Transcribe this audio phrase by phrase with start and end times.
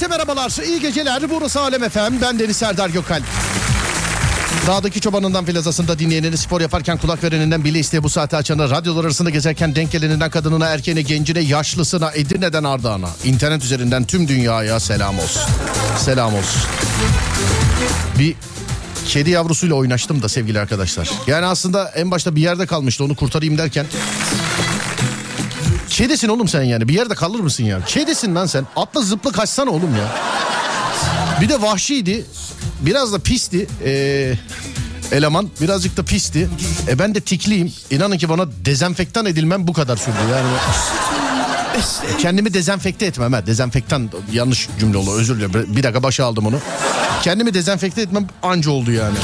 [0.00, 0.64] Herkese merhabalar.
[0.64, 1.30] İyi geceler.
[1.30, 2.20] Burası Alem Efem.
[2.22, 3.22] Ben Deniz Serdar Gökal.
[4.66, 9.30] Dağdaki çobanından filazasında dinleyenini spor yaparken kulak vereninden bile isteye bu saate açanı radyolar arasında
[9.30, 15.42] gezerken denk geleninden kadınına erkeğine gencine yaşlısına Edirne'den Ardahan'a internet üzerinden tüm dünyaya selam olsun.
[15.98, 16.62] Selam olsun.
[18.18, 18.34] Bir
[19.06, 21.10] kedi yavrusuyla oynaştım da sevgili arkadaşlar.
[21.26, 23.86] Yani aslında en başta bir yerde kalmıştı onu kurtarayım derken
[26.00, 27.84] Kedisin oğlum sen yani bir yerde kalır mısın ya?
[27.86, 28.66] Kedisin lan sen.
[28.76, 30.08] Atla zıpla kaçsana oğlum ya.
[31.40, 32.24] Bir de vahşiydi.
[32.80, 33.66] Biraz da pisti.
[33.84, 34.34] Ee,
[35.12, 36.48] eleman birazcık da pisti.
[36.88, 37.72] E ben de tikliyim.
[37.90, 40.16] İnanın ki bana dezenfektan edilmem bu kadar sürdü.
[40.32, 40.48] Yani
[42.18, 43.46] kendimi dezenfekte etmem ha.
[43.46, 45.76] Dezenfektan yanlış cümle oldu özür dilerim.
[45.76, 46.58] Bir dakika başa aldım onu.
[47.22, 49.16] Kendimi dezenfekte etmem anca oldu yani.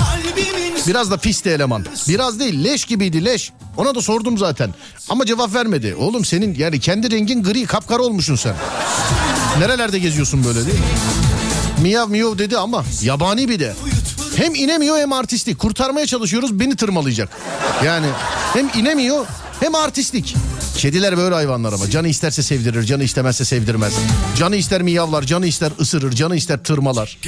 [0.86, 1.84] Biraz da pisti eleman.
[2.08, 3.52] Biraz değil leş gibiydi leş.
[3.76, 4.74] Ona da sordum zaten.
[5.08, 5.94] Ama cevap vermedi.
[5.98, 8.54] Oğlum senin yani kendi rengin gri kapkara olmuşsun sen.
[9.58, 10.84] Nerelerde geziyorsun böyle değil mi?
[11.82, 13.74] Miyav miyav dedi ama yabani bir de.
[14.36, 15.58] Hem inemiyor hem artistik.
[15.58, 17.28] Kurtarmaya çalışıyoruz beni tırmalayacak.
[17.84, 18.06] Yani
[18.52, 19.26] hem inemiyor
[19.60, 20.34] hem artistik.
[20.76, 23.92] Kediler böyle hayvanlar ama canı isterse sevdirir, canı istemezse sevdirmez.
[24.36, 27.18] Canı ister miyavlar, canı ister ısırır, canı ister tırmalar.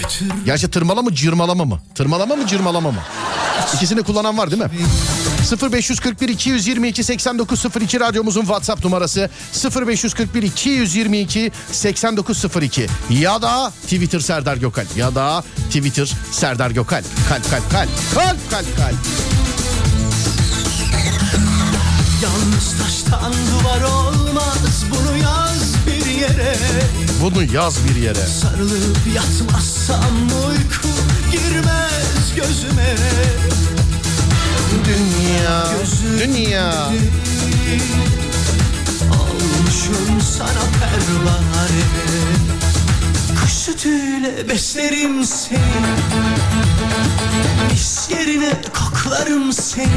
[0.45, 1.81] Gerçi tırmala mı cırmalama mı?
[1.95, 3.01] Tırmalama mı cırmalama mı?
[3.75, 4.71] İkisini kullanan var değil mi?
[5.73, 9.31] 0541 222 8902 radyomuzun WhatsApp numarası
[9.87, 17.71] 0541 222 8902 ya da Twitter Serdar Gökal ya da Twitter Serdar Gökal kalp kalp
[17.71, 19.38] kalp kalp kalp kalp
[23.11, 26.56] Taştan duvar olmaz bunu yaz bir yere.
[27.23, 28.27] Bunu yaz bir yere.
[28.27, 30.15] Sarılıp yatmazsam
[30.48, 30.89] uyku
[31.33, 32.97] girmez gözüme.
[34.84, 35.66] Dünya
[36.19, 36.88] Dünya.
[39.10, 41.83] Olmuşum sana pervane.
[43.43, 45.59] Kuş sütüyle beslerim seni.
[47.71, 49.88] Mis yerine koklarım seni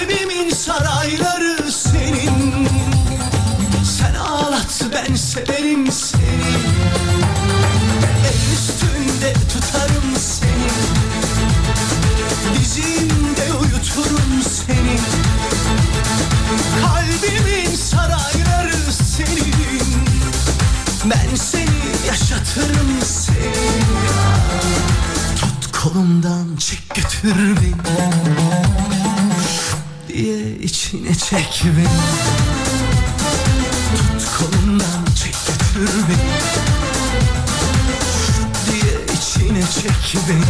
[0.00, 2.68] Kalbimin sarayları senin.
[3.84, 6.22] Sen ağlat ben severim seni.
[8.26, 10.70] El üstünde tutarım seni.
[12.58, 14.98] Dizimde uyuturum seni.
[16.82, 19.54] Kalbimin sarayları senin.
[21.04, 23.52] Ben seni yaşatırım seni.
[25.40, 28.79] Tut kolumdan çek götür beni
[30.62, 31.88] içine çek beni.
[33.96, 36.30] Tut kolumdan çek götür beni.
[38.66, 40.44] Diye içine çek beni.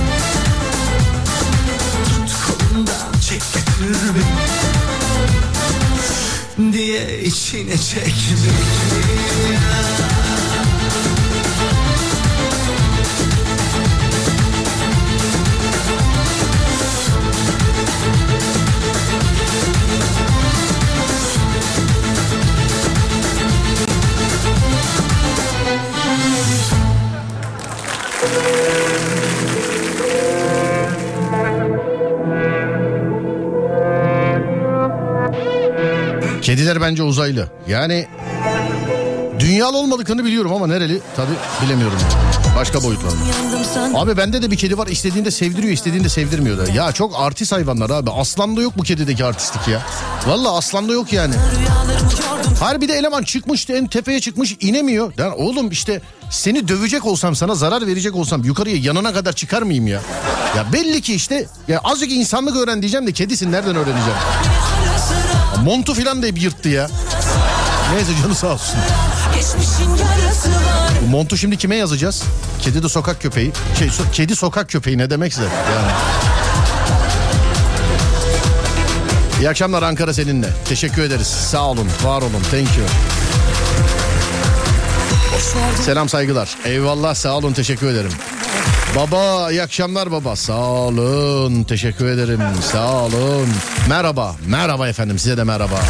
[2.05, 3.99] Tut kolumdan çek götür
[6.59, 6.73] beni.
[6.73, 9.61] Diye içine çek beni
[36.71, 37.49] Kediler bence uzaylı.
[37.69, 38.07] Yani
[39.39, 41.31] dünyalı olmadıklarını biliyorum ama nereli tabi
[41.65, 41.99] bilemiyorum.
[42.57, 43.13] Başka boyutlar.
[43.95, 46.73] Abi bende de bir kedi var istediğinde sevdiriyor istediğinde sevdirmiyor da.
[46.73, 48.11] Ya çok artist hayvanlar abi.
[48.11, 49.83] Aslanda yok bu kedideki artistlik ya.
[50.27, 51.35] Valla aslanda yok yani.
[52.61, 55.13] Harbi de eleman çıkmış en tepeye çıkmış inemiyor.
[55.19, 56.01] Yani oğlum işte
[56.31, 60.01] seni dövecek olsam sana zarar verecek olsam yukarıya yanına kadar çıkar mıyım ya?
[60.57, 64.19] Ya belli ki işte ya azıcık insanlık öğren diyeceğim de kedisin nereden öğreneceğim?
[65.65, 66.89] Montu filan da hep yırttı ya.
[67.95, 68.77] Neyse canı sağ olsun.
[71.11, 72.23] Montu şimdi kime yazacağız?
[72.63, 73.53] Kedi de sokak köpeği.
[73.79, 75.93] Şey, so- kedi sokak köpeği ne demekse yani.
[79.41, 80.49] İyi akşamlar Ankara seninle.
[80.69, 81.27] Teşekkür ederiz.
[81.27, 82.43] Sağ olun, var olun.
[82.51, 82.87] Thank you.
[85.85, 86.57] Selam saygılar.
[86.65, 88.13] Eyvallah sağ olun teşekkür ederim.
[88.97, 90.37] Baba iyi akşamlar baba.
[90.37, 92.41] Sağ olun teşekkür ederim.
[92.73, 93.49] Sağ olun.
[93.89, 94.37] Merhaba.
[94.47, 95.81] Merhaba efendim size de merhaba.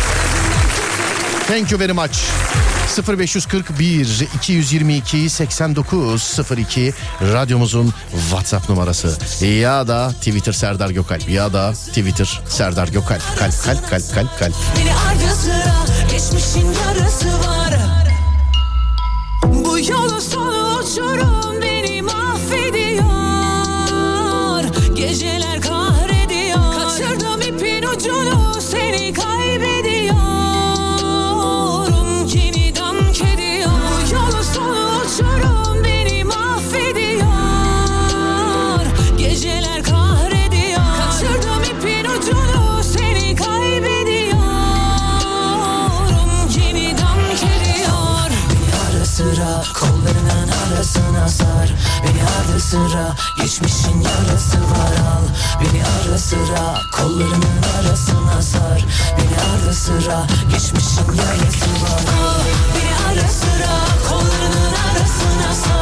[1.49, 2.19] Thank you very much.
[3.19, 6.95] 0541 222 8902
[7.33, 13.91] radyomuzun WhatsApp numarası ya da Twitter Serdar Gökalp ya da Twitter Serdar Gökalp kalp kalp
[13.91, 15.75] kalp kalp kalp Beni ardı sıra
[16.11, 17.75] geçmişin yarası var
[19.45, 21.50] Bu yolun sonu uçurum
[49.69, 51.75] Kollarının arasına sar.
[52.03, 54.93] Beni ardı sıra Geçmişin yarası var.
[55.13, 55.25] Al
[55.61, 58.85] Beni ara sıra Kollarının arasına sar.
[59.19, 62.01] Beni ardı sıra Geçmişin yarası var.
[62.25, 62.41] Al
[62.75, 63.75] Beni ara sıra
[64.09, 65.80] Kollarının arasına sar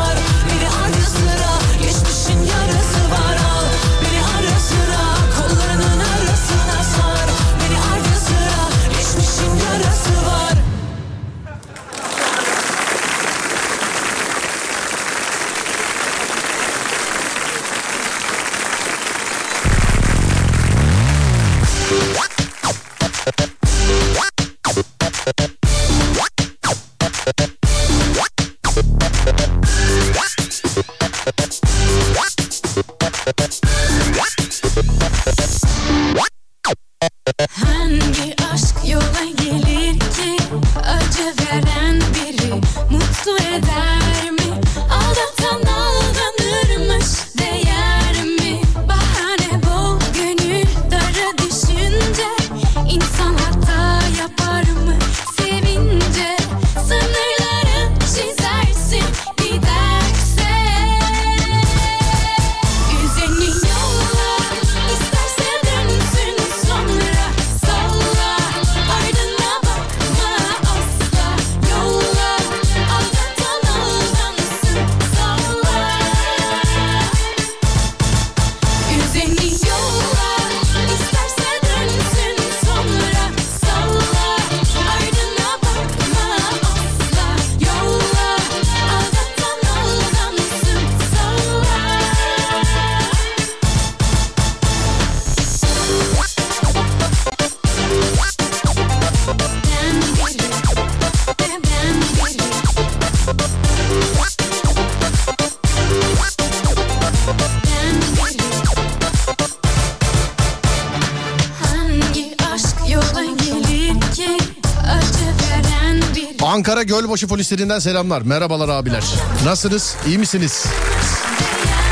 [117.00, 118.22] Gölbaşı polislerinden selamlar.
[118.22, 119.04] Merhabalar abiler.
[119.44, 119.96] Nasılsınız?
[120.06, 120.66] İyi misiniz?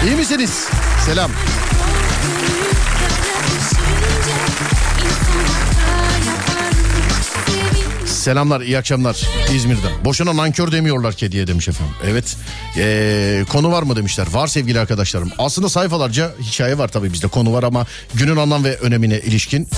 [0.06, 0.69] İyi misiniz?
[1.06, 1.31] Selam.
[8.06, 9.23] Selamlar, iyi akşamlar
[9.55, 10.05] İzmir'den.
[10.05, 11.94] Boşuna nankör demiyorlar kediye demiş efendim.
[12.06, 12.37] Evet,
[12.76, 14.26] ee, konu var mı demişler.
[14.32, 15.31] Var sevgili arkadaşlarım.
[15.38, 19.69] Aslında sayfalarca hikaye var tabii bizde konu var ama günün anlam ve önemine ilişkin.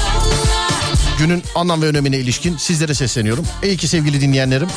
[1.18, 3.44] Günün anlam ve önemine ilişkin sizlere sesleniyorum.
[3.62, 4.68] İyi ki sevgili dinleyenlerim.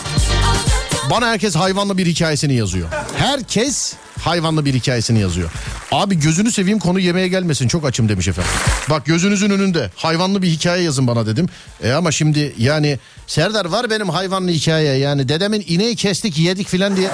[1.09, 2.87] Bana herkes hayvanlı bir hikayesini yazıyor.
[3.17, 5.51] Herkes hayvanlı bir hikayesini yazıyor.
[5.91, 8.51] Abi gözünü seveyim konu yemeğe gelmesin çok açım demiş efendim.
[8.89, 11.47] Bak gözünüzün önünde hayvanlı bir hikaye yazın bana dedim.
[11.83, 16.97] E ama şimdi yani Serdar var benim hayvanlı hikaye yani dedemin ineği kestik yedik filan
[16.97, 17.09] diye.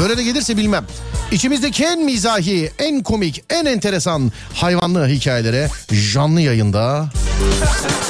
[0.00, 0.84] Böyle de gelirse bilmem.
[1.32, 5.68] İçimizdeki en mizahi, en komik, en enteresan hayvanlı hikayelere
[6.12, 7.10] canlı yayında.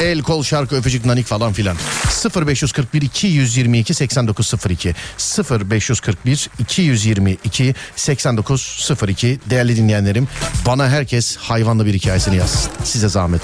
[0.01, 1.77] El kol şarkı öpücük nanik falan filan.
[2.47, 4.95] 0541 222 8902
[5.71, 10.29] 0541 222 8902 değerli dinleyenlerim
[10.67, 12.71] bana herkes hayvanlı bir hikayesini yazsın.
[12.85, 13.43] Size zahmet.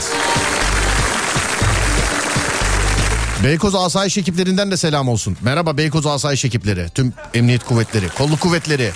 [3.45, 5.37] Beykoz Asayiş ekiplerinden de selam olsun.
[5.43, 8.91] Merhaba Beykoz Asayiş ekipleri, tüm emniyet kuvvetleri, kolluk kuvvetleri,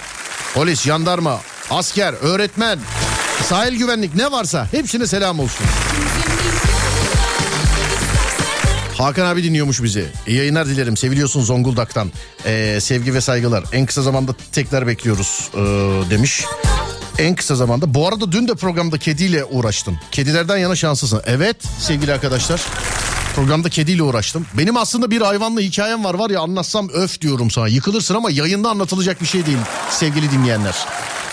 [0.54, 1.40] polis, jandarma,
[1.70, 2.78] asker, öğretmen,
[3.48, 5.66] sahil güvenlik ne varsa hepsine selam olsun.
[8.98, 10.06] Hakan abi dinliyormuş bizi.
[10.26, 10.96] İyi yayınlar dilerim.
[10.96, 12.12] Seviliyorsun Zonguldak'tan.
[12.46, 13.64] Ee, sevgi ve saygılar.
[13.72, 15.58] En kısa zamanda tekrar bekliyoruz ee,
[16.10, 16.44] demiş.
[17.18, 17.94] En kısa zamanda.
[17.94, 19.98] Bu arada dün de programda kediyle uğraştın.
[20.12, 21.22] Kedilerden yana şanslısın.
[21.26, 22.60] Evet sevgili arkadaşlar.
[23.38, 24.46] Programda kediyle uğraştım.
[24.54, 27.68] Benim aslında bir hayvanla hikayem var var ya anlatsam öf diyorum sana.
[27.68, 29.58] Yıkılırsın ama yayında anlatılacak bir şey değil
[29.90, 30.74] sevgili dinleyenler.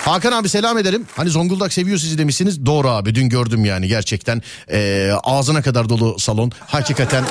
[0.06, 1.06] Hakan abi selam ederim.
[1.16, 2.66] Hani Zonguldak seviyor sizi demişsiniz.
[2.66, 4.42] Doğru abi dün gördüm yani gerçekten.
[4.72, 6.52] Ee, ağzına kadar dolu salon.
[6.68, 7.24] Hakikaten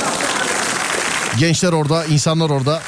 [1.38, 2.83] gençler orada, insanlar orada.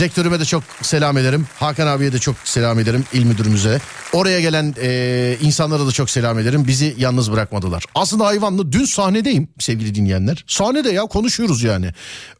[0.00, 1.46] Rektörüme de çok selam ederim.
[1.60, 3.04] Hakan abiye de çok selam ederim.
[3.12, 3.80] İl müdürümüze.
[4.12, 6.64] Oraya gelen e, insanlara da çok selam ederim.
[6.66, 7.84] Bizi yalnız bırakmadılar.
[7.94, 10.44] Aslında hayvanlı dün sahnedeyim sevgili dinleyenler.
[10.46, 11.90] Sahnede ya konuşuyoruz yani.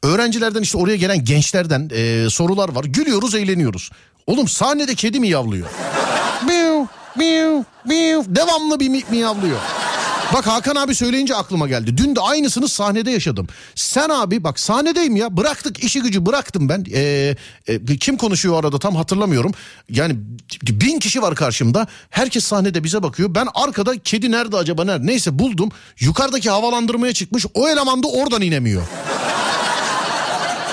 [0.02, 2.84] Öğrencilerden işte oraya gelen gençlerden e, sorular var.
[2.84, 3.90] Gülüyoruz, eğleniyoruz.
[4.26, 5.66] Oğlum sahnede kedi mi yavlıyor?
[6.46, 8.24] Miu, miu, miu.
[8.28, 9.58] Devamlı bir mi, miyavlıyor.
[10.34, 11.96] Bak Hakan abi söyleyince aklıma geldi.
[11.96, 13.46] Dün de aynısını sahnede yaşadım.
[13.74, 16.84] Sen abi bak sahnedeyim ya bıraktık işi gücü bıraktım ben.
[16.92, 19.52] Ee, e, kim konuşuyor arada tam hatırlamıyorum.
[19.90, 20.16] Yani
[20.62, 21.86] bin kişi var karşımda.
[22.10, 23.34] Herkes sahnede bize bakıyor.
[23.34, 25.06] Ben arkada kedi nerede acaba nerede?
[25.06, 25.68] Neyse buldum.
[26.00, 27.46] Yukarıdaki havalandırmaya çıkmış.
[27.54, 28.82] O eleman da oradan inemiyor.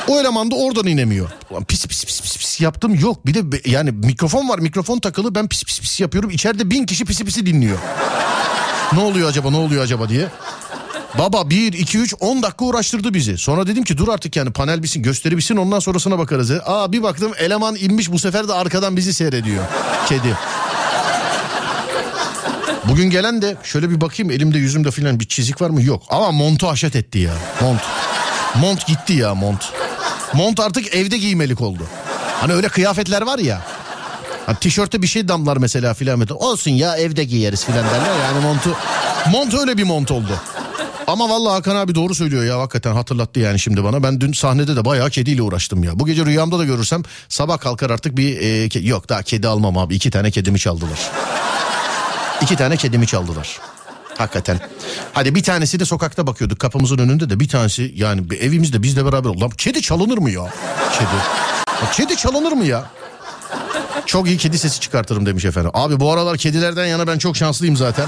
[0.07, 1.29] O eleman da oradan inemiyor.
[1.51, 3.25] Ulan pis pis pis pis pis yaptım yok.
[3.25, 6.29] Bir de yani mikrofon var mikrofon takılı ben pis pis pis yapıyorum.
[6.29, 7.77] İçeride bin kişi pisi pisi dinliyor.
[8.94, 10.28] Ne oluyor acaba ne oluyor acaba diye.
[11.18, 13.38] Baba 1, 2, 3 10 dakika uğraştırdı bizi.
[13.38, 16.52] Sonra dedim ki dur artık yani panel bitsin gösteri bitsin ondan sonrasına bakarız.
[16.52, 19.64] Aa bir baktım eleman inmiş bu sefer de arkadan bizi seyrediyor.
[20.10, 20.38] Kedi.
[22.88, 25.84] Bugün gelen de şöyle bir bakayım elimde yüzümde filan bir çizik var mı?
[25.84, 27.34] Yok ama montu haşet etti ya.
[27.62, 27.82] Mont.
[28.56, 29.74] Mont gitti ya mont.
[30.34, 31.88] Mont artık evde giymelik oldu.
[32.42, 33.62] Hani öyle kıyafetler var ya.
[34.46, 36.28] Hani tişörtte bir şey damlar mesela filan.
[36.30, 38.20] Olsun ya evde giyeriz filan derler.
[38.24, 38.76] Yani montu
[39.32, 40.40] mont öyle bir mont oldu.
[41.08, 44.04] Ama vallahi Hakan abi doğru söylüyor ya hakikaten hatırlattı yani şimdi bana.
[44.04, 46.00] Ben dün sahnede de bayağı kediyle uğraştım ya.
[46.00, 49.78] Bu gece rüyamda da görürsem sabah kalkar artık bir e, ke- yok daha kedi almam
[49.78, 49.96] abi.
[49.96, 51.00] iki tane kedimi çaldılar.
[52.42, 53.60] İki tane kedimi çaldılar.
[54.18, 54.60] Hakikaten.
[55.14, 59.30] Hadi bir tanesi de sokakta bakıyorduk kapımızın önünde de bir tanesi yani evimizde bizle beraber.
[59.30, 60.54] Lan kedi çalınır mı ya?
[60.94, 61.16] Kedi.
[61.84, 62.86] Ya kedi çalınır mı ya?
[64.05, 65.72] Çok iyi kedi sesi çıkartırım demiş efendim.
[65.74, 68.07] Abi bu aralar kedilerden yana ben çok şanslıyım zaten.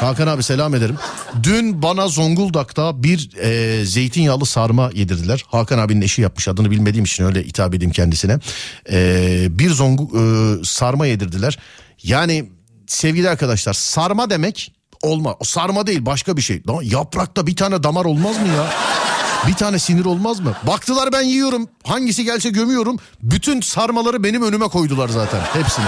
[0.00, 0.96] Hakan abi selam ederim.
[1.42, 5.44] Dün bana Zonguldak'ta bir e, zeytinyağlı sarma yedirdiler.
[5.48, 8.38] Hakan abinin eşi yapmış adını bilmediğim için öyle hitap edeyim kendisine.
[8.90, 10.22] E, bir zongu e,
[10.64, 11.58] sarma yedirdiler.
[12.02, 12.50] Yani
[12.86, 15.36] sevgili arkadaşlar sarma demek olma.
[15.42, 16.62] Sarma değil başka bir şey.
[16.68, 18.70] Lan yaprakta bir tane damar olmaz mı ya?
[19.48, 20.52] Bir tane sinir olmaz mı?
[20.66, 21.68] Baktılar ben yiyorum.
[21.84, 22.96] Hangisi gelse gömüyorum.
[23.22, 25.40] Bütün sarmaları benim önüme koydular zaten.
[25.52, 25.84] Hepsini.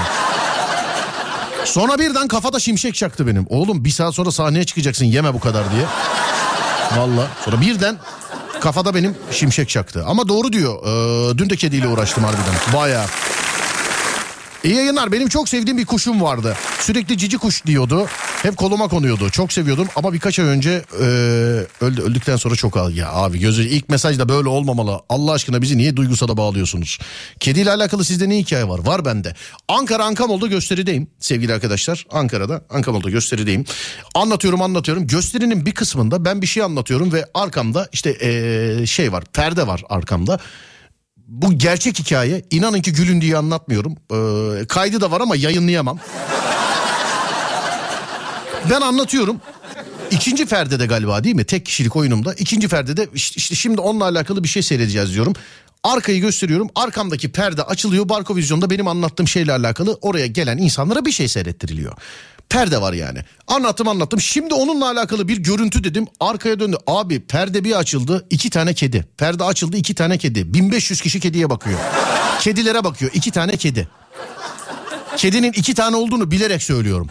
[1.64, 3.46] Sonra birden kafada şimşek çaktı benim.
[3.48, 5.84] Oğlum bir saat sonra sahneye çıkacaksın yeme bu kadar diye.
[6.96, 7.26] Valla.
[7.44, 7.98] Sonra birden
[8.60, 10.04] kafada benim şimşek çaktı.
[10.06, 10.74] Ama doğru diyor.
[10.86, 12.54] Ee, dün de kediyle uğraştım harbiden.
[12.80, 13.06] Bayağı.
[14.64, 15.12] İyi yayınlar.
[15.12, 16.56] Benim çok sevdiğim bir kuşum vardı.
[16.80, 18.06] Sürekli cici kuş diyordu.
[18.42, 19.30] Hep koluma konuyordu.
[19.30, 21.04] Çok seviyordum ama birkaç ay önce e,
[21.80, 22.92] öldü, öldükten sonra çok al.
[22.92, 25.00] Ya abi gözü ilk mesaj da böyle olmamalı.
[25.08, 26.98] Allah aşkına bizi niye duygusala bağlıyorsunuz?
[27.40, 28.86] Kediyle alakalı sizde ne hikaye var?
[28.86, 29.34] Var bende.
[29.68, 32.06] Ankara Ankamol'da gösterideyim sevgili arkadaşlar.
[32.10, 33.64] Ankara'da Ankamol'da gösterideyim.
[34.14, 35.06] Anlatıyorum anlatıyorum.
[35.06, 39.82] Gösterinin bir kısmında ben bir şey anlatıyorum ve arkamda işte e, şey var perde var
[39.88, 40.38] arkamda.
[41.28, 42.42] Bu gerçek hikaye.
[42.50, 43.96] İnanın ki gülün diye anlatmıyorum.
[44.12, 45.98] Ee, kaydı da var ama yayınlayamam.
[48.70, 49.40] Ben anlatıyorum.
[50.10, 51.44] İkinci perdede galiba değil mi?
[51.44, 52.34] Tek kişilik oyunumda.
[52.34, 55.32] İkinci perdede işte, şimdi onunla alakalı bir şey seyredeceğiz diyorum.
[55.82, 56.68] Arkayı gösteriyorum.
[56.74, 58.08] Arkamdaki perde açılıyor.
[58.08, 61.92] Barkovizyonda benim anlattığım şeyle alakalı oraya gelen insanlara bir şey seyrettiriliyor.
[62.54, 63.18] Perde var yani.
[63.48, 64.20] Anlattım anlattım.
[64.20, 66.06] Şimdi onunla alakalı bir görüntü dedim.
[66.20, 66.76] Arkaya döndü.
[66.86, 68.26] Abi perde bir açıldı.
[68.30, 69.06] iki tane kedi.
[69.18, 70.54] Perde açıldı iki tane kedi.
[70.54, 71.78] 1500 kişi kediye bakıyor.
[72.40, 73.10] Kedilere bakıyor.
[73.14, 73.88] iki tane kedi.
[75.16, 77.08] Kedinin iki tane olduğunu bilerek söylüyorum.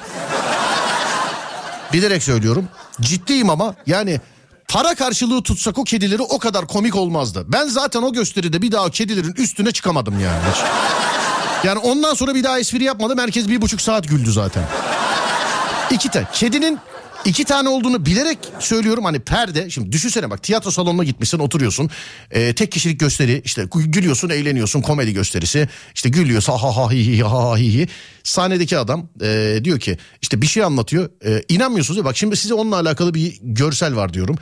[1.94, 2.68] Bilerek söylüyorum.
[3.02, 4.22] Ciddiyim ama yani
[4.68, 7.46] para karşılığı tutsak o kedileri o kadar komik olmazdı.
[7.48, 10.42] Ben zaten o gösteride bir daha kedilerin üstüne çıkamadım yani.
[11.64, 13.20] Yani ondan sonra bir daha espri yapmadım.
[13.20, 14.64] Herkes bir buçuk saat güldü zaten.
[15.94, 16.28] İki tane.
[16.34, 16.80] Kedinin
[17.26, 19.04] iki tane olduğunu bilerek söylüyorum.
[19.06, 19.70] Hani perde.
[19.70, 21.90] Şimdi düşünsene bak tiyatro salonuna gitmişsin oturuyorsun.
[22.32, 25.70] Ee, tek kişilik gösteri işte gülüyorsun eğleniyorsun komedi gösterisi.
[25.96, 27.88] İşte gülüyorsun ha ha hi hi ha ha hi hi.
[28.24, 31.10] Sahnedeki adam e, diyor ki işte bir şey anlatıyor.
[31.26, 34.36] E, inanmıyorsunuz ya bak şimdi size onunla alakalı bir görsel var diyorum.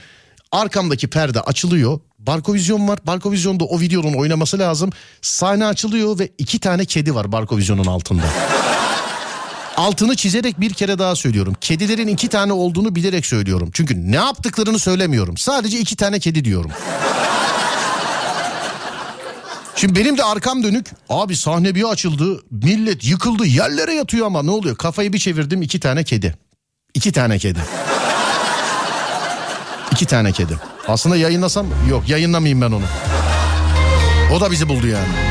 [0.51, 1.99] Arkamdaki perde açılıyor.
[2.19, 2.99] Barkovizyon var.
[3.07, 4.89] Barkovizyonda o videonun oynaması lazım.
[5.21, 8.23] Sahne açılıyor ve iki tane kedi var Barkovizyonun altında.
[9.77, 11.55] Altını çizerek bir kere daha söylüyorum.
[11.61, 13.69] Kedilerin iki tane olduğunu bilerek söylüyorum.
[13.73, 15.37] Çünkü ne yaptıklarını söylemiyorum.
[15.37, 16.71] Sadece iki tane kedi diyorum.
[19.75, 20.87] Şimdi benim de arkam dönük.
[21.09, 22.41] Abi sahne bir açıldı.
[22.51, 23.45] Millet yıkıldı.
[23.45, 24.75] Yerlere yatıyor ama ne oluyor?
[24.75, 25.61] Kafayı bir çevirdim.
[25.61, 26.35] iki tane kedi.
[26.93, 27.59] İki tane kedi.
[29.91, 30.59] İki tane kedi.
[30.87, 32.83] Aslında yayınlasam yok yayınlamayayım ben onu.
[34.33, 35.30] O da bizi buldu yani.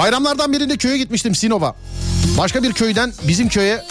[0.00, 1.74] Bayramlardan birinde köye gitmiştim Sinop'a.
[2.38, 3.84] Başka bir köyden bizim köye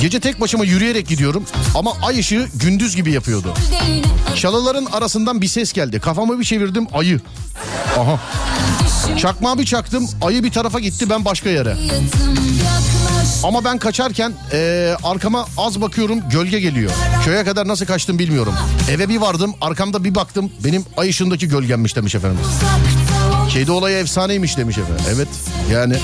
[0.00, 1.44] gece tek başıma yürüyerek gidiyorum
[1.74, 3.54] ama ay ışığı gündüz gibi yapıyordu.
[4.36, 6.00] Çalıların arasından bir ses geldi.
[6.00, 7.20] Kafamı bir çevirdim ayı.
[7.98, 8.20] Aha.
[9.18, 11.76] Çakmağı bir çaktım ayı bir tarafa gitti ben başka yere.
[13.44, 16.90] Ama ben kaçarken eee, arkama az bakıyorum gölge geliyor.
[17.24, 18.54] Köye kadar nasıl kaçtım bilmiyorum.
[18.90, 22.40] Eve bir vardım arkamda bir baktım benim ay ışığındaki gölgemmiş demiş efendim.
[23.50, 25.04] Kedi olayı efsaneymiş demiş efendim.
[25.14, 25.28] Evet
[25.72, 25.96] yani.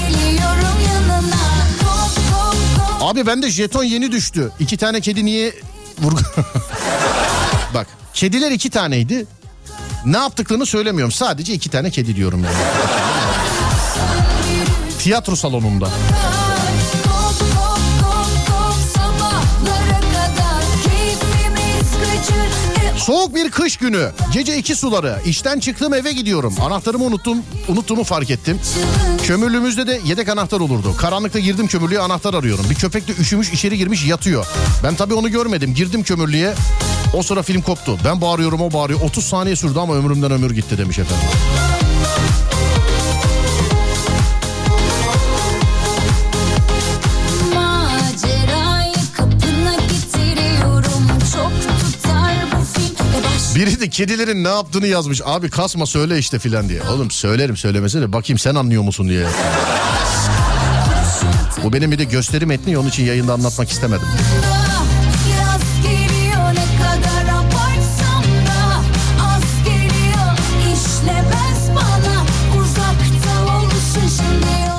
[3.00, 4.52] Abi bende jeton yeni düştü.
[4.60, 5.52] İki tane kedi niye
[5.98, 6.20] vurgu...
[7.74, 9.26] Bak kediler iki taneydi.
[10.04, 11.12] Ne yaptıklarını söylemiyorum.
[11.12, 12.56] Sadece iki tane kedi diyorum yani.
[14.98, 15.88] Tiyatro salonunda.
[23.06, 24.10] Soğuk bir kış günü.
[24.32, 25.16] Gece iki suları.
[25.26, 26.54] İşten çıktım eve gidiyorum.
[26.60, 27.38] Anahtarımı unuttum.
[27.68, 28.60] Unuttuğumu fark ettim.
[29.22, 30.96] Kömürlüğümüzde de yedek anahtar olurdu.
[30.96, 32.64] Karanlıkta girdim kömürlüğe anahtar arıyorum.
[32.70, 34.46] Bir köpek de üşümüş içeri girmiş yatıyor.
[34.84, 35.74] Ben tabii onu görmedim.
[35.74, 36.54] Girdim kömürlüğe.
[37.14, 37.98] O sıra film koptu.
[38.04, 39.00] Ben bağırıyorum o bağırıyor.
[39.00, 41.28] 30 saniye sürdü ama ömrümden ömür gitti demiş efendim.
[53.56, 55.20] Biri de kedilerin ne yaptığını yazmış.
[55.24, 56.82] Abi kasma söyle işte filan diye.
[56.82, 59.26] Oğlum söylerim söylemesene bakayım sen anlıyor musun diye.
[61.64, 64.06] Bu benim bir de gösteri metni onun için yayında anlatmak istemedim.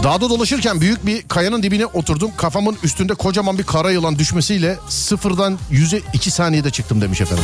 [0.07, 2.31] Dağda dolaşırken büyük bir kayanın dibine oturdum.
[2.37, 7.43] Kafamın üstünde kocaman bir kara yılan düşmesiyle sıfırdan yüze iki saniyede çıktım demiş efendim.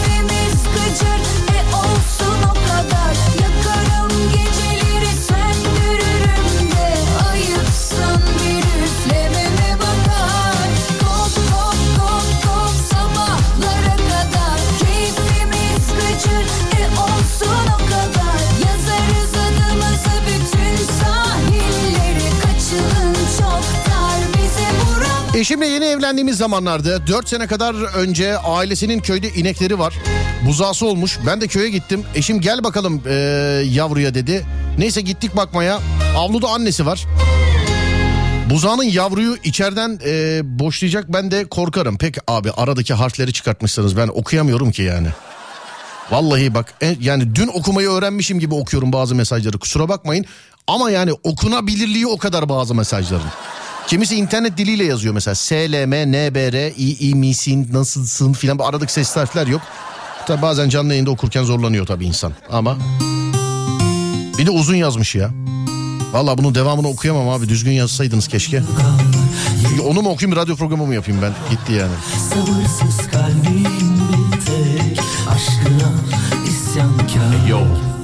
[25.44, 29.94] Eşimle yeni evlendiğimiz zamanlarda 4 sene kadar önce ailesinin köyde inekleri var.
[30.48, 31.20] Buzağısı olmuş.
[31.28, 32.04] Ben de köye gittim.
[32.16, 33.14] Eşim gel bakalım eee,
[33.72, 34.46] yavruya dedi.
[34.78, 35.80] Neyse gittik bakmaya.
[36.18, 37.06] Avluda annesi var.
[38.50, 41.98] Buzağının yavruyu içeriden eee, boşlayacak ben de korkarım.
[41.98, 45.08] Pek abi aradaki harfleri çıkartmışsınız ben okuyamıyorum ki yani.
[46.12, 50.26] Vallahi bak e, yani dün okumayı öğrenmişim gibi okuyorum bazı mesajları kusura bakmayın.
[50.68, 53.32] Ama yani okunabilirliği o kadar bazı mesajların.
[53.88, 59.62] Kimisi internet diliyle yazıyor mesela SLM, NBR, iyi misin, nasılsın filan aradık ses harfler yok.
[60.28, 62.78] Tabi bazen canlı yayında okurken zorlanıyor tabii insan ama
[64.38, 65.32] bir de uzun yazmış ya.
[66.12, 68.64] Vallahi bunun devamını okuyamam abi düzgün yazsaydınız keşke.
[69.70, 71.92] Çünkü onu mu okuyayım radyo programı mı yapayım ben gitti yani.
[72.30, 73.64] Sabırsız kalbim
[74.10, 75.92] bir tek Aşkına
[76.48, 77.60] isyankar Yo,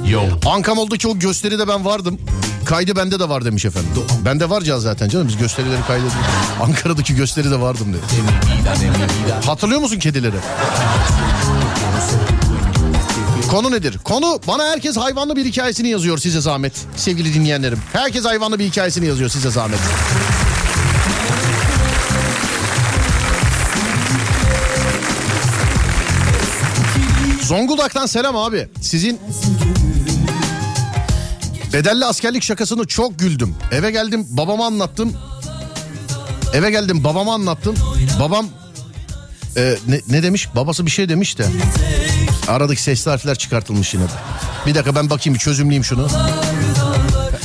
[0.08, 0.22] yo.
[0.46, 2.20] Ankamol'daki o gösteride ben vardım.
[2.70, 3.90] Kaydı bende de var demiş efendim.
[4.26, 6.18] Bende var ya zaten canım biz gösterileri kaydediyoruz.
[6.62, 8.02] Ankara'daki gösteride vardım dedi.
[9.46, 10.36] Hatırlıyor musun kedileri?
[13.50, 13.98] Konu nedir?
[14.04, 16.74] Konu bana herkes hayvanlı bir hikayesini yazıyor size zahmet.
[16.96, 17.80] Sevgili dinleyenlerim.
[17.94, 19.80] Herkes hayvanlı bir hikayesini yazıyor size zahmet.
[27.44, 28.68] Zonguldak'tan selam abi.
[28.82, 29.20] Sizin
[31.74, 33.56] bedelli askerlik şakasını çok güldüm.
[33.72, 35.14] Eve geldim babama anlattım.
[36.54, 37.76] Eve geldim babama anlattım.
[38.20, 38.48] Babam
[39.58, 40.50] e, ne, ne demiş?
[40.56, 41.46] Babası bir şey demiş de.
[42.48, 44.12] Aradaki sesli harfler çıkartılmış yine de.
[44.66, 46.08] Bir dakika ben bakayım bir çözümleyeyim şunu.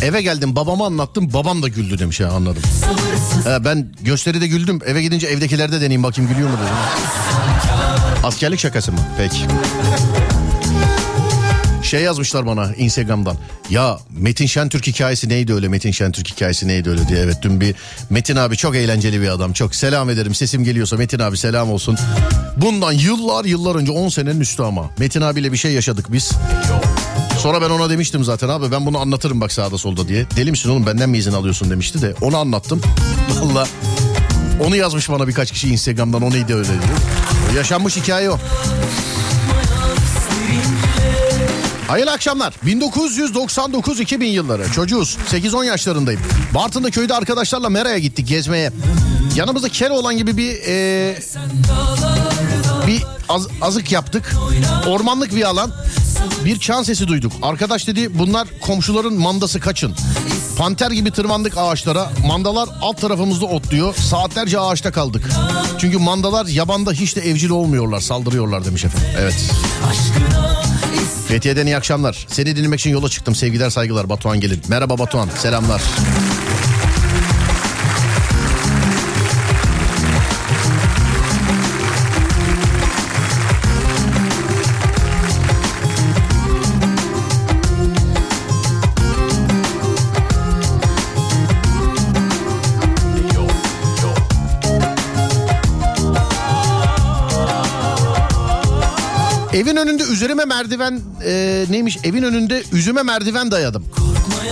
[0.02, 2.62] Eve geldim babama anlattım babam da güldü demiş ha anladım.
[3.44, 6.74] Ha, ben gösteride güldüm eve gidince evdekilerde deneyeyim bakayım gülüyor mu dedim.
[8.24, 8.98] Askerlik şakası mı?
[9.18, 9.46] Peki.
[11.84, 13.36] Şey yazmışlar bana Instagram'dan.
[13.70, 15.68] Ya Metin Şentürk hikayesi neydi öyle?
[15.68, 17.18] Metin Şentürk hikayesi neydi öyle diye.
[17.18, 17.74] Evet dün bir
[18.10, 19.52] Metin abi çok eğlenceli bir adam.
[19.52, 20.34] Çok selam ederim.
[20.34, 21.96] Sesim geliyorsa Metin abi selam olsun.
[22.56, 24.90] Bundan yıllar yıllar önce 10 senenin üstü ama.
[24.98, 26.32] Metin abiyle bir şey yaşadık biz.
[27.38, 30.26] Sonra ben ona demiştim zaten abi ben bunu anlatırım bak sağda solda diye.
[30.36, 32.80] Deli misin oğlum benden mi izin alıyorsun demişti de onu anlattım.
[33.42, 33.66] Valla
[34.66, 36.78] onu yazmış bana birkaç kişi Instagram'dan o neydi öyle diye.
[37.52, 38.38] O yaşanmış hikaye o.
[41.88, 42.54] Hayırlı akşamlar.
[42.66, 44.72] 1999-2000 yılları.
[44.72, 45.16] Çocuğuz.
[45.30, 46.20] 8-10 yaşlarındayım.
[46.54, 48.72] Bartın'da köyde arkadaşlarla Mera'ya gittik gezmeye.
[49.36, 51.16] Yanımızda Keloğlan gibi bir e,
[52.86, 54.34] bir az- azık yaptık.
[54.86, 55.72] Ormanlık bir alan.
[56.44, 57.32] Bir çan sesi duyduk.
[57.42, 59.94] Arkadaş dedi bunlar komşuların mandası kaçın.
[60.58, 62.10] Panter gibi tırmandık ağaçlara.
[62.26, 63.94] Mandalar alt tarafımızda otluyor.
[63.94, 65.28] Saatlerce ağaçta kaldık.
[65.78, 68.00] Çünkü mandalar yabanda hiç de evcil olmuyorlar.
[68.00, 69.08] Saldırıyorlar demiş efendim.
[69.20, 69.50] Evet.
[71.28, 72.26] Fethiye'den iyi akşamlar.
[72.28, 73.34] Seni dinlemek için yola çıktım.
[73.34, 74.62] Sevgiler saygılar Batuhan Gelin.
[74.68, 75.28] Merhaba Batuhan.
[75.38, 75.82] Selamlar.
[100.24, 101.98] Üzerime merdiven e, neymiş?
[102.04, 103.84] Evin önünde üzüme merdiven dayadım.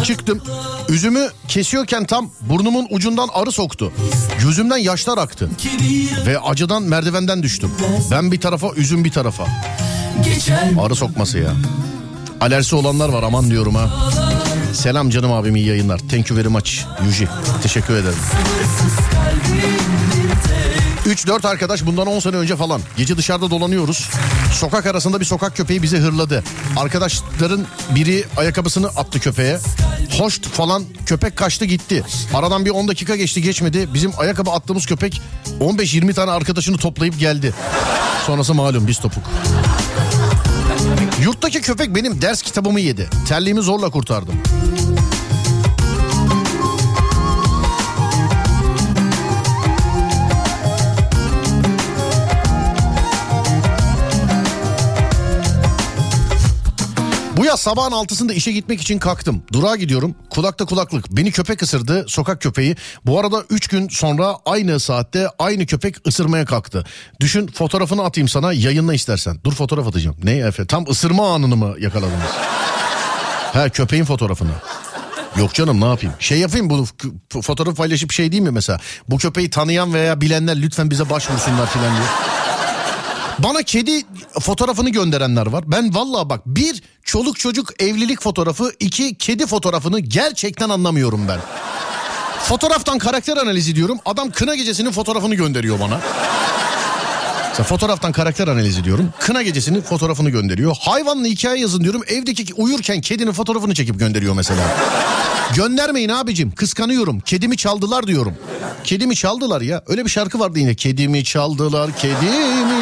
[0.05, 0.43] Çıktım.
[0.89, 3.93] Üzümü kesiyorken tam burnumun ucundan arı soktu.
[4.43, 5.51] Gözümden yaşlar aktı.
[6.27, 7.71] Ve acıdan merdivenden düştüm.
[8.11, 9.47] Ben bir tarafa, üzüm bir tarafa.
[10.81, 11.53] Arı sokması ya.
[12.41, 13.91] Alerjisi olanlar var aman diyorum ha.
[14.73, 15.99] Selam canım abim iyi yayınlar.
[15.99, 16.73] Thank you very much.
[17.07, 17.29] Yuji.
[17.63, 18.19] Teşekkür ederim.
[21.07, 22.81] 3-4 arkadaş bundan 10 sene önce falan.
[22.97, 24.09] Gece dışarıda dolanıyoruz.
[24.53, 26.45] Sokak arasında bir sokak köpeği bizi hırladı.
[26.77, 29.59] Arkadaşların biri ayakkabısını attı köpeğe.
[30.19, 32.05] Hoşt falan köpek kaçtı gitti.
[32.35, 33.89] Aradan bir 10 dakika geçti geçmedi.
[33.95, 35.23] Bizim ayakkabı attığımız köpek
[35.61, 37.55] 15-20 tane arkadaşını toplayıp geldi.
[38.27, 39.25] Sonrası malum biz topuk.
[41.23, 43.11] Yurttaki köpek benim ders kitabımı yedi.
[43.29, 44.35] Terliğimi zorla kurtardım.
[57.37, 59.43] Bu yaz sabahın altısında işe gitmek için kalktım.
[59.53, 60.15] Durağa gidiyorum.
[60.31, 61.11] Kulakta kulaklık.
[61.17, 62.05] Beni köpek ısırdı.
[62.09, 62.77] Sokak köpeği.
[63.07, 66.85] Bu arada 3 gün sonra aynı saatte aynı köpek ısırmaya kalktı.
[67.21, 69.39] Düşün fotoğrafını atayım sana yayınla istersen.
[69.45, 70.17] Dur fotoğraf atacağım.
[70.25, 70.67] Ne Efe?
[70.67, 72.13] Tam ısırma anını mı yakaladınız?
[73.53, 74.51] Ha köpeğin fotoğrafını.
[75.37, 76.15] Yok canım ne yapayım?
[76.19, 76.85] Şey yapayım bu
[77.33, 78.81] f- fotoğraf paylaşıp şey değil mi mesela?
[79.09, 82.07] Bu köpeği tanıyan veya bilenler lütfen bize başvursunlar filan diye.
[83.39, 84.03] Bana kedi
[84.41, 85.65] fotoğrafını gönderenler var.
[85.67, 91.39] Ben vallahi bak bir çoluk çocuk evlilik fotoğrafı, iki kedi fotoğrafını gerçekten anlamıyorum ben.
[92.43, 93.99] Fotoğraftan karakter analizi diyorum.
[94.05, 96.01] Adam kına gecesinin fotoğrafını gönderiyor bana.
[97.49, 99.11] Mesela fotoğraftan karakter analizi diyorum.
[99.21, 100.77] Kına gecesinin fotoğrafını gönderiyor.
[100.81, 102.03] Hayvanlı hikaye yazın diyorum.
[102.07, 104.63] Evdeki uyurken kedinin fotoğrafını çekip gönderiyor mesela.
[105.55, 107.21] Göndermeyin abicim kıskanıyorum.
[107.21, 108.35] Kedimi çaldılar diyorum.
[108.85, 109.83] Kedimi çaldılar ya.
[109.87, 110.75] Öyle bir şarkı vardı yine.
[110.75, 112.82] Kedimi çaldılar kedimi.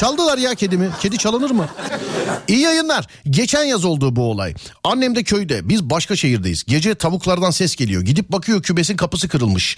[0.00, 0.90] Çaldılar ya kedimi.
[1.00, 1.68] Kedi çalınır mı?
[2.48, 3.06] İyi yayınlar.
[3.30, 4.54] Geçen yaz oldu bu olay.
[4.84, 5.68] Annem de köyde.
[5.68, 6.64] Biz başka şehirdeyiz.
[6.64, 8.02] Gece tavuklardan ses geliyor.
[8.02, 9.76] Gidip bakıyor kümesin kapısı kırılmış.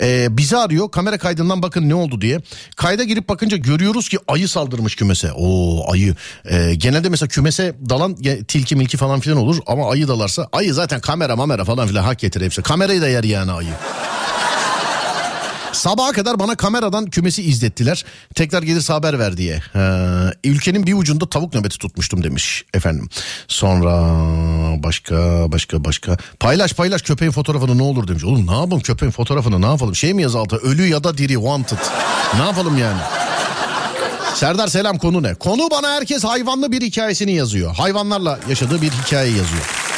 [0.00, 0.90] Ee, bizi arıyor.
[0.90, 2.40] Kamera kaydından bakın ne oldu diye.
[2.76, 5.32] Kayda girip bakınca görüyoruz ki ayı saldırmış kümese.
[5.32, 6.14] Oo ayı.
[6.44, 8.16] Ee, genelde mesela kümese dalan
[8.48, 9.58] tilki milki falan filan olur.
[9.66, 12.62] Ama ayı dalarsa ayı zaten kamera mamera falan filan hak getirir hepsi.
[12.62, 13.70] Kamerayı da yer yani ayı.
[15.80, 18.04] Sabaha kadar bana kameradan kümesi izlettiler.
[18.34, 19.62] Tekrar gelirse haber ver diye.
[19.74, 19.80] Ee,
[20.44, 23.08] ülkenin bir ucunda tavuk nöbeti tutmuştum demiş efendim.
[23.48, 23.92] Sonra
[24.82, 25.16] başka
[25.52, 26.16] başka başka.
[26.40, 28.24] Paylaş paylaş köpeğin fotoğrafını ne olur demiş.
[28.24, 29.94] Oğlum ne yapalım köpeğin fotoğrafını ne yapalım?
[29.94, 31.78] Şey mi yaz altı ölü ya da diri wanted.
[32.38, 33.00] Ne yapalım yani?
[34.34, 35.34] Serdar selam konu ne?
[35.34, 37.74] Konu bana herkes hayvanlı bir hikayesini yazıyor.
[37.74, 39.90] Hayvanlarla yaşadığı bir hikaye yazıyor.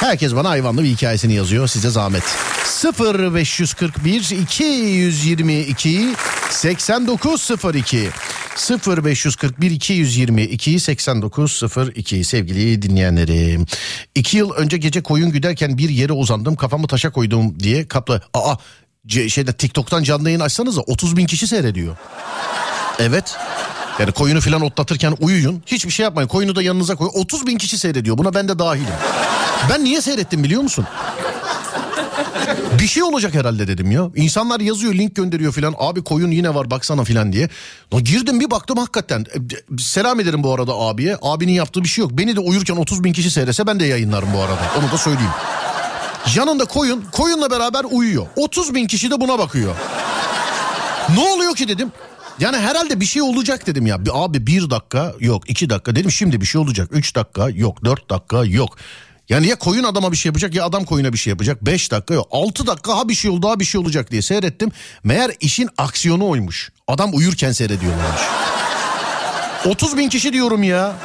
[0.00, 1.68] Herkes bana hayvanlı bir hikayesini yazıyor.
[1.68, 2.22] Size zahmet.
[2.64, 6.14] 0 541 222
[6.50, 8.10] 8902
[8.56, 13.66] 0 541 222 8902 sevgili dinleyenlerim.
[14.14, 18.20] İki yıl önce gece koyun güderken bir yere uzandım kafamı taşa koydum diye kapla.
[18.34, 18.54] Aa
[19.08, 21.96] şeyde TikTok'tan canlı yayın açsanıza 30 bin kişi seyrediyor.
[22.98, 23.36] Evet.
[23.98, 25.62] Yani koyunu filan otlatırken uyuyun.
[25.66, 26.28] Hiçbir şey yapmayın.
[26.28, 27.12] Koyunu da yanınıza koyun.
[27.14, 28.18] 30 bin kişi seyrediyor.
[28.18, 28.94] Buna ben de dahilim.
[29.68, 30.86] Ben niye seyrettim biliyor musun?
[32.78, 34.10] Bir şey olacak herhalde dedim ya.
[34.16, 35.74] İnsanlar yazıyor link gönderiyor filan.
[35.78, 37.48] Abi koyun yine var baksana filan diye.
[38.02, 39.20] Girdim bir baktım hakikaten.
[39.20, 41.18] E, Selam ederim bu arada abiye.
[41.22, 42.12] Abinin yaptığı bir şey yok.
[42.12, 44.60] Beni de uyurken 30 bin kişi seyrese ben de yayınlarım bu arada.
[44.80, 45.30] Onu da söyleyeyim.
[46.36, 47.04] Yanında koyun.
[47.12, 48.26] Koyunla beraber uyuyor.
[48.36, 49.74] 30 bin kişi de buna bakıyor.
[51.14, 51.92] Ne oluyor ki dedim.
[52.38, 53.98] Yani herhalde bir şey olacak dedim ya.
[54.12, 56.88] Abi bir dakika yok iki dakika dedim şimdi bir şey olacak.
[56.92, 58.76] Üç dakika yok dört dakika yok.
[59.30, 61.66] Yani ya koyun adama bir şey yapacak ya adam koyuna bir şey yapacak.
[61.66, 62.28] Beş dakika yok.
[62.30, 64.70] Altı dakika ha bir şey oldu ha bir şey olacak diye seyrettim.
[65.04, 66.72] Meğer işin aksiyonu oymuş.
[66.88, 68.20] Adam uyurken seyrediyorlarmış.
[69.66, 70.96] 30 bin kişi diyorum ya.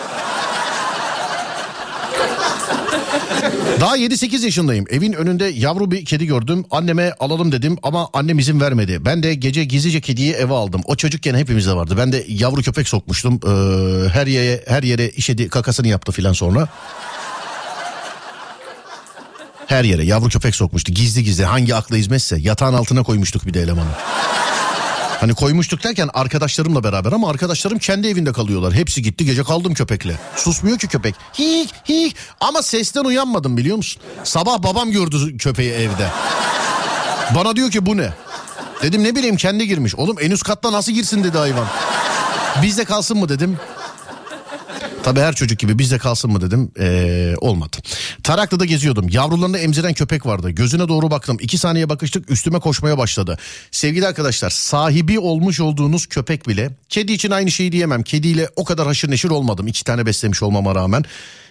[3.80, 4.86] Daha 7-8 yaşındayım.
[4.90, 6.66] Evin önünde yavru bir kedi gördüm.
[6.72, 9.06] Anneme alalım dedim ama annem izin vermedi.
[9.06, 10.82] Ben de gece gizlice kediyi eve aldım.
[10.86, 11.96] O çocukken hepimizde vardı.
[11.98, 13.34] Ben de yavru köpek sokmuştum.
[13.34, 16.68] Ee, her yere her yere işedi kakasını yaptı filan sonra.
[19.68, 20.92] Her yere yavru köpek sokmuştu.
[20.92, 23.90] Gizli gizli hangi akla hizmetse yatağın altına koymuştuk bir de elemanı.
[25.20, 28.74] Hani koymuştuk derken arkadaşlarımla beraber ama arkadaşlarım kendi evinde kalıyorlar.
[28.74, 30.16] Hepsi gitti gece kaldım köpekle.
[30.36, 31.16] Susmuyor ki köpek.
[31.40, 34.02] Hik hik ama sesten uyanmadım biliyor musun?
[34.24, 36.10] Sabah babam gördü köpeği evde.
[37.36, 38.10] Bana diyor ki bu ne?
[38.82, 39.96] Dedim ne bileyim kendi girmiş.
[39.96, 41.68] Oğlum en üst katta nasıl girsin dedi hayvan.
[42.62, 43.58] Bizde kalsın mı dedim.
[45.06, 46.72] Tabii her çocuk gibi bizde kalsın mı dedim.
[46.80, 47.78] Ee, olmadı.
[48.24, 49.10] Taraklı'da geziyordum.
[49.10, 50.50] Yavrularını emziren köpek vardı.
[50.50, 51.38] Gözüne doğru baktım.
[51.42, 53.38] İki saniye bakıştık üstüme koşmaya başladı.
[53.72, 56.70] Sevgili arkadaşlar sahibi olmuş olduğunuz köpek bile.
[56.90, 58.04] Kedi için aynı şeyi diyemem.
[58.04, 59.68] Kediyle o kadar haşır neşir olmadım.
[59.68, 61.04] İki tane beslemiş olmama rağmen.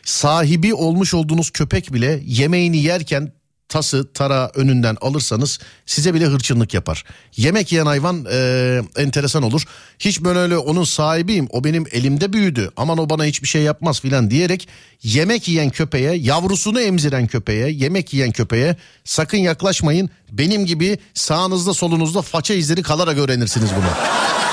[0.05, 3.33] Sahibi olmuş olduğunuz köpek bile yemeğini yerken
[3.69, 7.05] tası tara önünden alırsanız size bile hırçınlık yapar.
[7.37, 9.63] Yemek yiyen hayvan e, enteresan olur.
[9.99, 14.01] Hiç böyle öyle onun sahibiyim o benim elimde büyüdü aman o bana hiçbir şey yapmaz
[14.01, 14.69] filan diyerek
[15.03, 20.11] yemek yiyen köpeğe yavrusunu emziren köpeğe yemek yiyen köpeğe sakın yaklaşmayın.
[20.33, 24.44] Benim gibi sağınızda solunuzda faça izleri kalarak öğrenirsiniz bunu.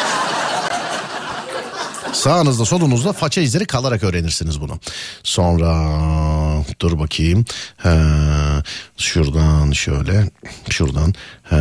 [2.14, 4.80] Sağınızda solunuzda faça izleri kalarak öğrenirsiniz bunu.
[5.24, 5.72] Sonra
[6.80, 7.46] dur bakayım.
[7.78, 7.90] He,
[8.98, 10.30] şuradan şöyle
[10.70, 11.14] şuradan.
[11.44, 11.56] He,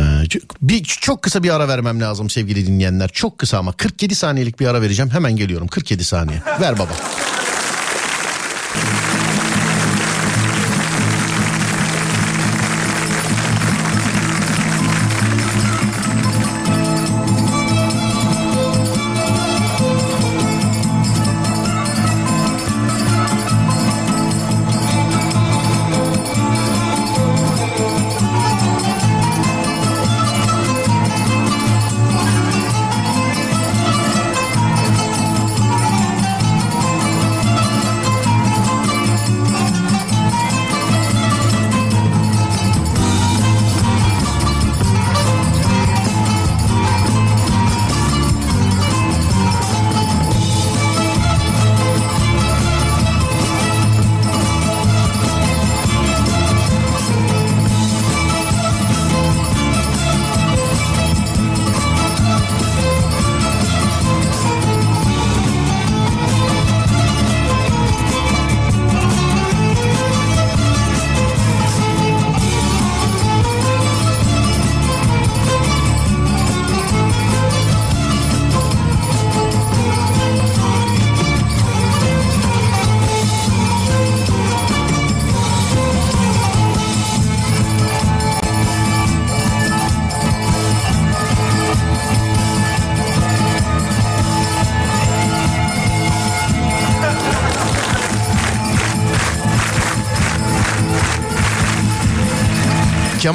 [0.61, 3.09] bir çok kısa bir ara vermem lazım sevgili dinleyenler.
[3.09, 5.11] Çok kısa ama 47 saniyelik bir ara vereceğim.
[5.11, 6.41] Hemen geliyorum 47 saniye.
[6.61, 6.93] Ver baba.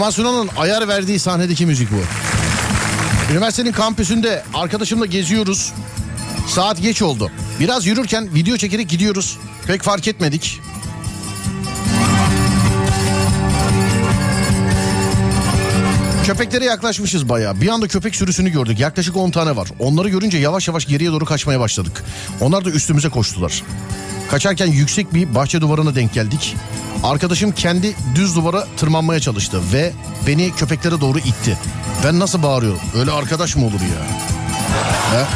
[0.06, 1.96] Kemal Sunal'ın ayar verdiği sahnedeki müzik bu.
[3.32, 5.72] Üniversitenin kampüsünde arkadaşımla geziyoruz.
[6.48, 7.30] Saat geç oldu.
[7.60, 9.38] Biraz yürürken video çekerek gidiyoruz.
[9.66, 10.60] Pek fark etmedik.
[16.26, 17.60] Köpeklere yaklaşmışız bayağı.
[17.60, 18.80] Bir anda köpek sürüsünü gördük.
[18.80, 19.68] Yaklaşık 10 tane var.
[19.78, 22.04] Onları görünce yavaş yavaş geriye doğru kaçmaya başladık.
[22.40, 23.62] Onlar da üstümüze koştular.
[24.30, 26.56] Kaçarken yüksek bir bahçe duvarına denk geldik.
[27.02, 29.92] Arkadaşım kendi düz duvara tırmanmaya çalıştı ve
[30.26, 31.58] beni köpeklere doğru itti.
[32.04, 32.80] Ben nasıl bağırıyorum?
[32.98, 34.06] Öyle arkadaş mı olur ya?
[35.20, 35.26] He?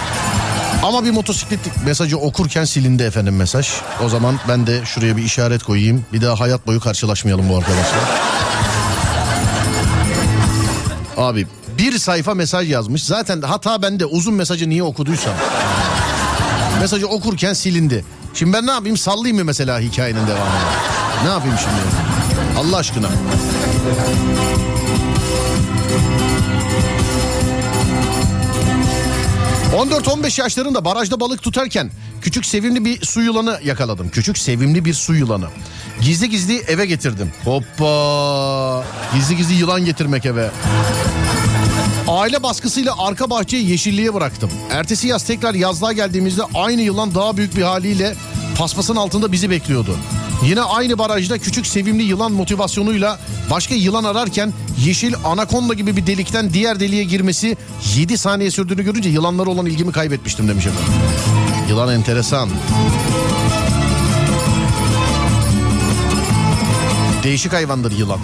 [0.83, 3.68] Ama bir motosikletlik mesajı okurken silindi efendim mesaj.
[4.05, 6.05] O zaman ben de şuraya bir işaret koyayım.
[6.12, 7.96] Bir daha hayat boyu karşılaşmayalım bu arkadaşla.
[11.16, 11.46] Abi
[11.79, 13.05] bir sayfa mesaj yazmış.
[13.05, 15.35] Zaten hata bende uzun mesajı niye okuduysam.
[16.81, 18.05] Mesajı okurken silindi.
[18.35, 20.89] Şimdi ben ne yapayım sallayayım mı mesela hikayenin devamını?
[21.25, 21.81] Ne yapayım şimdi?
[22.59, 23.09] Allah aşkına.
[29.77, 31.91] ...14-15 yaşlarında barajda balık tutarken...
[32.23, 34.09] ...küçük sevimli bir su yılanı yakaladım.
[34.09, 35.47] Küçük sevimli bir su yılanı.
[36.01, 37.33] Gizli gizli eve getirdim.
[37.45, 38.85] Hoppa!
[39.15, 40.51] Gizli gizli yılan getirmek eve.
[42.09, 44.51] Aile baskısıyla arka bahçeyi yeşilliğe bıraktım.
[44.71, 48.15] Ertesi yaz tekrar yazlığa geldiğimizde aynı yılan daha büyük bir haliyle
[48.59, 49.97] paspasın altında bizi bekliyordu.
[50.44, 53.18] Yine aynı barajda küçük sevimli yılan motivasyonuyla
[53.50, 54.53] başka yılan ararken
[54.85, 57.57] yeşil anakonda gibi bir delikten diğer deliğe girmesi
[57.96, 60.92] 7 saniye sürdüğünü görünce yılanlara olan ilgimi kaybetmiştim demiş efendim.
[61.68, 62.48] Yılan enteresan.
[67.22, 68.18] Değişik hayvandır yılan.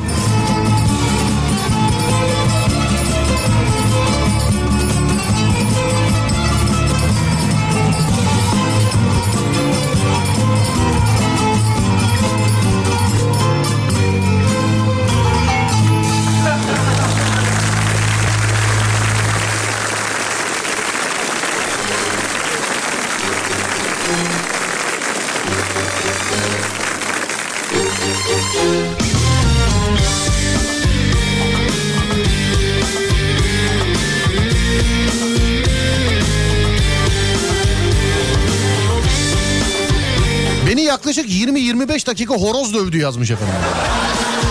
[41.76, 43.54] 25 dakika horoz dövdü yazmış efendim.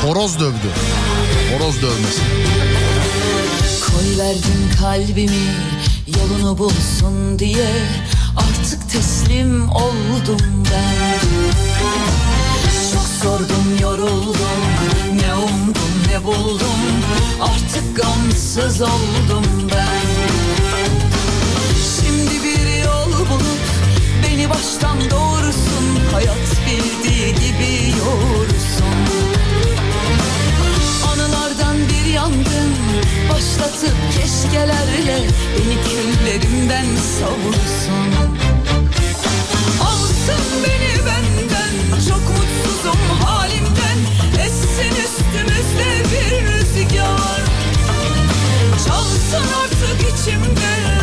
[0.02, 0.70] Horoz dövdü.
[1.54, 2.22] Horoz dövmesi.
[3.86, 5.48] Koy verdim kalbimi
[6.08, 7.68] yolunu bulsun diye
[8.38, 11.20] artık teslim oldum ben.
[12.94, 14.62] Çok sordum yoruldum
[15.14, 16.80] ne umdum ne buldum
[17.42, 20.65] artık gamsız oldum ben.
[24.50, 25.86] Baştan doğrusun.
[26.14, 28.96] Hayat bildiği gibi yoğursun.
[31.12, 32.76] Anılardan bir yangın
[33.30, 35.20] başlatıp keşkelerle
[35.58, 36.86] Beni küllerimden
[37.20, 38.30] savursun.
[39.82, 44.00] Alsın beni benden çok mutsuzum halimden.
[44.46, 47.42] Essin üstümüzde bir rüzgar.
[48.86, 50.95] Çalsın artık içimde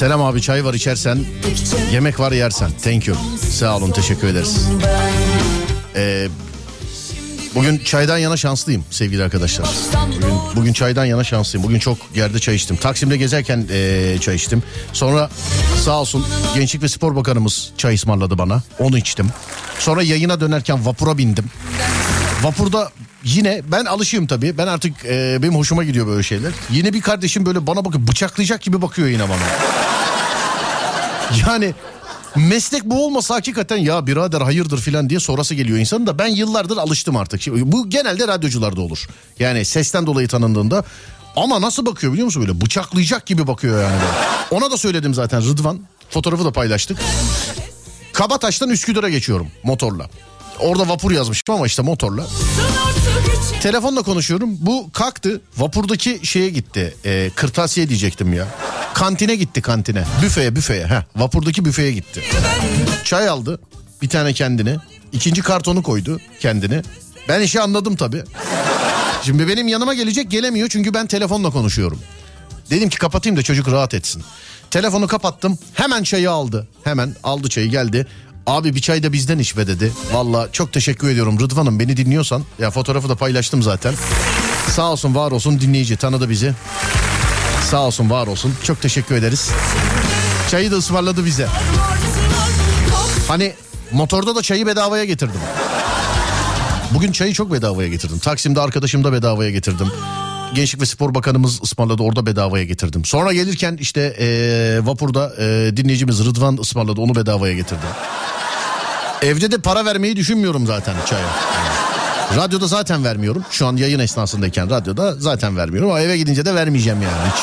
[0.00, 1.18] Selam abi çay var içersen.
[1.92, 2.70] Yemek var yersen.
[2.84, 3.16] Thank you.
[3.50, 4.68] Sağ olun teşekkür ederiz.
[5.96, 6.28] Ee,
[7.54, 9.68] bugün çaydan yana şanslıyım sevgili arkadaşlar.
[10.06, 11.66] Bugün, bugün çaydan yana şanslıyım.
[11.66, 12.76] Bugün çok yerde çay içtim.
[12.76, 14.62] Taksim'de gezerken ee, çay içtim.
[14.92, 15.30] Sonra
[15.84, 18.62] sağ olsun Gençlik ve Spor Bakanımız çay ısmarladı bana.
[18.78, 19.26] Onu içtim.
[19.78, 21.44] Sonra yayına dönerken vapura bindim.
[22.42, 22.90] Vapurda
[23.24, 24.58] yine ben alışığım tabii.
[24.58, 26.52] Ben artık ee, benim hoşuma gidiyor böyle şeyler.
[26.70, 29.79] Yine bir kardeşim böyle bana bakıyor bıçaklayacak gibi bakıyor yine bana.
[31.46, 31.74] Yani
[32.36, 36.76] meslek bu olmasa hakikaten ya birader hayırdır filan diye sorası geliyor insanın da ben yıllardır
[36.76, 37.42] alıştım artık.
[37.42, 39.06] Şimdi bu genelde radyocularda olur.
[39.38, 40.84] Yani sesten dolayı tanındığında
[41.36, 44.00] ama nasıl bakıyor biliyor musun böyle bıçaklayacak gibi bakıyor yani.
[44.00, 44.12] Böyle.
[44.50, 46.98] Ona da söyledim zaten Rıdvan fotoğrafı da paylaştık.
[48.12, 50.10] Kabataş'tan Üsküdar'a geçiyorum motorla.
[50.58, 52.26] Orada vapur yazmıştım ama işte motorla.
[53.62, 54.50] Telefonla konuşuyorum.
[54.60, 55.40] Bu kalktı.
[55.56, 56.94] Vapurdaki şeye gitti.
[57.04, 58.46] E, kırtasiye diyecektim ya.
[58.94, 60.04] Kantine gitti kantine.
[60.22, 60.86] Büfeye büfeye.
[60.86, 62.22] Heh, vapurdaki büfeye gitti.
[63.04, 63.60] Çay aldı.
[64.02, 64.76] Bir tane kendine.
[65.12, 66.82] İkinci kartonu koydu kendini.
[67.28, 68.22] Ben işi anladım tabii.
[69.22, 71.98] Şimdi benim yanıma gelecek gelemiyor çünkü ben telefonla konuşuyorum.
[72.70, 74.22] Dedim ki kapatayım da çocuk rahat etsin.
[74.70, 75.58] Telefonu kapattım.
[75.74, 76.68] Hemen çayı aldı.
[76.84, 78.06] Hemen aldı çayı geldi.
[78.46, 79.92] Abi bir çay da bizden iç be dedi.
[80.12, 82.44] Valla çok teşekkür ediyorum Rıdvan'ım beni dinliyorsan.
[82.58, 83.94] Ya fotoğrafı da paylaştım zaten.
[84.70, 86.52] Sağ olsun var olsun dinleyici tanıdı bizi.
[87.70, 89.50] Sağ olsun var olsun çok teşekkür ederiz.
[90.50, 91.46] Çayı da ısmarladı bize.
[93.28, 93.52] Hani
[93.92, 95.40] motorda da çayı bedavaya getirdim.
[96.94, 98.18] Bugün çayı çok bedavaya getirdim.
[98.18, 99.86] Taksim'de arkadaşım da bedavaya getirdim.
[100.54, 103.04] Gençlik ve Spor Bakanımız ısmarladı orada bedavaya getirdim.
[103.04, 107.88] Sonra gelirken işte eee, vapurda eee, dinleyicimiz Rıdvan ısmarladı onu bedavaya getirdim.
[109.22, 111.26] Evde de para vermeyi düşünmüyorum zaten çaya.
[112.36, 113.44] Radyoda zaten vermiyorum.
[113.50, 115.90] Şu an yayın esnasındayken radyoda zaten vermiyorum.
[115.90, 117.40] Ama eve gidince de vermeyeceğim yani hiç.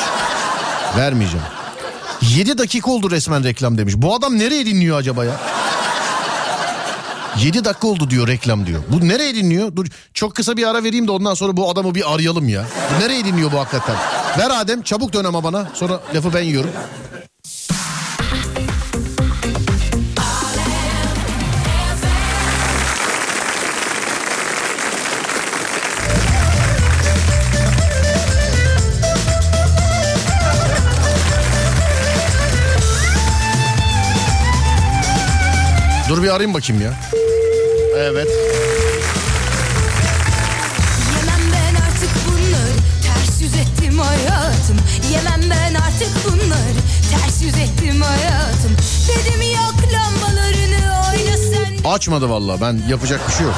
[0.97, 1.45] Vermeyeceğim.
[2.21, 3.93] 7 dakika oldu resmen reklam demiş.
[3.97, 5.39] Bu adam nereye dinliyor acaba ya?
[7.43, 8.81] 7 dakika oldu diyor reklam diyor.
[8.91, 9.75] Bu nereye dinliyor?
[9.75, 12.65] Dur çok kısa bir ara vereyim de ondan sonra bu adamı bir arayalım ya.
[12.95, 13.95] Bu nereye dinliyor bu hakikaten?
[14.39, 15.67] Ver Adem çabuk dön ama bana.
[15.73, 16.69] Sonra lafı ben yiyorum.
[36.09, 36.93] Dur bir arayayım bakayım ya.
[37.99, 38.27] Evet.
[41.15, 42.73] Yemem ben artık bunları
[43.03, 44.77] Ters yüz ettim hayatım
[45.11, 46.77] Yemem ben artık bunları
[47.11, 48.71] Ters yüz ettim hayatım
[49.07, 53.55] Dedim yak lambalarını oyna sen Açmadı vallahi ben yapacak bir şey yok.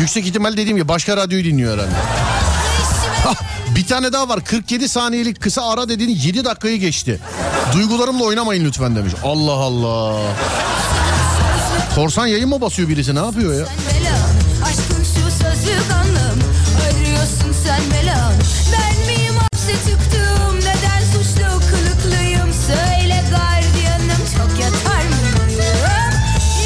[0.00, 1.94] Yüksek ihtimal dediğim gibi başka radyoyu dinliyor herhalde.
[3.76, 7.20] Bir tane daha var 47 saniyelik kısa ara dediğin 7 dakikayı geçti.
[7.74, 9.12] Duygularımla oynamayın lütfen demiş.
[9.24, 10.20] Allah Allah.
[12.00, 13.14] Korsan yayın mı basıyor birisi?
[13.14, 13.60] Ne yapıyor ya?
[13.60, 16.38] belanı Aşkın şu sözlük anlam
[16.86, 18.34] Arıyorsun sen belanı
[18.72, 22.52] Ben miyim hapse tıktım Neden suçlu kılıklıyım?
[22.66, 24.22] Söyle gardiyanım.
[24.36, 25.60] Çok yatar mıyım?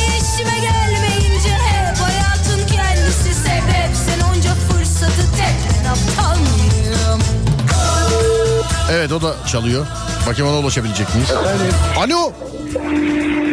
[0.06, 3.34] İşime gelmeyince hep hayatın kendisi.
[3.34, 7.20] Sebep Sen onca fırsatı tekrar aptal mıyım?
[8.92, 9.86] Evet o da çalıyor.
[10.26, 11.30] Bakayım ona ulaşabilecek miyiz?
[11.30, 11.74] Efendim?
[11.98, 12.32] Alo!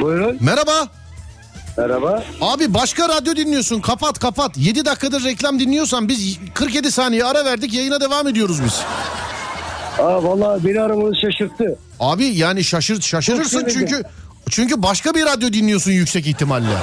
[0.01, 0.37] Buyurun.
[0.41, 1.00] merhaba.
[1.77, 2.23] Merhaba.
[2.41, 4.57] Abi başka radyo dinliyorsun kapat kapat.
[4.57, 8.79] 7 dakikadır reklam dinliyorsan biz 47 saniye ara verdik yayına devam ediyoruz biz.
[9.99, 11.77] Aa vallahi beni aramanız şaşırttı.
[11.99, 14.03] Abi yani şaşır şaşırırsın çünkü
[14.49, 16.75] çünkü başka bir radyo dinliyorsun yüksek ihtimalle.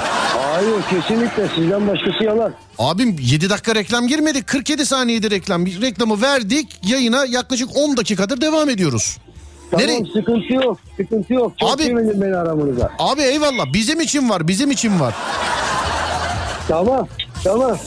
[0.53, 2.53] Hayır kesinlikle sizden başkası yalan.
[2.77, 8.69] Abim 7 dakika reklam girmedik 47 saniyede reklam reklamı verdik yayına yaklaşık 10 dakikadır devam
[8.69, 9.17] ediyoruz.
[9.71, 10.03] Tamam Nereye?
[10.13, 10.77] sıkıntı yok.
[10.97, 11.53] Sıkıntı yok.
[11.59, 12.91] Çok Abi- sevindim beni aramanıza.
[12.99, 15.13] Abi eyvallah bizim için var bizim için var.
[16.67, 17.07] Tamam.
[17.43, 17.77] Tamam.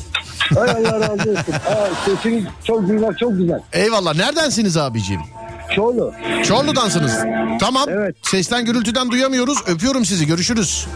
[0.55, 1.45] Hay Allah razı olsun.
[2.05, 3.61] Sesini çok duymak çok güzel.
[3.73, 5.21] Eyvallah neredensiniz abicim?
[5.77, 6.13] Çoğulu.
[6.45, 7.13] Çorlu'dansınız.
[7.61, 7.89] Tamam.
[7.89, 8.17] Evet.
[8.23, 9.59] Sesten gürültüden duyamıyoruz.
[9.67, 10.27] Öpüyorum sizi.
[10.27, 10.87] Görüşürüz.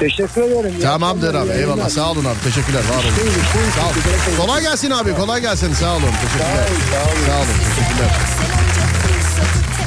[0.00, 0.74] Teşekkür ederim.
[0.82, 1.36] Tamamdır abi.
[1.48, 1.54] Eyvallah.
[1.60, 1.88] yayınlar.
[1.88, 2.38] Sağ olun abi.
[2.44, 2.80] Teşekkürler.
[2.90, 3.14] Var olun.
[3.16, 3.70] Buyurun, buyurun.
[3.70, 4.36] Sağ olun.
[4.46, 5.14] Kolay gelsin abi.
[5.14, 5.74] Kolay gelsin.
[5.74, 6.02] Sağ olun.
[6.02, 6.46] Teşekkürler.
[6.56, 7.26] Sağ olun, sağ olun.
[7.26, 7.58] Sağ olun.
[7.76, 8.10] Teşekkürler.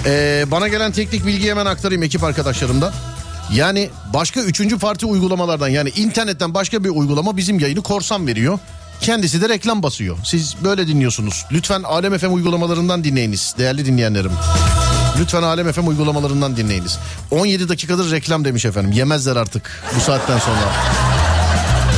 [0.06, 2.94] Ee, bana gelen teknik bilgiyi hemen aktarayım ekip arkadaşlarımdan.
[3.54, 8.60] Yani başka üçüncü parti uygulamalardan yani internetten başka bir uygulama bizim yayını korsan veriyor.
[9.02, 10.18] Kendisi de reklam basıyor.
[10.24, 11.46] Siz böyle dinliyorsunuz.
[11.52, 14.32] Lütfen Alem FM uygulamalarından dinleyiniz değerli dinleyenlerim.
[15.20, 17.00] Lütfen Alem FM uygulamalarından dinleyiniz.
[17.32, 18.92] 17 dakikadır reklam demiş efendim.
[18.92, 20.74] Yemezler artık bu saatten sonra.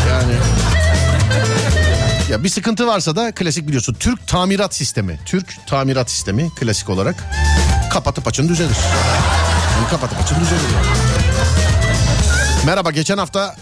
[0.10, 0.34] Yani
[2.32, 3.94] ya bir sıkıntı varsa da klasik biliyorsun.
[4.00, 5.20] Türk tamirat sistemi.
[5.26, 7.16] Türk tamirat sistemi klasik olarak
[7.94, 8.78] kapatıp açın düzelir.
[9.78, 10.62] Yani kapatıp açın düzelir.
[10.76, 10.86] yani.
[12.66, 13.56] Merhaba geçen hafta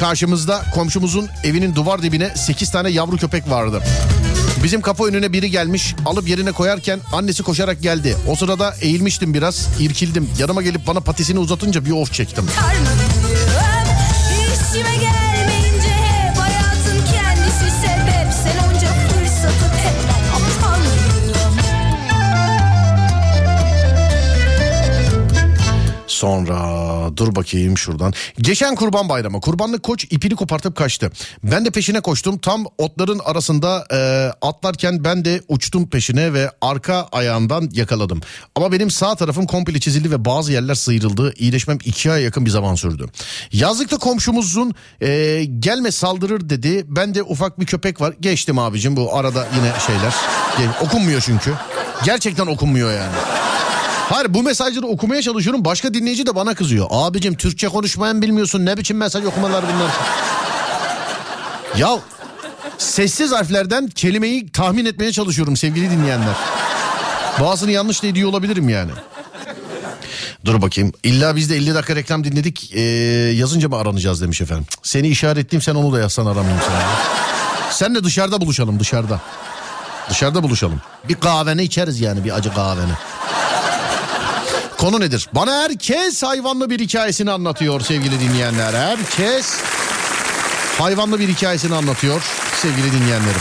[0.00, 3.82] karşımızda komşumuzun evinin duvar dibine 8 tane yavru köpek vardı.
[4.64, 8.16] Bizim kapı önüne biri gelmiş alıp yerine koyarken annesi koşarak geldi.
[8.28, 10.30] O sırada eğilmiştim biraz irkildim.
[10.38, 12.46] Yanıma gelip bana patisini uzatınca bir of çektim.
[14.74, 15.23] İşime gelmeyince
[26.24, 28.12] Sonra dur bakayım şuradan.
[28.38, 31.10] Geçen kurban bayramı kurbanlık koç ipini kopartıp kaçtı.
[31.42, 32.38] Ben de peşine koştum.
[32.38, 33.98] Tam otların arasında e,
[34.46, 38.20] atlarken ben de uçtum peşine ve arka ayağından yakaladım.
[38.54, 41.34] Ama benim sağ tarafım komple çizildi ve bazı yerler sıyrıldı.
[41.36, 43.06] İyileşmem iki aya yakın bir zaman sürdü.
[43.52, 46.84] Yazlıkta komşumuzun e, gelme saldırır dedi.
[46.88, 48.14] Ben de ufak bir köpek var.
[48.20, 50.14] Geçtim abicim bu arada yine şeyler.
[50.82, 51.54] Okunmuyor çünkü.
[52.04, 53.43] Gerçekten okunmuyor yani.
[54.08, 55.64] Hayır bu mesajları okumaya çalışıyorum.
[55.64, 56.86] Başka dinleyici de bana kızıyor.
[56.90, 58.66] Abicim Türkçe konuşmayan bilmiyorsun.
[58.66, 59.90] Ne biçim mesaj okumalar bunlar?
[61.78, 61.98] ya
[62.78, 66.34] sessiz harflerden kelimeyi tahmin etmeye çalışıyorum sevgili dinleyenler.
[67.40, 68.90] Bazısını yanlış da ediyor olabilirim yani.
[70.44, 70.92] Dur bakayım.
[71.02, 72.70] İlla biz de 50 dakika reklam dinledik.
[72.74, 72.80] Ee,
[73.36, 74.66] yazınca mı aranacağız demiş efendim.
[74.82, 76.76] Seni işaretleyeyim sen onu da yazsan aramayayım seni.
[77.72, 79.20] Senle dışarıda buluşalım dışarıda.
[80.10, 80.80] Dışarıda buluşalım.
[81.08, 82.92] Bir kahveni içeriz yani bir acı kahveni.
[84.84, 85.28] Konu nedir?
[85.32, 88.74] Bana herkes hayvanlı bir hikayesini anlatıyor sevgili dinleyenler.
[88.74, 89.56] Herkes
[90.78, 92.22] hayvanlı bir hikayesini anlatıyor
[92.62, 93.40] sevgili dinleyenlerim.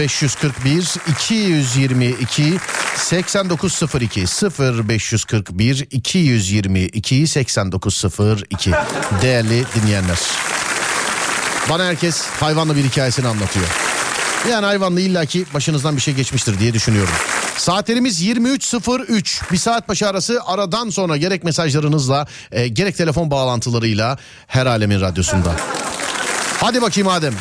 [0.00, 2.58] 0541 222
[2.96, 8.72] 8902 0541 222 8902
[9.22, 10.18] değerli dinleyenler.
[11.70, 13.66] Bana herkes hayvanlı bir hikayesini anlatıyor.
[14.50, 17.14] Yani hayvanla illaki başınızdan bir şey geçmiştir diye düşünüyorum.
[17.60, 19.52] Saatlerimiz 23.03.
[19.52, 25.56] Bir saat başı arası aradan sonra gerek mesajlarınızla e, gerek telefon bağlantılarıyla her alemin radyosunda.
[26.60, 27.34] Hadi bakayım Adem.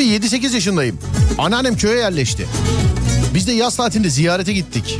[0.00, 0.98] Abi 7-8 yaşındayım.
[1.38, 2.46] Anneannem köye yerleşti.
[3.34, 4.98] Biz de yaz tatilinde ziyarete gittik.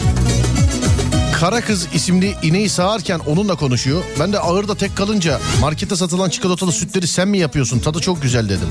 [1.41, 4.03] Kara kız isimli ineği sağarken onunla konuşuyor.
[4.21, 7.79] Ben de ağırda tek kalınca markette satılan çikolatalı sütleri sen mi yapıyorsun?
[7.79, 8.69] Tadı çok güzel dedim.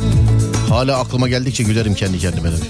[0.70, 2.68] Hala aklıma geldikçe gülerim kendi kendime dedim.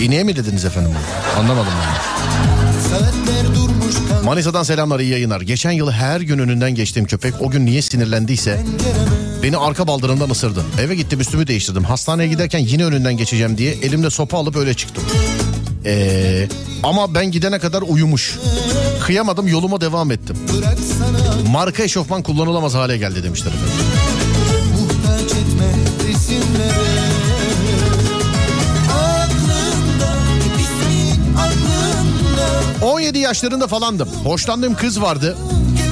[0.00, 0.92] İneğe mi dediniz efendim?
[1.38, 3.69] Anlamadım ben.
[4.24, 5.40] Manisa'dan selamlar iyi yayınlar.
[5.40, 8.60] Geçen yıl her gün önünden geçtiğim köpek o gün niye sinirlendiyse
[9.42, 10.64] beni arka baldırından ısırdı.
[10.80, 11.84] Eve gittim üstümü değiştirdim.
[11.84, 15.04] Hastaneye giderken yine önünden geçeceğim diye elimde sopa alıp öyle çıktım.
[15.84, 16.48] Ee,
[16.82, 18.38] ama ben gidene kadar uyumuş.
[19.00, 20.36] Kıyamadım yoluma devam ettim.
[21.50, 24.09] Marka eşofman kullanılamaz hale geldi demişler efendim.
[33.10, 34.08] 17 yaşlarında falandım.
[34.24, 35.36] Hoşlandığım kız vardı.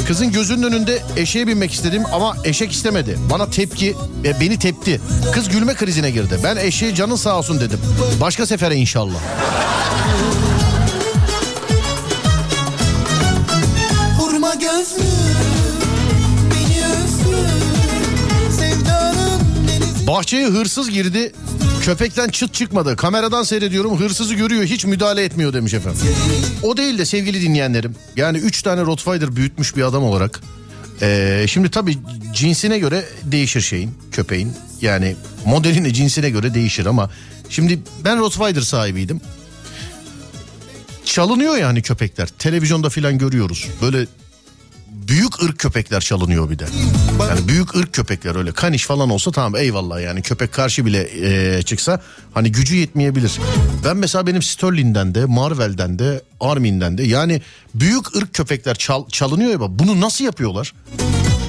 [0.06, 3.18] Kızın gözünün önünde eşeğe binmek istedim ama eşek istemedi.
[3.30, 5.00] Bana tepki, e, beni tepti.
[5.32, 6.38] Kız gülme krizine girdi.
[6.44, 7.80] Ben eşeğe canın sağ olsun dedim.
[8.20, 9.18] Başka sefere inşallah.
[14.18, 15.02] Hurma gözlü
[20.06, 21.32] Bahçeye hırsız girdi.
[21.82, 22.96] Köpekten çıt çıkmadı.
[22.96, 24.00] Kameradan seyrediyorum.
[24.00, 24.64] Hırsızı görüyor.
[24.64, 26.00] Hiç müdahale etmiyor demiş efendim.
[26.62, 27.94] O değil de sevgili dinleyenlerim.
[28.16, 30.40] Yani 3 tane Rottweiler büyütmüş bir adam olarak.
[31.02, 31.98] Ee, şimdi tabii
[32.34, 34.52] cinsine göre değişir şeyin, köpeğin.
[34.80, 35.16] Yani
[35.46, 37.10] modeline, cinsine göre değişir ama...
[37.50, 39.20] Şimdi ben Rottweiler sahibiydim.
[41.04, 42.28] Çalınıyor yani köpekler.
[42.38, 43.68] Televizyonda filan görüyoruz.
[43.82, 44.06] Böyle
[45.08, 46.66] büyük ırk köpekler çalınıyor bir de.
[47.28, 51.62] Yani büyük ırk köpekler öyle kaniş falan olsa tamam eyvallah yani köpek karşı bile e,
[51.62, 52.00] çıksa
[52.34, 53.38] hani gücü yetmeyebilir.
[53.84, 57.42] Ben mesela benim Sterling'den de Marvel'den de Armin'den de yani
[57.74, 60.74] büyük ırk köpekler çal, çalınıyor ya bunu nasıl yapıyorlar?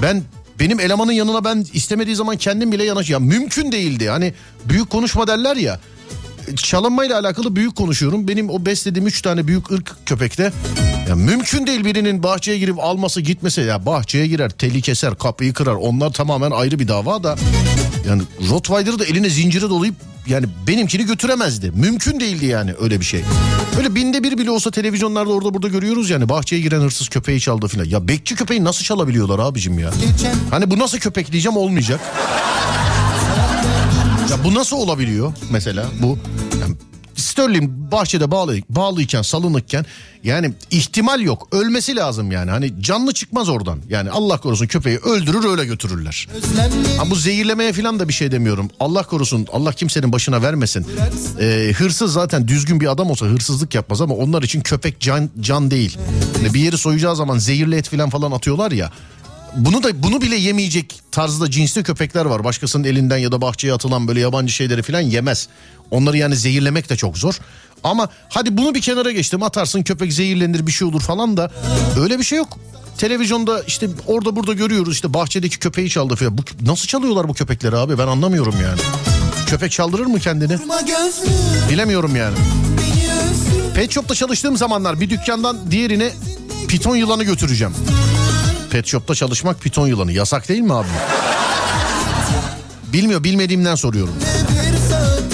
[0.01, 0.23] Ben
[0.59, 4.09] benim elemanın yanına ben istemediği zaman kendim bile yanaş ya mümkün değildi.
[4.09, 4.33] Hani
[4.65, 5.79] büyük konuşma derler ya
[6.55, 8.27] çalınmayla alakalı büyük konuşuyorum.
[8.27, 10.51] Benim o beslediğim üç tane büyük ırk köpekte
[11.09, 13.61] ya mümkün değil birinin bahçeye girip alması gitmesi.
[13.61, 15.73] Ya bahçeye girer, teli keser, kapıyı kırar.
[15.73, 17.35] Onlar tamamen ayrı bir dava da.
[18.07, 19.95] Yani Rottweiler'ı da eline zincire dolayıp
[20.27, 21.71] yani benimkini götüremezdi.
[21.71, 23.21] Mümkün değildi yani öyle bir şey.
[23.77, 27.67] Öyle binde bir bile olsa televizyonlarda orada burada görüyoruz yani bahçeye giren hırsız köpeği çaldı
[27.67, 27.85] filan.
[27.85, 29.91] Ya bekçi köpeği nasıl çalabiliyorlar abicim ya?
[30.51, 31.99] Hani bu nasıl köpek diyeceğim olmayacak.
[34.31, 36.17] Ya bu nasıl olabiliyor mesela bu?
[37.39, 39.85] Sterling bahçede bağlı, bağlıyken salınıkken
[40.23, 41.47] yani ihtimal yok.
[41.51, 42.51] Ölmesi lazım yani.
[42.51, 43.79] Hani canlı çıkmaz oradan.
[43.89, 46.27] Yani Allah korusun köpeği öldürür öyle götürürler.
[46.97, 48.69] Ha bu zehirlemeye falan da bir şey demiyorum.
[48.79, 49.47] Allah korusun.
[49.53, 50.87] Allah kimsenin başına vermesin.
[51.39, 55.71] Ee, hırsız zaten düzgün bir adam olsa hırsızlık yapmaz ama onlar için köpek can can
[55.71, 55.97] değil.
[56.43, 58.91] Yani bir yeri soyacağı zaman zehirli et falan falan atıyorlar ya.
[59.55, 62.43] Bunu da bunu bile yemeyecek tarzda cinsli köpekler var.
[62.43, 65.47] Başkasının elinden ya da bahçeye atılan böyle yabancı şeyleri falan yemez.
[65.91, 67.39] Onları yani zehirlemek de çok zor.
[67.83, 71.51] Ama hadi bunu bir kenara geçtim atarsın köpek zehirlenir bir şey olur falan da
[71.99, 72.57] öyle bir şey yok.
[72.97, 76.37] Televizyonda işte orada burada görüyoruz işte bahçedeki köpeği çaldı falan.
[76.37, 78.79] Bu, nasıl çalıyorlar bu köpekleri abi ben anlamıyorum yani.
[79.47, 80.57] Köpek çaldırır mı kendini?
[81.69, 82.35] Bilemiyorum yani.
[83.75, 86.11] Pet Shop'ta çalıştığım zamanlar bir dükkandan diğerine
[86.67, 87.73] piton yılanı götüreceğim.
[88.71, 90.87] Pet Shop'ta çalışmak piton yılanı yasak değil mi abi?
[92.93, 94.13] Bilmiyor bilmediğimden soruyorum.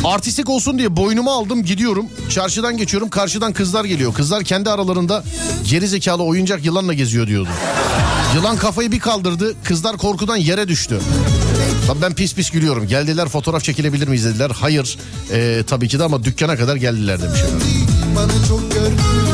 [0.03, 2.05] Artistik olsun diye boynuma aldım gidiyorum.
[2.29, 4.13] Çarşıdan geçiyorum karşıdan kızlar geliyor.
[4.13, 5.23] Kızlar kendi aralarında
[5.63, 7.49] geri zekalı oyuncak yılanla geziyor diyordu.
[8.35, 10.99] Yılan kafayı bir kaldırdı kızlar korkudan yere düştü.
[11.87, 12.87] Tabii ben pis pis gülüyorum.
[12.87, 14.51] Geldiler fotoğraf çekilebilir miyiz dediler.
[14.61, 14.97] Hayır
[15.31, 17.39] ee, tabii ki de ama dükkana kadar geldiler demiş.
[18.15, 19.24] Bana çok gördü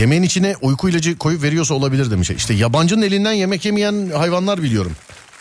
[0.00, 2.30] Yemeğin içine uyku ilacı koyup veriyorsa olabilir demiş.
[2.30, 4.92] İşte yabancının elinden yemek yemeyen hayvanlar biliyorum.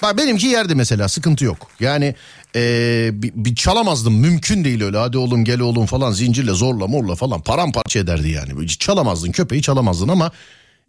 [0.01, 1.68] Bak benimki yerdi mesela sıkıntı yok.
[1.80, 2.16] Yani
[2.55, 4.97] ee, bir, bir çalamazdım mümkün değil öyle.
[4.97, 8.68] Hadi oğlum gel oğlum falan zincirle zorla morla falan paramparça ederdi yani.
[8.68, 10.32] Çalamazdın köpeği çalamazdın ama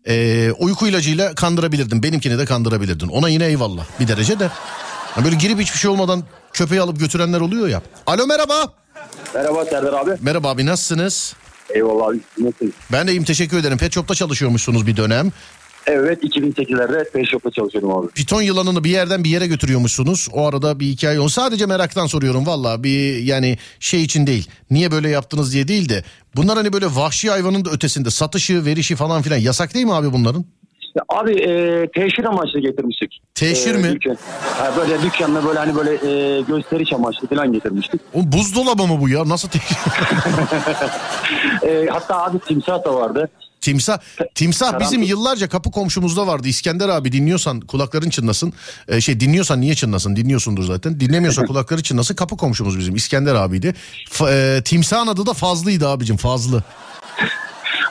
[0.08, 2.02] ee, uyku ilacıyla kandırabilirdin.
[2.02, 3.08] Benimkini de kandırabilirdin.
[3.08, 4.50] Ona yine eyvallah bir derece de.
[5.16, 7.82] Yani böyle girip hiçbir şey olmadan köpeği alıp götürenler oluyor ya.
[8.06, 8.72] Alo merhaba.
[9.34, 10.10] Merhaba Serdar abi.
[10.20, 11.34] Merhaba abi nasılsınız?
[11.74, 12.20] Eyvallah abi.
[12.38, 12.72] Nasılsın?
[12.92, 13.78] Ben de iyiyim teşekkür ederim.
[13.78, 15.32] Pet Shop'ta çalışıyormuşsunuz bir dönem.
[15.86, 18.08] Evet 2008'lerde Pet Shop'ta çalışıyordum abi.
[18.08, 20.28] Piton yılanını bir yerden bir yere götürüyormuşsunuz.
[20.32, 21.28] O arada bir hikaye oldu.
[21.28, 24.48] Sadece meraktan soruyorum valla bir yani şey için değil.
[24.70, 26.04] Niye böyle yaptınız diye değil de.
[26.36, 30.12] Bunlar hani böyle vahşi hayvanın da ötesinde satışı, verişi falan filan yasak değil mi abi
[30.12, 30.44] bunların?
[31.08, 33.22] Abi e, teşhir amaçlı getirmiştik.
[33.34, 33.92] Teşhir E, mi?
[33.92, 34.18] Dükkan.
[34.58, 38.00] Ha, böyle dükkanla böyle hani böyle e, gösteriş amaçlı falan getirmiştik.
[38.14, 39.28] O buzdolabı mı bu ya?
[39.28, 39.76] Nasıl teşhir?
[41.66, 43.28] E, hatta abi timsah da vardı.
[43.60, 43.98] Timsah,
[44.34, 46.48] timsah bizim yıllarca kapı komşumuzda vardı.
[46.48, 48.52] İskender abi dinliyorsan kulakların çınlasın.
[48.88, 50.16] Ee, şey dinliyorsan niye çınlasın?
[50.16, 51.00] Dinliyorsundur zaten.
[51.00, 52.14] Dinlemiyorsan kulakları çınlasın.
[52.14, 53.74] Kapı komşumuz bizim İskender abiydi.
[54.10, 56.62] F- e, timsahın adı da Fazlı'ydı abicim Fazlı.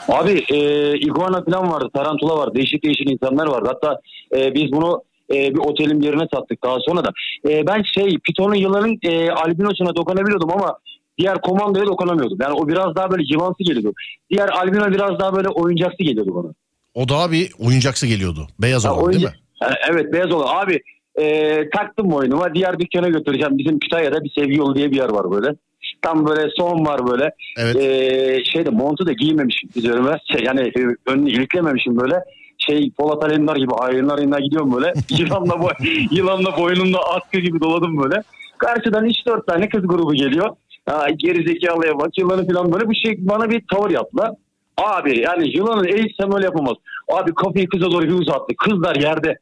[0.08, 3.68] Abi e, iguana falan vardı, tarantula vardı, değişik değişik insanlar vardı.
[3.72, 4.00] Hatta
[4.36, 5.02] e, biz bunu
[5.34, 7.10] e, bir otelin yerine sattık daha sonra da.
[7.48, 10.78] E, ben şey pitonun yılanın e, albinosuna dokunabiliyordum ama
[11.18, 12.38] diğer komandoya dokunamıyordum.
[12.42, 13.92] Yani o biraz daha böyle yılansı geliyordu.
[14.30, 16.52] Diğer albino biraz daha böyle oyuncaksı geliyordu bana.
[16.94, 18.48] O daha bir oyuncaksı geliyordu.
[18.58, 19.74] Beyaz olan değil oyuncak- mi?
[19.90, 20.64] Evet beyaz olan.
[20.64, 20.80] Abi
[21.20, 23.58] e, taktım boynuma diğer dükkana götüreceğim.
[23.58, 25.54] Bizim Kütahya'da bir sevgi yolu diye bir yer var böyle.
[26.02, 27.30] Tam böyle son var böyle.
[27.58, 27.76] Evet.
[27.76, 30.18] Ee, şeyde montu da giymemişim üzerime.
[30.32, 32.14] Şey, yani e, önünü iliklememişim böyle.
[32.58, 34.92] Şey Polat Alemdar gibi ayınlar ayınlar gidiyorum böyle.
[35.10, 35.70] Yılanla, boy,
[36.10, 38.22] yılanla boynumda atkı gibi doladım böyle.
[38.58, 40.56] Karşıdan 3-4 tane kız grubu geliyor.
[40.86, 44.30] Ha, geri zekalıya bak yılanı falan böyle bir şey bana bir tavır yaptılar.
[44.76, 46.76] Abi yani yılanın eğitsem öyle yapamaz.
[47.08, 48.54] Abi kafayı kıza doğru bir uzattı.
[48.58, 49.38] Kızlar yerde.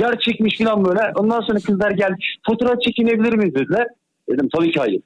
[0.00, 1.00] Yer çekmiş falan böyle.
[1.16, 2.16] Ondan sonra kızlar geldi.
[2.46, 3.86] Fotoğraf çekinebilir miyiz dediler.
[4.28, 5.02] Dedim tabii ki hayır.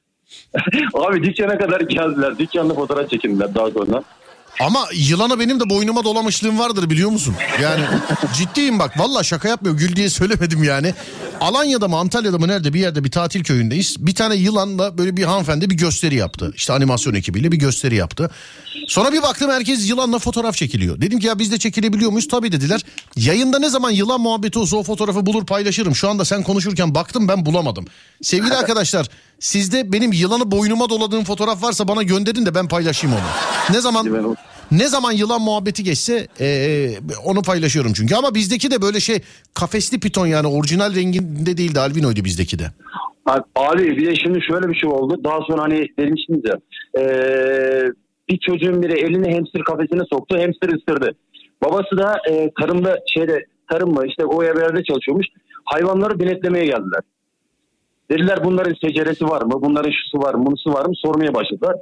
[0.95, 2.39] Abi dükkana kadar geldiler.
[2.39, 4.03] Dükkanda fotoğraf çekindiler daha sonra.
[4.61, 7.35] Ama yılana benim de boynuma dolamışlığım vardır biliyor musun?
[7.63, 7.85] Yani
[8.35, 10.95] ciddiyim bak valla şaka yapmıyor gül diye söylemedim yani.
[11.41, 14.07] Alanya'da mı Antalya'da mı nerede bir yerde bir tatil köyündeyiz.
[14.07, 16.53] Bir tane yılanla böyle bir hanımefendi bir gösteri yaptı.
[16.57, 18.31] İşte animasyon ekibiyle bir gösteri yaptı.
[18.89, 21.01] Sonra bir baktım herkes yılanla fotoğraf çekiliyor.
[21.01, 22.29] Dedim ki ya biz de çekilebiliyor muyuz?
[22.29, 22.81] Tabii dediler.
[23.17, 25.95] Yayında ne zaman yılan muhabbeti olsa o fotoğrafı bulur paylaşırım.
[25.95, 27.85] Şu anda sen konuşurken baktım ben bulamadım.
[28.23, 29.07] Sevgili arkadaşlar
[29.41, 33.75] sizde benim yılanı boynuma doladığım fotoğraf varsa bana gönderin de ben paylaşayım onu.
[33.77, 34.27] Ne zaman
[34.71, 36.89] ne zaman yılan muhabbeti geçse e,
[37.25, 38.15] onu paylaşıyorum çünkü.
[38.15, 39.19] Ama bizdeki de böyle şey
[39.55, 42.65] kafesli piton yani orijinal renginde değildi albinoydu bizdeki de.
[43.57, 45.21] Abi bir de şimdi şöyle bir şey oldu.
[45.25, 46.57] Daha sonra hani demiştiniz ya.
[46.99, 47.91] eee,
[48.29, 50.37] bir çocuğun biri elini hamster kafesine soktu.
[50.39, 51.15] Hamster ısırdı.
[51.65, 55.27] Babası da eee, tarımda şeyde tarım mı işte o yerlerde çalışıyormuş.
[55.65, 57.01] Hayvanları denetlemeye geldiler.
[58.11, 59.53] Dediler bunların seceresi var mı?
[59.63, 60.47] Bunların şusu var mı?
[60.47, 60.93] Bunusu var mı?
[60.97, 61.77] Sormaya başladılar.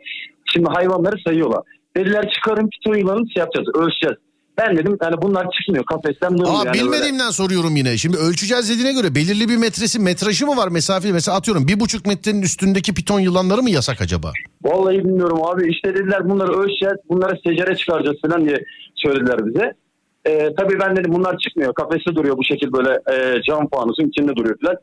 [0.53, 1.63] Şimdi hayvanları sayıyorlar.
[1.97, 3.69] Dediler çıkarın piton yılanı şey yapacağız.
[3.75, 4.17] Ölçeceğiz.
[4.59, 5.85] Ben dedim yani bunlar çıkmıyor.
[5.85, 6.55] Kafesten durmuyor.
[6.55, 6.85] Aa yani böyle.
[6.85, 7.97] bilmediğimden soruyorum yine.
[7.97, 11.13] Şimdi ölçeceğiz dediğine göre belirli bir metresi metrajı mı var mesafeli?
[11.13, 14.33] Mesela atıyorum bir buçuk metrenin üstündeki piton yılanları mı yasak acaba?
[14.63, 15.71] Vallahi bilmiyorum abi.
[15.71, 18.65] İşte dediler bunları ölçeceğiz, bunları secere çıkaracağız falan diye
[18.95, 19.73] söylediler bize.
[20.27, 21.75] Ee, tabii ben dedim bunlar çıkmıyor.
[21.75, 24.77] Kafeste duruyor bu şekil böyle e, cam fanusun içinde duruyor falan.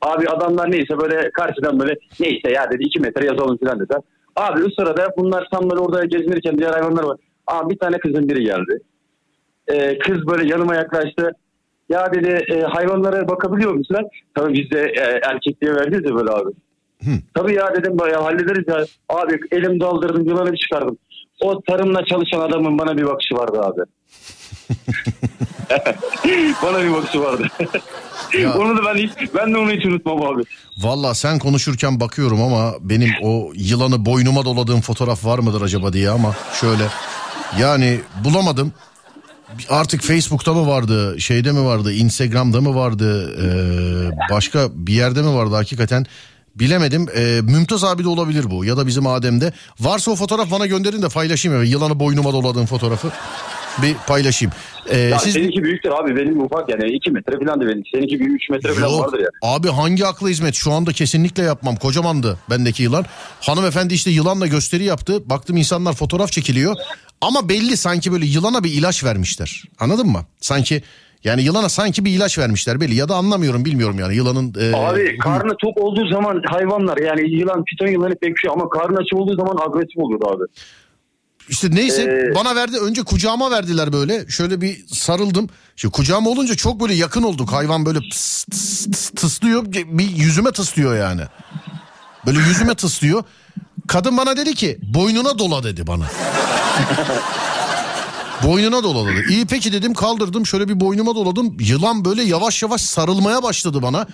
[0.00, 4.00] Abi adamlar neyse böyle karşıdan böyle neyse ya dedi iki metre yazalım falan dediler.
[4.36, 7.16] Abi o sırada bunlar tam böyle orada gezinirken diğer hayvanlar var.
[7.46, 8.82] Abi bir tane kızın biri geldi.
[9.68, 11.32] Ee, kız böyle yanıma yaklaştı.
[11.88, 13.94] Ya dedi e, hayvanlara bakabiliyor musun?
[13.94, 14.08] lan?
[14.34, 16.50] Tabii biz de e, erkekliğe verdiyiz ya böyle abi.
[17.34, 18.84] Tabii ya dedim ya hallederiz ya.
[19.08, 20.98] Abi elim daldırdım yılanı bir çıkardım.
[21.40, 23.80] O tarımla çalışan adamın bana bir bakışı vardı abi.
[26.62, 27.48] bana bir bakışı vardı.
[28.40, 28.54] Ya.
[28.58, 30.42] onu da ben hiç, ben de onu hiç unutmam abi.
[30.78, 36.10] Valla sen konuşurken bakıyorum ama benim o yılanı boynuma doladığım fotoğraf var mıdır acaba diye
[36.10, 36.84] ama şöyle
[37.58, 38.72] yani bulamadım.
[39.68, 45.34] Artık Facebook'ta mı vardı, şeyde mi vardı, Instagram'da mı vardı, ee, başka bir yerde mi
[45.34, 46.06] vardı hakikaten
[46.54, 47.06] bilemedim.
[47.16, 49.52] Ee, Mümtaz abi de olabilir bu ya da bizim Adem'de.
[49.80, 51.58] Varsa o fotoğraf bana gönderin de paylaşayım.
[51.58, 51.64] ya.
[51.64, 53.10] Yılanı boynuma doladığım fotoğrafı
[53.82, 54.52] bir paylaşayım.
[54.88, 55.34] Ee, Ya siz...
[55.34, 57.82] Seninki büyüktür abi benim ufak yani 2 metre falan da benim.
[57.94, 59.28] Seninki bir 3 metre falan Yok vardır ya.
[59.42, 63.04] abi hangi akla hizmet şu anda kesinlikle yapmam kocamandı bendeki yılan.
[63.40, 66.76] Hanımefendi işte yılanla gösteri yaptı baktım insanlar fotoğraf çekiliyor
[67.20, 70.20] ama belli sanki böyle yılana bir ilaç vermişler anladın mı?
[70.40, 70.82] Sanki
[71.24, 74.54] yani yılana sanki bir ilaç vermişler belli ya da anlamıyorum bilmiyorum yani yılanın...
[74.60, 78.98] e, Abi karnı tok olduğu zaman hayvanlar yani yılan piton yılanı pek şey ama karnı
[78.98, 80.44] aç olduğu zaman agresif oluyordu abi.
[81.50, 85.48] İşte neyse Ee, bana verdi önce kucağıma verdiler böyle şöyle bir sarıldım.
[85.76, 90.52] Şimdi kucağıma olunca çok böyle yakın olduk hayvan böyle tıs tıs tıs tıslıyor bir yüzüme
[90.52, 91.22] tıslıyor yani.
[92.26, 93.24] Böyle yüzüme tıslıyor.
[93.88, 96.04] Kadın bana dedi ki boynuna dola dedi bana.
[98.44, 99.32] boynuna dola dedi.
[99.32, 101.56] İyi peki dedim kaldırdım şöyle bir boynuma doladım.
[101.60, 104.06] Yılan böyle yavaş yavaş sarılmaya başladı bana.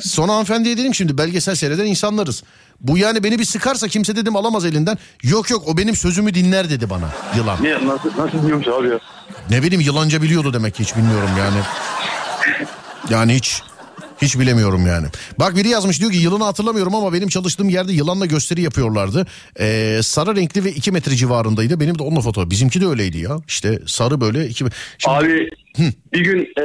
[0.00, 2.42] Sonra hanımefendiye dedim şimdi belgesel seyreden insanlarız.
[2.80, 4.98] Bu yani beni bir sıkarsa kimse dedim alamaz elinden.
[5.22, 7.58] Yok yok o benim sözümü dinler dedi bana yılan.
[7.62, 8.98] Ne nasıl nasıl biliyormuş abi ya?
[9.50, 11.58] Ne bileyim yılanca biliyordu demek ki hiç bilmiyorum yani.
[13.10, 13.62] Yani hiç
[14.22, 15.06] hiç bilemiyorum yani.
[15.38, 19.26] Bak biri yazmış diyor ki yılanı hatırlamıyorum ama benim çalıştığım yerde yılanla gösteri yapıyorlardı.
[19.60, 21.80] Ee, sarı renkli ve 2 metre civarındaydı.
[21.80, 22.50] Benim de onunla fotoğraf.
[22.50, 23.36] Bizimki de öyleydi ya.
[23.48, 24.54] İşte sarı böyle 2
[24.98, 25.50] Şimdi, Abi
[26.12, 26.64] bir gün e,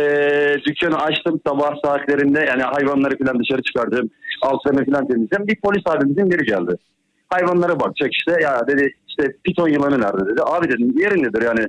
[0.67, 4.09] dükkanı açtım sabah saatlerinde yani hayvanları falan dışarı çıkardım.
[4.41, 5.47] Altlarını falan temizledim.
[5.47, 6.75] Bir polis abimizin biri geldi.
[7.29, 10.41] Hayvanlara bakacak işte ya dedi işte piton yılanı nerede dedi.
[10.45, 11.65] Abi dedim yerindedir yani.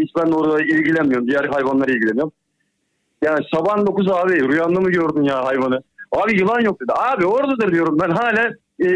[0.00, 1.28] Hiç ben orada ilgilenmiyorum.
[1.28, 2.32] Diğer hayvanlara ilgileniyorum.
[3.22, 5.82] Yani sabahın 9 abi rüyanda mı gördün ya hayvanı?
[6.12, 6.92] Abi yılan yok dedi.
[6.92, 8.48] Abi oradadır diyorum ben hala.
[8.84, 8.86] e,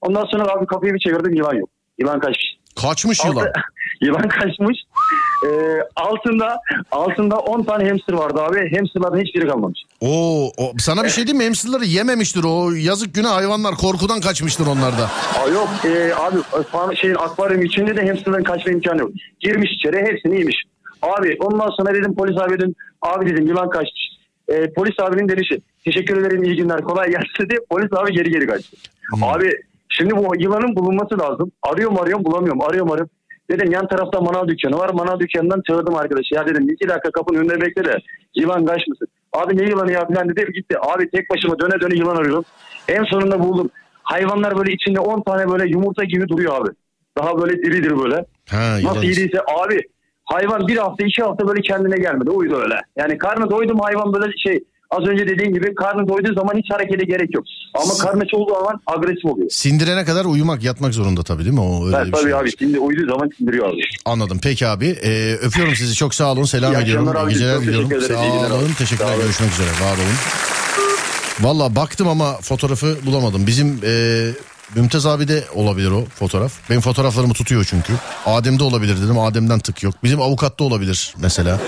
[0.00, 1.68] ondan sonra abi kapıyı bir çevirdim yılan yok.
[1.98, 2.56] Yılan kaçmış.
[2.82, 3.36] kaçmış yılan.
[3.36, 3.52] Altı-
[4.00, 4.78] yılan kaçmış.
[5.46, 5.48] Ee,
[5.96, 6.60] altında
[6.92, 8.76] altında 10 tane hamster vardı abi.
[8.76, 9.80] Hamsterların hiçbiri kalmamış.
[10.00, 11.44] Oo, o, sana bir şey diyeyim mi?
[11.44, 12.70] Hamsterları yememiştir o.
[12.72, 15.10] Yazık günah hayvanlar korkudan kaçmıştır onlar da.
[15.40, 16.36] Aa, yok e, abi
[16.96, 19.10] şeyin akvaryum içinde de hamsterların kaçma imkanı yok.
[19.40, 20.56] Girmiş içeri hepsini yemiş.
[21.02, 22.74] Abi ondan sonra dedim polis abi dedim.
[23.02, 24.08] Abi dedim yılan kaçmış.
[24.48, 25.60] Ee, polis abinin delişi.
[25.84, 27.54] Teşekkür ederim iyi günler kolay gelsin dedi.
[27.70, 28.76] Polis abi geri geri kaçtı.
[29.22, 29.50] Abi
[29.88, 31.52] Şimdi bu yılanın bulunması lazım.
[31.62, 32.62] Arıyorum arıyorum bulamıyorum.
[32.62, 33.10] Arıyorum arıyorum.
[33.50, 34.90] Dedim yan tarafta manav dükkanı var.
[34.94, 36.34] Manav dükkanından çağırdım arkadaşı.
[36.34, 37.98] Ya dedim iki dakika kapının önünde bekle de
[38.34, 39.08] yılan kaçmasın.
[39.32, 40.52] Abi ne yılanı ya falan dedi.
[40.54, 40.76] Gitti.
[40.80, 42.44] Abi tek başıma döne döne yılan arıyorum.
[42.88, 43.70] En sonunda buldum.
[44.02, 46.70] Hayvanlar böyle içinde 10 tane böyle yumurta gibi duruyor abi.
[47.18, 48.24] Daha böyle diridir böyle.
[48.50, 49.80] Ha, Nasıl yediyse abi
[50.32, 52.30] hayvan bir hafta iki hafta böyle kendine gelmedi.
[52.30, 52.74] Uydu öyle.
[52.96, 56.70] Yani karnı doydu mu hayvan böyle şey az önce dediğim gibi karnı doyduğu zaman hiç
[56.70, 57.44] harekete gerek yok.
[57.74, 59.48] Ama karnı olduğu zaman agresif oluyor.
[59.50, 61.60] Sindirene kadar uyumak yatmak zorunda tabii değil mi?
[61.60, 62.34] O öyle Evet, bir tabii şey.
[62.34, 63.80] abi şimdi uyuduğu zaman sindiriyor abi.
[64.04, 64.38] Anladım.
[64.42, 64.86] Peki abi.
[64.86, 65.94] Ee, öpüyorum sizi.
[65.94, 66.44] Çok sağ olun.
[66.44, 67.08] Selam İyi ediyorum.
[67.08, 67.32] akşamlar İyi abi.
[67.32, 68.00] geceler diliyorum.
[68.02, 68.64] Sağ olun.
[68.66, 68.74] abi.
[68.78, 69.08] Teşekkürler.
[69.16, 69.22] Sağ.
[69.22, 69.68] Görüşmek üzere.
[69.68, 70.16] Var olun.
[71.40, 73.46] Valla baktım ama fotoğrafı bulamadım.
[73.46, 73.92] Bizim e,
[74.74, 76.52] Mümtaz abi de olabilir o fotoğraf.
[76.70, 77.92] Benim fotoğraflarımı tutuyor çünkü.
[78.26, 79.18] Adem'de olabilir dedim.
[79.18, 79.94] Adem'den tık yok.
[80.02, 81.60] Bizim avukatta olabilir mesela.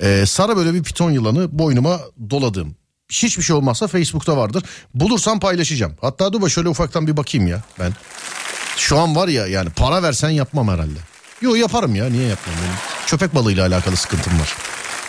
[0.00, 2.76] E, Sara böyle bir piton yılanı boynuma doladım.
[3.12, 4.62] Hiçbir şey olmazsa Facebook'ta vardır.
[4.94, 5.92] Bulursam paylaşacağım.
[6.00, 7.92] Hatta dur şöyle ufaktan bir bakayım ya ben.
[8.76, 10.98] Şu an var ya yani para versen yapmam herhalde.
[11.40, 12.74] Yo yaparım ya niye yapmam benim.
[13.06, 14.54] Köpek balığıyla alakalı sıkıntım var.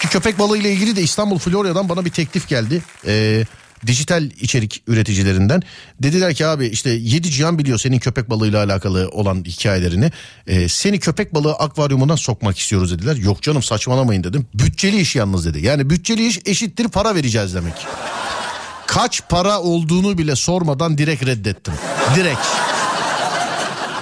[0.01, 2.83] Ki köpek balığı ile ilgili de İstanbul Florya'dan bana bir teklif geldi.
[3.07, 3.45] Ee,
[3.87, 5.61] dijital içerik üreticilerinden.
[5.99, 10.11] Dediler ki abi işte 7 cihan biliyor senin köpek balığıyla alakalı olan hikayelerini.
[10.47, 13.15] Ee, seni köpek balığı akvaryumuna sokmak istiyoruz dediler.
[13.15, 14.47] Yok canım saçmalamayın dedim.
[14.53, 15.65] Bütçeli iş yalnız dedi.
[15.65, 17.73] Yani bütçeli iş eşittir para vereceğiz demek.
[18.87, 21.73] Kaç para olduğunu bile sormadan direkt reddettim.
[22.15, 22.47] Direkt.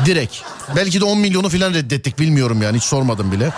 [0.05, 0.35] Direkt.
[0.75, 3.51] Belki de 10 milyonu falan reddettik bilmiyorum yani hiç sormadım bile.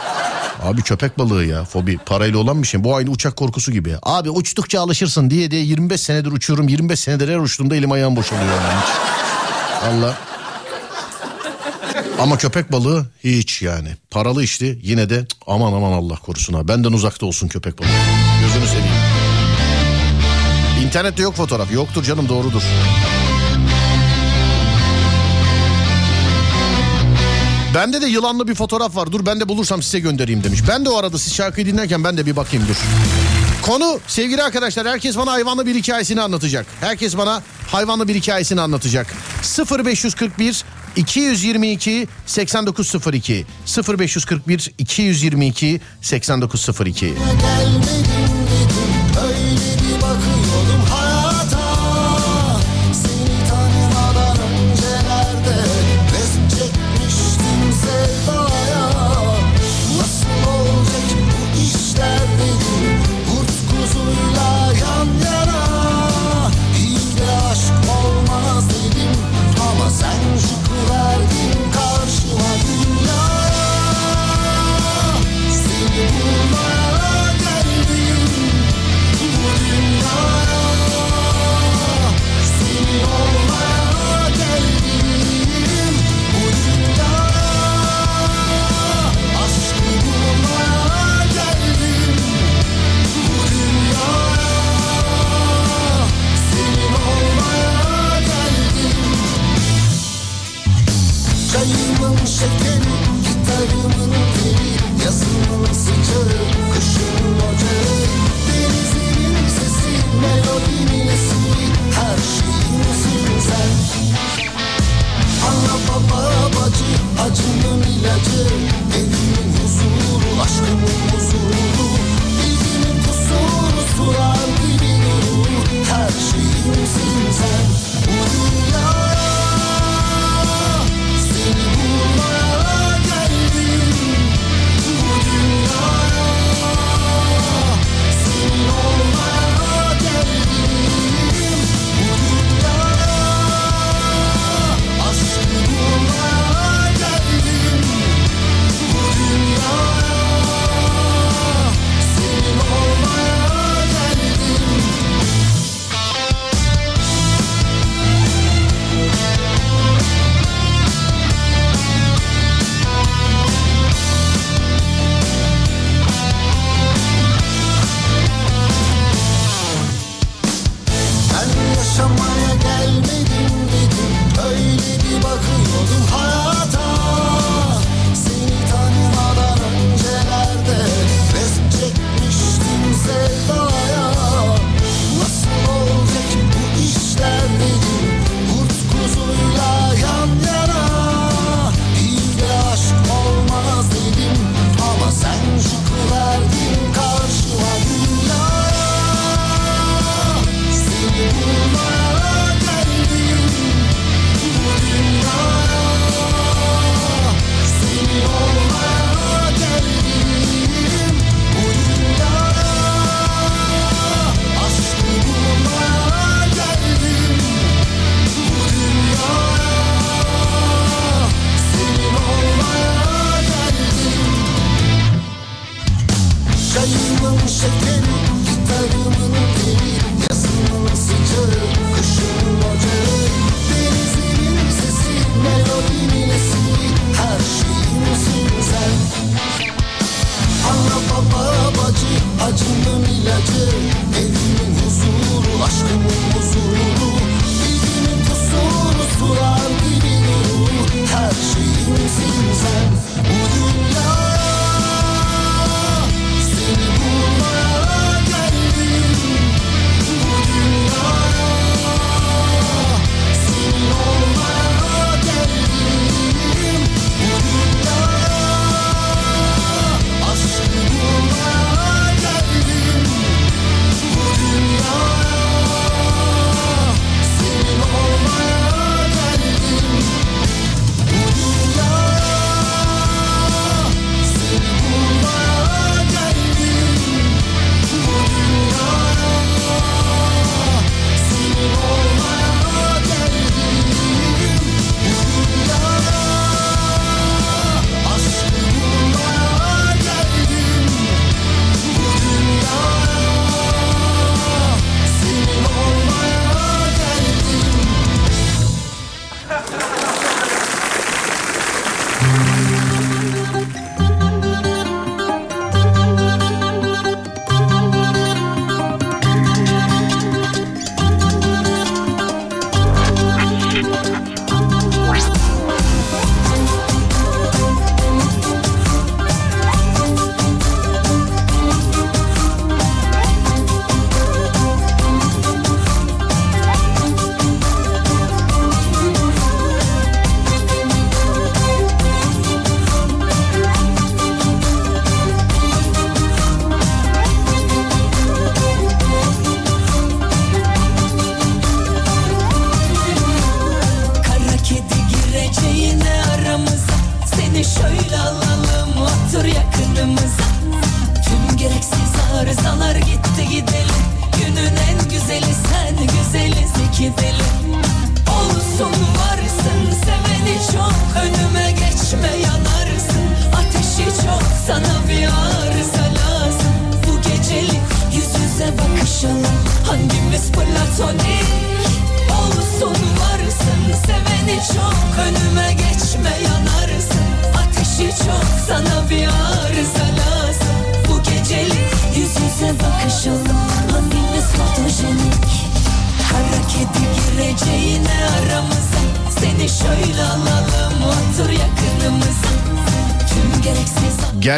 [0.64, 2.84] Abi köpek balığı ya fobi parayla olan bir şey.
[2.84, 3.96] Bu aynı uçak korkusu gibi.
[4.04, 6.68] Abi uçtukça alışırsın diye diye 25 senedir uçuyorum.
[6.68, 8.82] 25 senedir her uçtuğumda elim ayağım boşalıyor yani.
[9.90, 10.18] Allah.
[12.20, 13.90] Ama köpek balığı hiç yani.
[14.12, 16.68] Paralı işti yine de aman aman Allah korusun ha.
[16.68, 17.88] Benden uzakta olsun köpek balığı.
[18.42, 18.94] Gözünü seveyim.
[20.86, 21.72] İnternette yok fotoğraf.
[21.72, 22.64] Yoktur canım doğrudur.
[27.80, 29.12] Bende de yılanlı bir fotoğraf var.
[29.12, 30.60] Dur ben de bulursam size göndereyim demiş.
[30.68, 32.76] Ben de o arada siz şarkıyı dinlerken ben de bir bakayım dur.
[33.62, 36.66] Konu sevgili arkadaşlar herkes bana hayvanlı bir hikayesini anlatacak.
[36.80, 39.14] Herkes bana hayvanlı bir hikayesini anlatacak.
[39.86, 40.64] 0541
[40.96, 43.46] 222 8902
[43.88, 48.19] 0541 222 8902 gelmedim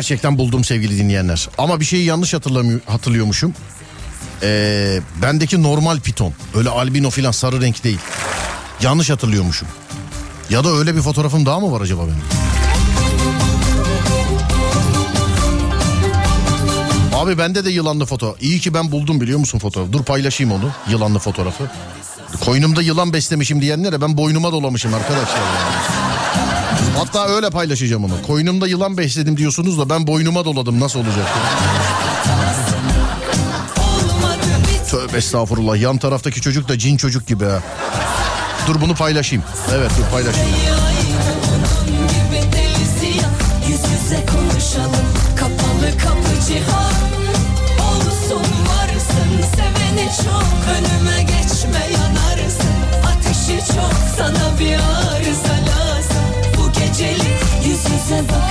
[0.01, 1.49] Gerçekten buldum sevgili dinleyenler.
[1.57, 2.33] Ama bir şeyi yanlış
[2.87, 3.53] hatırlıyormuşum.
[4.43, 6.33] Ee, bendeki normal piton.
[6.55, 7.99] Öyle albino filan sarı renk değil.
[8.81, 9.67] Yanlış hatırlıyormuşum.
[10.49, 12.21] Ya da öyle bir fotoğrafım daha mı var acaba benim?
[17.15, 18.35] Abi bende de yılanlı foto.
[18.41, 19.93] İyi ki ben buldum biliyor musun fotoğrafı?
[19.93, 20.71] Dur paylaşayım onu.
[20.89, 21.71] Yılanlı fotoğrafı.
[22.45, 25.41] Koynumda yılan beslemişim diyenlere ben boynuma dolamışım arkadaşlar.
[26.97, 28.21] Hatta öyle paylaşacağım onu.
[28.27, 31.27] Koynumda yılan besledim diyorsunuz da ben boynuma doladım nasıl olacak?
[34.89, 37.59] Tövbe estağfurullah yan taraftaki çocuk da cin çocuk gibi ha.
[38.67, 39.43] Dur bunu paylaşayım.
[39.73, 40.49] Evet dur paylaşayım.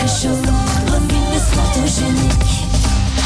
[0.03, 0.57] Yüze bakışalım
[0.91, 2.71] Hangimiz fotojenik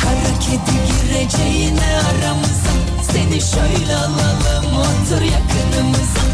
[0.03, 2.75] Kara kedi gireceğine aramıza.
[3.13, 6.25] Seni şöyle alalım otur yakınımıza.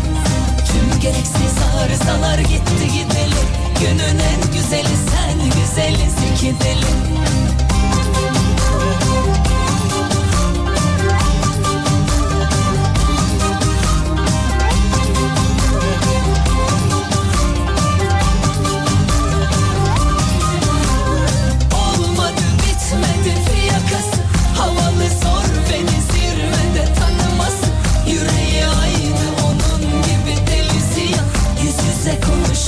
[0.67, 3.49] Tüm gereksiz arızalar gitti gidelim
[3.81, 6.91] Günün en güzeli sen güzeliz iki deli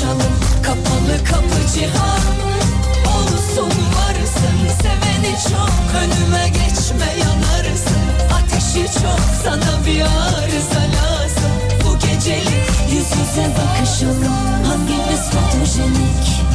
[0.03, 0.33] konuşalım
[0.63, 2.23] kapalı kapı cihan
[3.17, 4.59] Olsun varsın.
[4.83, 8.03] Seveni çok önüme geçme yanarsın.
[8.35, 11.53] Ateşi çok sana bir arıza lazım.
[11.85, 14.33] Bu gecelik yüz yüze bakışalım.
[14.65, 16.52] Hangimiz fotojenik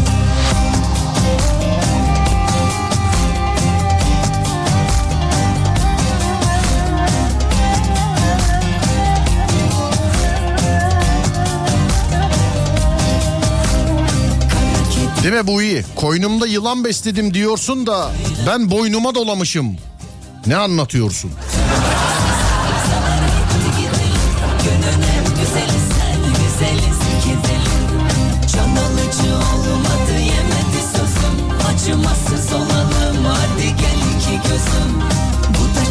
[15.27, 15.83] Değil mi bu iyi?
[15.95, 18.11] Koynumda yılan besledim diyorsun da
[18.47, 19.77] ben boynuma dolamışım.
[20.45, 21.31] Ne anlatıyorsun?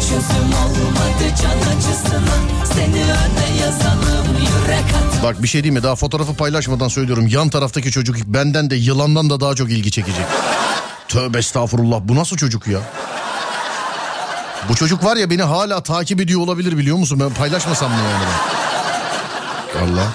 [0.09, 2.37] Çözüm olmadı can acısına
[2.73, 4.16] Seni öne yazalım
[5.27, 5.83] Bak bir şey diyeyim mi?
[5.83, 7.27] Daha fotoğrafı paylaşmadan söylüyorum.
[7.27, 10.25] Yan taraftaki çocuk benden de yılandan da daha çok ilgi çekecek.
[11.07, 11.99] Tövbe estağfurullah.
[12.03, 12.79] Bu nasıl çocuk ya?
[14.69, 17.19] Bu çocuk var ya beni hala takip ediyor olabilir biliyor musun?
[17.19, 18.25] Ben paylaşmasam mı yani
[19.75, 19.87] ben?
[19.87, 20.13] Allah.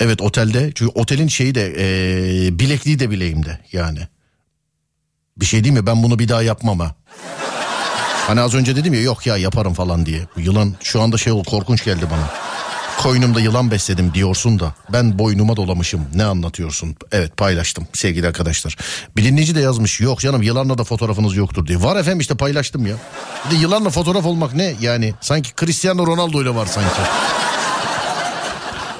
[0.00, 0.72] Evet otelde.
[0.74, 4.00] Çünkü otelin şeyi de eee, bilekliği de bileğimde yani.
[5.36, 5.86] Bir şey değil mi?
[5.86, 6.94] Ben bunu bir daha yapmam ha.
[8.26, 10.20] Hani az önce dedim ya yok ya yaparım falan diye.
[10.36, 12.49] Bu yılan şu anda şey ol korkunç geldi bana.
[13.02, 16.00] Koynumda yılan besledim diyorsun da ben boynuma dolamışım.
[16.14, 16.96] Ne anlatıyorsun?
[17.12, 18.76] Evet paylaştım sevgili arkadaşlar.
[19.16, 21.82] Bilinleyici de yazmış yok canım yılanla da fotoğrafınız yoktur diye.
[21.82, 22.96] Var efendim işte paylaştım ya.
[23.46, 25.14] Bir de yılanla fotoğraf olmak ne yani?
[25.20, 27.00] Sanki Cristiano Ronaldo ile var sanki.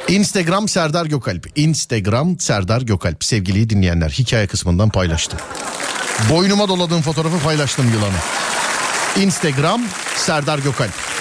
[0.09, 1.47] Instagram Serdar Gökalp.
[1.57, 3.25] Instagram Serdar Gökalp.
[3.25, 5.39] Sevgili dinleyenler hikaye kısmından paylaştım.
[6.31, 8.19] Boynuma doladığım fotoğrafı paylaştım yılanı.
[9.27, 9.83] Instagram
[10.17, 11.20] Serdar Gökalp.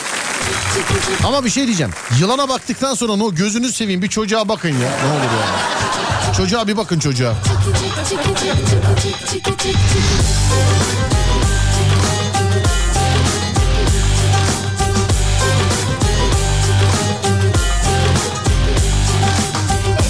[1.24, 1.92] Ama bir şey diyeceğim.
[2.20, 4.76] Yılana baktıktan sonra o gözünüzü seveyim bir çocuğa bakın ya.
[4.76, 5.80] Ne olur yani.
[6.38, 7.34] Çocuğa bir bakın çocuğa.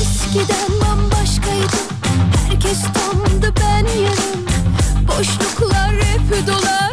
[0.02, 1.78] Eskiden bambaşkaydı
[2.50, 4.46] Herkes tamdı ben yarım
[5.08, 6.89] Boşluklar hep dolar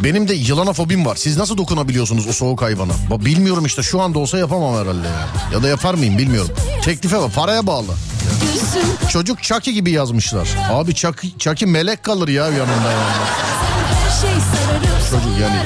[0.00, 1.16] Benim de yılana fobim var.
[1.16, 2.92] Siz nasıl dokunabiliyorsunuz o soğuk hayvana?
[3.10, 5.54] Bilmiyorum işte şu anda olsa yapamam herhalde yani.
[5.54, 6.50] Ya da yapar mıyım bilmiyorum.
[6.82, 7.92] Teklife var paraya bağlı.
[9.10, 10.48] Çocuk Chucky gibi yazmışlar.
[10.70, 13.12] Abi Chucky, Chucky melek kalır ya yanında yani.
[15.10, 15.56] Çocuk yani.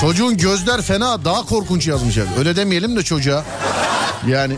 [0.00, 2.24] Çocuğun gözler fena daha korkunç yazmışlar.
[2.38, 3.44] Öyle demeyelim de çocuğa.
[4.28, 4.56] Yani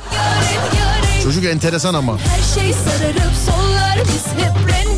[1.23, 2.19] çocuk enteresan ama.
[2.19, 4.94] Her şey sararıp sollar Biz hep rengarenk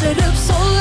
[0.00, 0.75] sararıp sol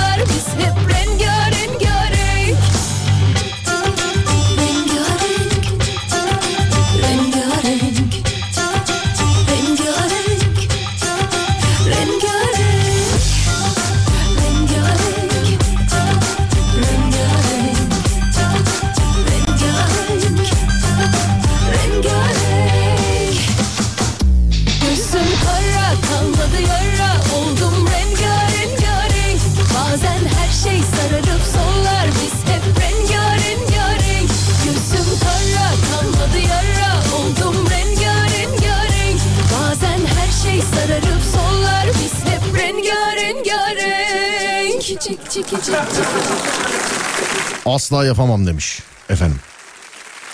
[47.65, 48.79] Asla yapamam demiş
[49.09, 49.39] efendim.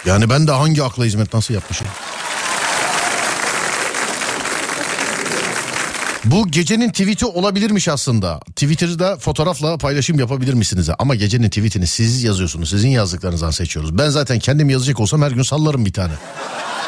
[0.06, 1.88] Yani ben de hangi akla hizmet nasıl yapmışım?
[6.26, 8.40] Bu gecenin tweet'i olabilirmiş aslında.
[8.40, 10.90] Twitter'da fotoğrafla paylaşım yapabilir misiniz?
[11.00, 12.70] Ama gecenin tweet'ini siz yazıyorsunuz.
[12.70, 13.98] Sizin yazdıklarınızdan seçiyoruz.
[13.98, 16.14] Ben zaten kendim yazacak olsam her gün sallarım bir tane.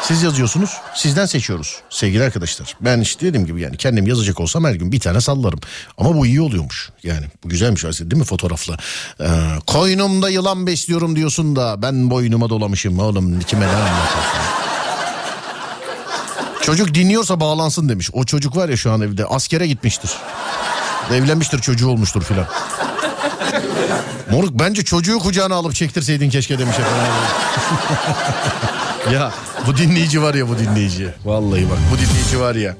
[0.08, 2.76] Siz yazıyorsunuz, sizden seçiyoruz sevgili arkadaşlar.
[2.80, 5.60] Ben işte dediğim gibi yani kendim yazacak olsam her gün bir tane sallarım.
[5.98, 7.26] Ama bu iyi oluyormuş yani.
[7.44, 8.76] Bu güzelmiş aslında değil mi fotoğrafla?
[9.20, 9.26] Ee,
[9.66, 14.40] koynumda yılan besliyorum diyorsun da ben boynuma dolamışım oğlum kime ne anlatıyorsun?
[16.62, 18.10] Çocuk dinliyorsa bağlansın demiş.
[18.12, 20.10] O çocuk var ya şu an evde askere gitmiştir.
[21.12, 22.46] Evlenmiştir çocuğu olmuştur filan.
[24.30, 27.12] Moruk bence çocuğu kucağına alıp çektirseydin keşke demiş efendim.
[29.12, 29.32] ya
[29.66, 31.08] bu dinleyici var ya bu dinleyici.
[31.24, 32.76] Vallahi bak bu dinleyici var ya.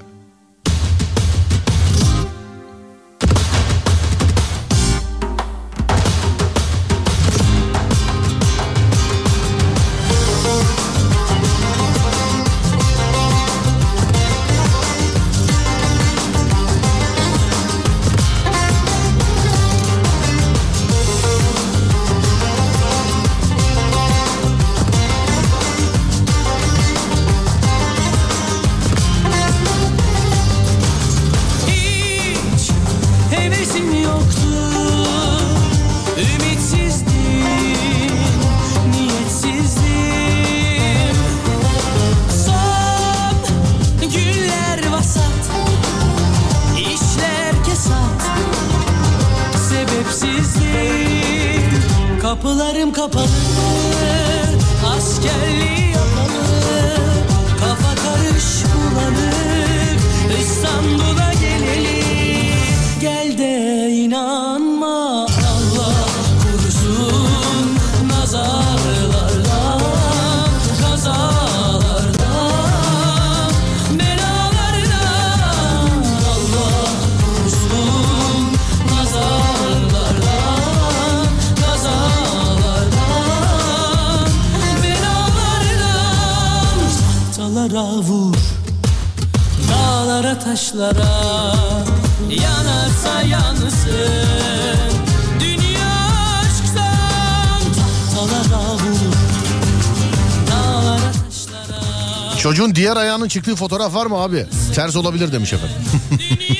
[102.75, 104.45] Diğer ayağının çıktığı fotoğraf var mı abi?
[104.75, 105.75] Ters olabilir demiş efendim.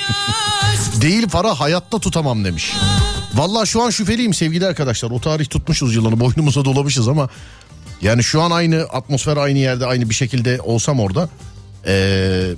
[1.01, 2.73] Değil para hayatta tutamam demiş.
[3.33, 5.11] Vallahi şu an şüpheliyim sevgili arkadaşlar.
[5.11, 7.29] O tarih tutmuşuz yılanı boynumuza dolamışız ama...
[8.01, 11.29] Yani şu an aynı atmosfer aynı yerde aynı bir şekilde olsam orada...
[11.87, 12.49] Ee,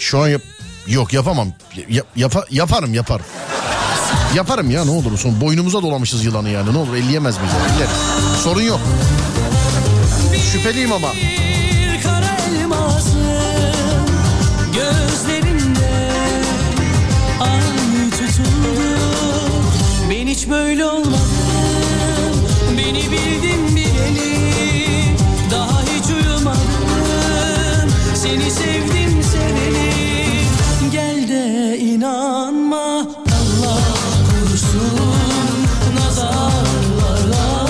[0.00, 0.42] şu an yap-
[0.86, 1.48] yok yapamam.
[1.88, 3.26] Ya- yapa- yaparım yaparım.
[4.34, 5.18] Yaparım ya ne olur.
[5.18, 7.52] Son boynumuza dolamışız yılanı yani ne olur elleyemez miyiz?
[7.76, 7.90] Elleriz.
[8.44, 8.80] Sorun yok.
[10.52, 11.08] Şüpheliyim ama.
[20.48, 21.18] Hiç böyle olmadım
[22.78, 24.34] Beni bildin bileli
[25.50, 29.92] Daha hiç uyumadım Seni sevdim seveli
[30.92, 33.78] Gel de inanma Allah
[34.30, 34.98] korusun
[35.94, 37.68] nazarlarla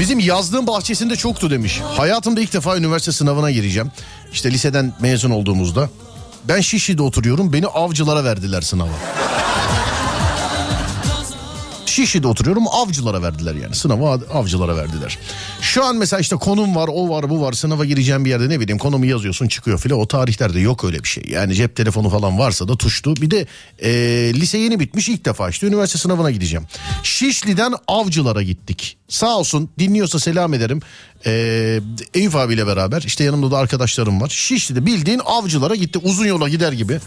[0.00, 1.80] Bizim yazdığım bahçesinde çoktu demiş.
[1.96, 3.90] Hayatımda ilk defa üniversite sınavına gireceğim.
[4.32, 5.90] İşte liseden mezun olduğumuzda.
[6.44, 7.52] Ben Şişli'de oturuyorum.
[7.52, 9.27] Beni avcılara verdiler sınava.
[11.98, 15.18] Şişli'de oturuyorum avcılara verdiler yani sınavı av- avcılara verdiler.
[15.60, 18.60] Şu an mesela işte konum var o var bu var sınava gireceğim bir yerde ne
[18.60, 21.24] bileyim konumu yazıyorsun çıkıyor filan o tarihlerde yok öyle bir şey.
[21.28, 23.46] Yani cep telefonu falan varsa da tuştu bir de
[23.78, 23.90] e,
[24.34, 26.66] lise yeni bitmiş ilk defa işte üniversite sınavına gideceğim.
[27.02, 30.80] Şişli'den avcılara gittik sağ olsun dinliyorsa selam ederim.
[31.26, 31.80] E,
[32.14, 34.28] Eyüp abiyle beraber işte yanımda da arkadaşlarım var.
[34.28, 37.00] Şişli'de bildiğin avcılara gitti uzun yola gider gibi.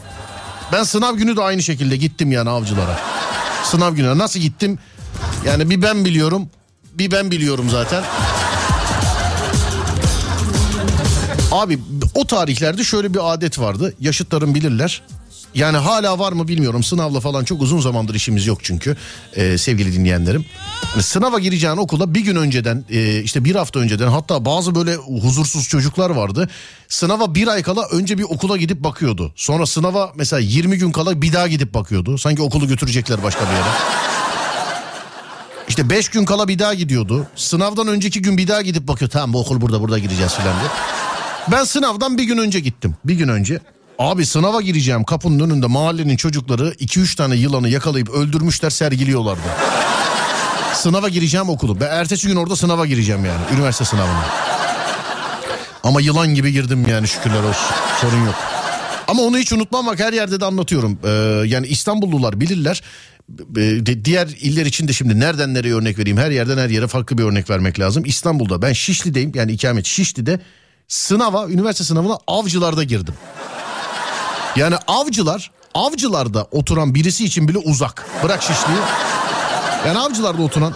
[0.72, 3.00] Ben sınav günü de aynı şekilde gittim yani avcılara.
[3.64, 4.80] Sınav günü nasıl gittim?
[5.46, 6.50] Yani bir ben biliyorum.
[6.94, 8.04] Bir ben biliyorum zaten.
[11.52, 11.80] Abi
[12.16, 13.94] o tarihlerde şöyle bir adet vardı.
[14.00, 15.02] Yaşıtlarım bilirler.
[15.56, 16.84] Yani hala var mı bilmiyorum.
[16.84, 18.98] Sınavla falan çok uzun zamandır işimiz yok çünkü
[19.36, 20.46] Ee, sevgili dinleyenlerim.
[21.00, 25.68] Sınava gireceğin okula bir gün önceden e, işte bir hafta önceden hatta bazı böyle huzursuz
[25.68, 26.50] çocuklar vardı.
[26.90, 29.34] Sınava bir ay kala önce bir okula gidip bakıyordu.
[29.36, 32.18] Sonra sınava mesela 20 gün kala bir daha gidip bakıyordu.
[32.18, 33.70] Sanki okulu götürecekler başka bir yere.
[35.70, 37.28] İşte 5 gün kala bir daha gidiyordu.
[37.36, 39.12] Sınavdan önceki gün bir daha gidip bakıyor.
[39.12, 40.70] Tamam bu okul burada burada gireceğiz filan diye.
[41.52, 42.96] Ben sınavdan bir gün önce gittim.
[43.06, 43.60] Bir gün önce.
[44.02, 49.42] Abi sınava gireceğim kapının önünde mahallenin çocukları 2-3 tane yılanı yakalayıp öldürmüşler sergiliyorlardı.
[50.74, 51.80] Sınava gireceğim okulu.
[51.80, 53.42] Ben ertesi gün orada sınava gireceğim yani.
[53.54, 54.26] Üniversite sınavına.
[55.84, 57.76] Ama yılan gibi girdim yani şükürler olsun.
[58.02, 58.36] Sorun yok.
[59.08, 61.00] Ama onu hiç unutmam bak her yerde de anlatıyorum.
[61.04, 61.10] Ee,
[61.48, 62.82] yani İstanbullular bilirler.
[63.58, 66.18] Ee, diğer iller için de şimdi nereden nereye örnek vereyim?
[66.18, 68.04] Her yerden her yere farklı bir örnek vermek lazım.
[68.06, 70.40] İstanbul'da ben Şişli'deyim yani ikamet Şişli'de
[70.88, 73.14] sınava, üniversite sınavına avcılarda girdim.
[74.56, 78.06] Yani avcılar, avcılarda oturan birisi için bile uzak.
[78.24, 78.78] Bırak Şişli'yi.
[79.88, 80.74] Yani avcılarda oturan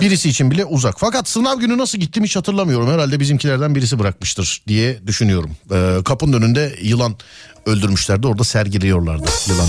[0.00, 0.94] birisi için bile uzak.
[0.98, 2.90] Fakat sınav günü nasıl gittim hiç hatırlamıyorum.
[2.90, 5.50] Herhalde bizimkilerden birisi bırakmıştır diye düşünüyorum.
[5.72, 7.16] Ee, kapının önünde yılan
[7.66, 8.26] öldürmüşlerdi.
[8.26, 9.68] Orada sergiliyorlardı yılanı.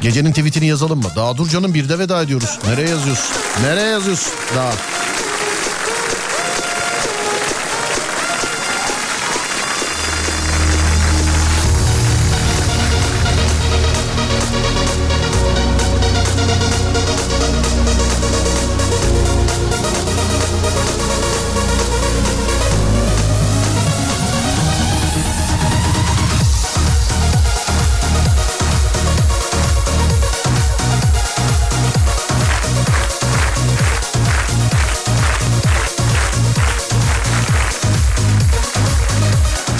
[0.00, 1.08] Gecenin tweetini yazalım mı?
[1.16, 2.58] Daha dur canım bir de veda ediyoruz.
[2.66, 3.36] Nereye yazıyorsun?
[3.62, 4.32] Nereye yazıyorsun?
[4.56, 4.72] Daha.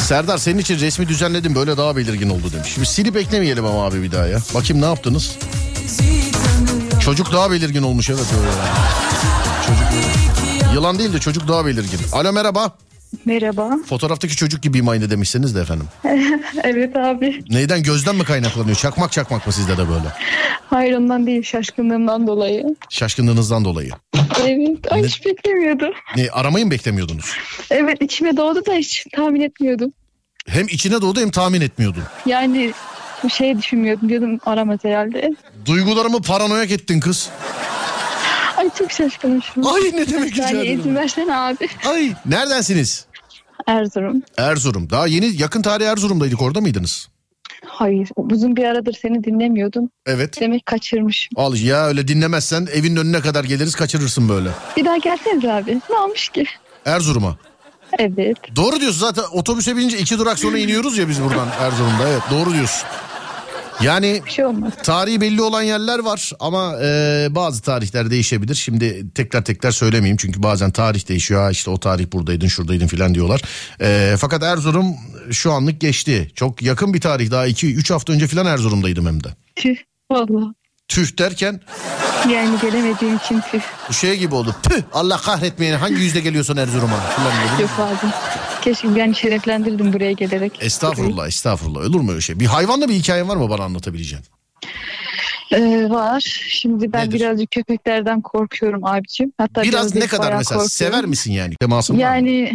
[0.09, 2.69] Serdar senin için resmi düzenledim böyle daha belirgin oldu demiş.
[2.75, 4.39] Şimdi silip eklemeyelim ama abi bir daha ya.
[4.55, 5.39] Bakayım ne yaptınız?
[7.01, 8.51] Çocuk daha belirgin olmuş evet öyle.
[9.67, 11.99] Çocuk Yılan değil de çocuk daha belirgin.
[12.13, 12.77] Alo merhaba.
[13.25, 13.71] Merhaba.
[13.89, 15.87] Fotoğraftaki çocuk gibiyim aynı demişsiniz de efendim.
[16.65, 17.43] Evet abi.
[17.51, 18.77] Neyden gözden mi kaynaklanıyor?
[18.77, 20.09] Çakmak çakmak mı sizde de böyle?
[20.71, 22.65] Hayır ondan değil şaşkınlığımdan dolayı.
[22.91, 23.91] Şaşkınlığınızdan dolayı.
[24.41, 24.93] Evet.
[24.93, 25.07] Ay Ne?
[25.07, 25.91] hiç beklemiyordum.
[26.17, 27.33] Ne aramayı mı beklemiyordunuz?
[27.71, 29.93] Evet içime doğdu da hiç tahmin etmiyordum.
[30.47, 32.03] Hem içine doğdu hem tahmin etmiyordun.
[32.27, 32.73] Yani
[33.23, 35.31] bu şey düşünmüyordum diyordum aramaz herhalde.
[35.67, 37.31] Duygularımı paranoyak ettin kız.
[38.69, 39.63] Ay çok şaşkınım an.
[39.63, 40.81] Ay ne demek rica Yani ederim.
[40.81, 41.69] izin versene abi.
[41.87, 43.07] Ay neredensiniz?
[43.67, 44.23] Erzurum.
[44.39, 44.91] Erzurum.
[44.91, 47.09] Daha yeni yakın tarih Erzurum'daydık orada mıydınız?
[47.67, 49.91] Hayır uzun bir aradır seni dinlemiyordum.
[50.07, 50.41] Evet.
[50.41, 51.31] Demek kaçırmışım.
[51.37, 54.49] Al ya öyle dinlemezsen evin önüne kadar geliriz kaçırırsın böyle.
[54.77, 55.81] Bir daha gelseniz abi.
[55.91, 56.45] Ne olmuş ki?
[56.85, 57.37] Erzurum'a.
[57.99, 58.37] Evet.
[58.57, 62.09] Doğru diyorsun zaten otobüse binince iki durak sonra iniyoruz ya biz buradan Erzurum'da.
[62.09, 62.89] Evet doğru diyorsun.
[63.83, 64.45] Yani şey
[64.83, 68.55] tarihi belli olan yerler var ama e, bazı tarihler değişebilir.
[68.55, 71.43] Şimdi tekrar tekrar söylemeyeyim çünkü bazen tarih değişiyor.
[71.43, 73.43] Ha işte o tarih buradaydın şuradaydın filan diyorlar.
[73.81, 74.87] E, fakat Erzurum
[75.31, 76.31] şu anlık geçti.
[76.35, 79.29] Çok yakın bir tarih daha 2-3 hafta önce filan Erzurum'daydım hem de.
[79.57, 79.77] Tüh.
[80.11, 80.55] Valla.
[80.89, 81.61] Tüh derken
[82.31, 83.61] Yani gelemediğim için tüh.
[83.89, 84.57] bu şey gibi oldu.
[84.69, 87.01] Püh Allah kahretmeyeni hangi yüzde geliyorsun Erzurum'a.
[87.61, 88.11] Yok abi.
[88.69, 90.53] Keşke yani şereflendirdim buraya gelerek.
[90.61, 92.41] Estağfurullah estağfurullah olur mu öyle şey?
[92.41, 94.25] Bir hayvanla bir hikayen var mı bana anlatabileceğin?
[95.53, 96.21] Ee, var.
[96.49, 97.21] Şimdi ben Nedir?
[97.21, 99.33] birazcık köpeklerden korkuyorum abicim.
[99.39, 100.69] Hatta Biraz ne kadar mesela korkuyorum.
[100.71, 101.55] sever misin yani?
[101.61, 102.03] Temasın var mı?
[102.03, 102.53] Yani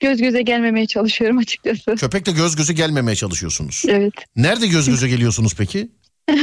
[0.00, 1.94] göz göze gelmemeye çalışıyorum açıkçası.
[1.94, 3.82] Köpekle göz göze gelmemeye çalışıyorsunuz.
[3.88, 4.14] Evet.
[4.36, 5.88] Nerede göz göze geliyorsunuz peki?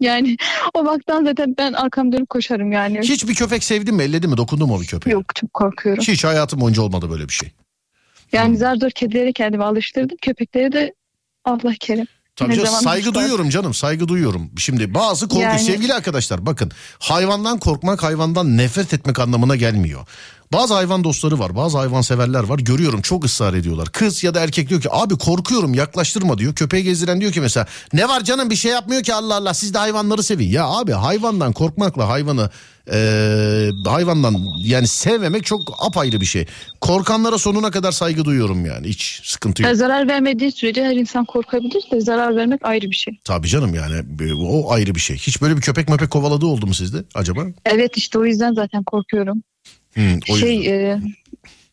[0.00, 0.36] Yani
[0.74, 3.00] o baktan zaten ben arkam dönüp koşarım yani.
[3.00, 4.02] Hiç bir köpek sevdin mi?
[4.02, 4.36] Elledin mi?
[4.36, 5.12] Dokundun mu bir köpeğe?
[5.12, 6.04] Yok çok korkuyorum.
[6.04, 7.52] Hiç hayatım boyunca olmadı böyle bir şey.
[8.32, 10.16] Yani zar zor kedilere kendimi alıştırdım.
[10.22, 10.94] Köpekleri de
[11.44, 12.06] Allah kerim.
[12.36, 13.14] Tabii canım, saygı kuşlar?
[13.22, 14.50] duyuyorum canım saygı duyuyorum.
[14.58, 20.06] Şimdi bazı korku Yani- sevgili arkadaşlar bakın hayvandan korkmak hayvandan nefret etmek anlamına gelmiyor.
[20.52, 23.88] Bazı hayvan dostları var bazı hayvan severler var görüyorum çok ısrar ediyorlar.
[23.92, 26.54] Kız ya da erkek diyor ki abi korkuyorum yaklaştırma diyor.
[26.54, 29.74] Köpeği gezdiren diyor ki mesela ne var canım bir şey yapmıyor ki Allah Allah siz
[29.74, 30.48] de hayvanları sevin.
[30.48, 32.50] Ya abi hayvandan korkmakla hayvanı
[32.92, 36.46] eee, hayvandan yani sevmemek çok apayrı bir şey.
[36.80, 39.68] Korkanlara sonuna kadar saygı duyuyorum yani hiç sıkıntı yok.
[39.68, 43.18] Ya zarar vermediği sürece her insan korkabilir de zarar vermek ayrı bir şey.
[43.24, 43.94] Tabii canım yani
[44.30, 45.16] e, o ayrı bir şey.
[45.16, 47.40] Hiç böyle bir köpek möpek kovaladığı oldu mu sizde acaba?
[47.64, 49.42] Evet işte o yüzden zaten korkuyorum.
[49.94, 50.72] Hmm, o şey yüzden.
[50.72, 51.00] e,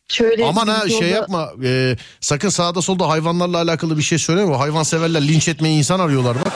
[0.08, 4.54] şöyle Aman ha yolda- şey yapma e, sakın sağda solda hayvanlarla alakalı bir şey söyleme.
[4.56, 6.52] Hayvan severler linç etmeyi insan arıyorlar bak.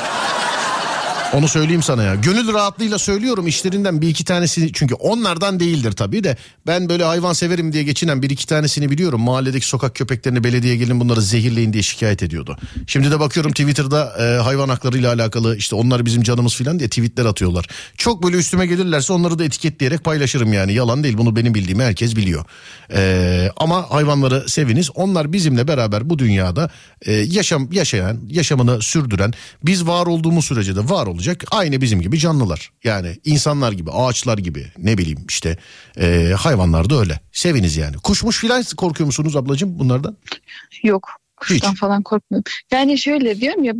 [1.35, 2.15] Onu söyleyeyim sana ya.
[2.15, 6.36] Gönül rahatlığıyla söylüyorum işlerinden bir iki tanesi çünkü onlardan değildir tabii de
[6.66, 9.20] ben böyle hayvan severim diye geçinen bir iki tanesini biliyorum.
[9.20, 12.56] Mahalledeki sokak köpeklerini belediye gelin bunları zehirleyin diye şikayet ediyordu.
[12.86, 17.24] Şimdi de bakıyorum Twitter'da e, hayvan haklarıyla alakalı işte onlar bizim canımız filan diye tweetler
[17.24, 17.66] atıyorlar.
[17.97, 20.73] Çok böyle üstüme gelirlerse onları da etiketleyerek paylaşırım yani.
[20.73, 22.44] Yalan değil bunu benim bildiğimi herkes biliyor.
[22.94, 24.90] E, ama hayvanları seviniz.
[24.94, 26.70] Onlar bizimle beraber bu dünyada
[27.06, 29.32] e, yaşam yaşayan, yaşamını sürdüren,
[29.65, 31.24] biz var olduğumuz sürece de var olacak.
[31.51, 32.71] Aynı bizim gibi canlılar.
[32.85, 35.59] Yani insanlar gibi, ağaçlar gibi, ne bileyim işte
[36.01, 37.21] e, hayvanlar da öyle.
[37.33, 37.97] Seviniz yani.
[37.97, 40.17] Kuşmuş filan korkuyor musunuz ablacığım bunlardan?
[40.83, 41.09] Yok.
[41.37, 41.81] Kuştan Hiç.
[41.81, 42.53] falan korkmuyorum.
[42.73, 43.75] Yani şöyle diyorum ya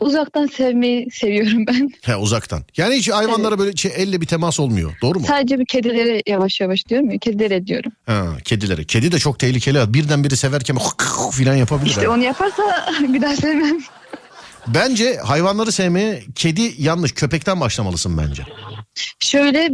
[0.00, 1.90] Uzaktan sevmeyi seviyorum ben.
[2.02, 2.62] He uzaktan.
[2.76, 4.92] Yani hiç hayvanlara böyle şey, elle bir temas olmuyor.
[5.02, 5.26] Doğru mu?
[5.28, 7.18] Sadece bir kedilere yavaş yavaş diyorum ya.
[7.18, 7.92] Kedilere diyorum.
[8.06, 8.84] Ha, kedilere.
[8.84, 9.94] Kedi de çok tehlikeli.
[9.94, 10.78] Birden biri severken
[11.32, 11.90] filan yapabilir.
[11.90, 12.12] İşte ha.
[12.12, 12.62] onu yaparsa
[13.00, 13.78] bir daha sevmem.
[14.66, 17.12] Bence hayvanları sevmeye kedi yanlış.
[17.12, 18.42] Köpekten başlamalısın bence.
[19.20, 19.70] Şöyle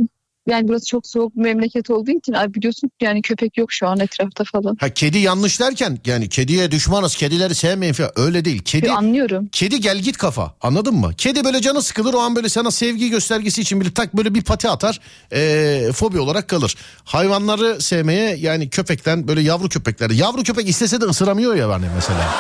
[0.49, 4.01] yani burası çok soğuk bir memleket olduğu için abi biliyorsun yani köpek yok şu an
[4.01, 4.77] etrafta falan.
[4.81, 8.11] Ha kedi yanlış derken yani kediye düşmanız, kedileri sevmeyin falan.
[8.17, 8.63] Öyle değil.
[8.63, 9.49] Kedi Anlıyorum.
[9.53, 11.11] Kedi gel git kafa anladın mı?
[11.19, 14.43] Kedi böyle canı sıkılır o an böyle sana sevgi göstergesi için bile tak böyle bir
[14.43, 15.01] pati atar
[15.33, 16.77] eee, fobi olarak kalır.
[17.05, 22.35] Hayvanları sevmeye yani köpekten böyle yavru köpekler yavru köpek istese de ısıramıyor ya yani mesela.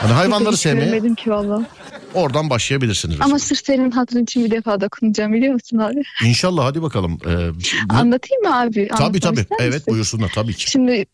[0.00, 1.62] Hani hayvanları Hiç sevmeye görmedim ki valla.
[2.14, 3.16] oradan başlayabilirsiniz.
[3.20, 6.02] Ama sırf senin hatırın için bir defa dokunacağım biliyor musun abi?
[6.24, 7.18] İnşallah hadi bakalım.
[7.26, 7.28] Ee,
[7.88, 8.88] bu- Anlatayım mı abi?
[8.98, 9.92] tabii tabii evet misin?
[9.94, 10.70] buyursunlar tabii ki.
[10.70, 11.06] Şimdi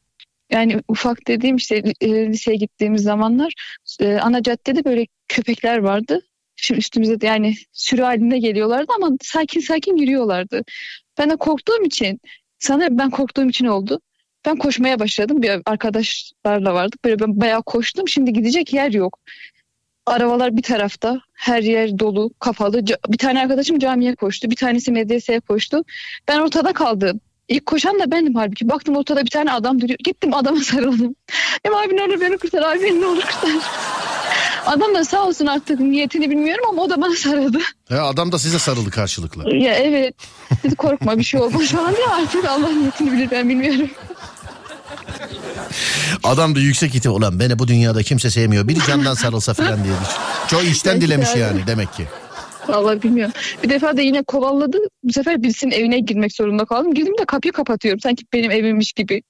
[0.52, 3.52] yani ufak dediğim işte e, liseye gittiğimiz zamanlar
[4.00, 6.20] e, ana caddede böyle köpekler vardı.
[6.56, 10.62] Şimdi üstümüze de yani sürü halinde geliyorlardı ama sakin sakin yürüyorlardı.
[11.18, 12.20] Ben de korktuğum için
[12.58, 14.00] sanırım ben korktuğum için oldu.
[14.46, 15.42] Ben koşmaya başladım.
[15.42, 17.04] Bir arkadaşlarla vardık.
[17.04, 18.08] Böyle ben bayağı koştum.
[18.08, 19.18] Şimdi gidecek yer yok.
[20.06, 21.20] Arabalar bir tarafta.
[21.32, 22.86] Her yer dolu, kapalı.
[22.86, 24.50] Bir tane arkadaşım camiye koştu.
[24.50, 25.82] Bir tanesi medreseye koştu.
[26.28, 27.20] Ben ortada kaldım.
[27.48, 28.68] İlk koşan da bendim halbuki.
[28.68, 29.98] Baktım ortada bir tane adam duruyor.
[30.04, 31.14] Gittim adama sarıldım.
[31.66, 33.50] Dedim abi ne olur beni kurtar abi beni ne olur kurtar.
[34.66, 37.58] Adam da sağ olsun artık niyetini bilmiyorum ama o da bana sarıldı.
[37.88, 39.56] He, adam da size sarıldı karşılıklı.
[39.56, 40.14] Ya evet.
[40.62, 43.90] Dedi korkma bir şey olmaz falan diye artık Allah niyetini bilir ben bilmiyorum.
[46.24, 48.68] Adam da yüksek iti olan beni bu dünyada kimse sevmiyor.
[48.68, 49.94] Biri candan sarılsa falan diye.
[50.48, 52.06] Çok içten dilemiş yani demek ki.
[52.68, 53.34] Vallahi bilmiyorum.
[53.62, 54.78] Bir defa da yine kovalladı.
[55.02, 56.94] Bu sefer birisinin evine girmek zorunda kaldım.
[56.94, 58.00] Girdim de kapıyı kapatıyorum.
[58.00, 59.22] Sanki benim evimmiş gibi.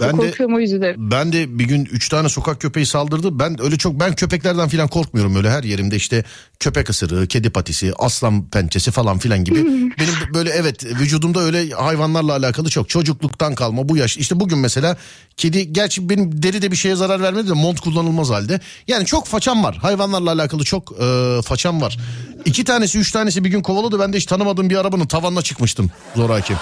[0.00, 1.10] Ben de Korkuyorum o yüzden.
[1.10, 3.38] ben de bir gün üç tane sokak köpeği saldırdı.
[3.38, 6.24] Ben öyle çok ben köpeklerden falan korkmuyorum öyle her yerimde işte
[6.60, 9.58] köpek ısırığı, kedi patisi, aslan pençesi falan filan gibi.
[9.98, 14.16] Benim böyle evet vücudumda öyle hayvanlarla alakalı çok çocukluktan kalma bu yaş.
[14.16, 14.96] İşte bugün mesela
[15.36, 18.60] kedi gerçi benim deride bir şeye zarar vermedi de mont kullanılmaz halde.
[18.88, 19.76] Yani çok façam var.
[19.76, 21.98] Hayvanlarla alakalı çok e, façam var.
[22.44, 24.00] İki tanesi üç tanesi bir gün kovaladı.
[24.00, 26.54] Ben de hiç tanımadığım bir arabanın tavanına çıkmıştım zoraki.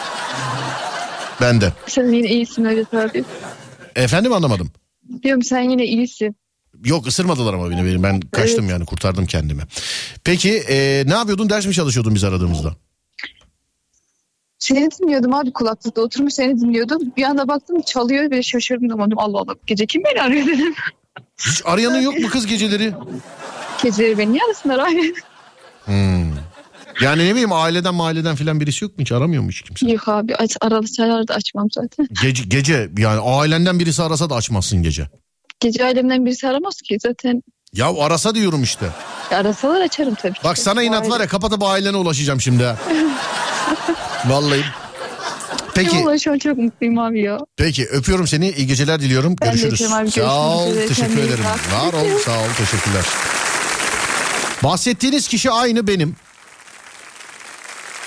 [1.40, 1.72] Ben de.
[1.86, 3.24] Sen yine iyisin öyle abi.
[3.96, 4.70] Efendim anlamadım.
[5.22, 6.36] Diyorum sen yine iyisin.
[6.84, 8.02] Yok ısırmadılar ama beni benim.
[8.02, 9.62] Ben kaçtım yani kurtardım kendimi.
[10.24, 11.50] Peki e, ne yapıyordun?
[11.50, 12.72] Ders mi çalışıyordun biz aradığımızda?
[14.58, 17.02] Seni dinliyordum abi kulaklıkta oturmuş seni dinliyordum.
[17.16, 20.74] Bir anda baktım çalıyor ve şaşırdım dedim Allah Allah gece kim beni arıyor dedim.
[21.46, 22.92] Hiç arayanın yok mu kız geceleri?
[23.82, 25.14] Geceleri beni niye arasınlar abi?
[27.00, 29.02] Yani ne bileyim aileden mahalleden filan birisi yok mu?
[29.04, 29.90] Hiç aramıyor mu hiç kimse?
[29.90, 32.08] Yok abi aç, aralı çaylar da açmam zaten.
[32.22, 35.08] Gece, gece yani ailenden birisi arasa da açmazsın gece.
[35.60, 37.42] Gece ailemden birisi aramaz ki zaten.
[37.74, 38.86] Ya arasa diyorum işte.
[39.30, 40.40] Arasalar açarım tabii ki.
[40.44, 42.76] Bak sana inat var ya kapatıp ailene ulaşacağım şimdi ha.
[44.26, 44.64] Vallahi.
[45.74, 47.38] Peki Vallahi şu an çok mutluyum abi ya.
[47.56, 49.36] peki öpüyorum seni iyi geceler diliyorum.
[49.40, 49.72] Ben de Görüşürüz.
[49.74, 50.86] öpüyorum abi, Sağ ol üzere.
[50.86, 51.44] teşekkür Kendine iyi ederim.
[51.44, 51.60] bak.
[51.84, 53.04] Var ol sağ ol teşekkürler.
[54.64, 56.16] Bahsettiğiniz kişi aynı benim.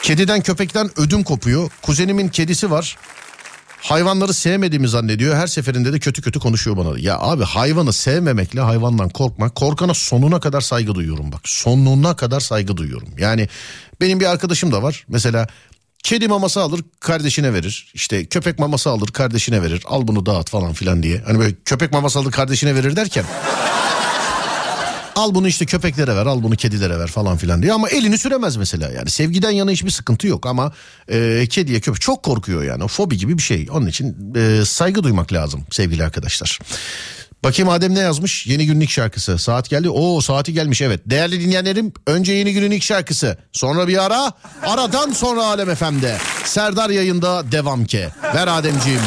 [0.04, 1.70] Kediden köpekten ödüm kopuyor.
[1.82, 2.98] Kuzenimin kedisi var.
[3.82, 5.36] Hayvanları sevmediğimi zannediyor.
[5.36, 7.00] Her seferinde de kötü kötü konuşuyor bana.
[7.00, 9.56] Ya abi hayvanı sevmemekle hayvandan korkmak.
[9.56, 11.42] Korkana sonuna kadar saygı duyuyorum bak.
[11.44, 13.10] Sonuna kadar saygı duyuyorum.
[13.18, 13.50] Yani
[14.02, 15.06] benim bir arkadaşım da var.
[15.08, 15.48] Mesela
[16.04, 17.92] kedi maması alır kardeşine verir.
[17.94, 19.84] İşte köpek maması alır kardeşine verir.
[19.86, 21.24] Al bunu dağıt falan filan diye.
[21.26, 23.26] Hani böyle köpek maması alır kardeşine verir derken.
[25.16, 27.74] Al bunu işte köpeklere ver, al bunu kedilere ver falan filan diye.
[27.74, 29.10] Ama elini süremez mesela yani.
[29.10, 30.72] Sevgiden yana hiçbir sıkıntı yok ama
[31.08, 32.88] e, kediye köpek çok korkuyor yani.
[32.88, 33.68] Fobi gibi bir şey.
[33.72, 36.60] Onun için e, saygı duymak lazım sevgili arkadaşlar.
[37.44, 38.48] Bakayım Adem ne yazmış?
[38.48, 39.38] Yeni günlük şarkısı.
[39.38, 39.90] Saat geldi.
[39.90, 41.02] Oo saati gelmiş evet.
[41.06, 43.38] Değerli dinleyenlerim önce yeni günün ilk şarkısı.
[43.52, 44.34] Sonra bir ara.
[44.64, 46.18] Aradan sonra Alem FM'de.
[46.46, 48.10] Serdar yayında devam ke.
[48.36, 49.02] Ver Ademciğim.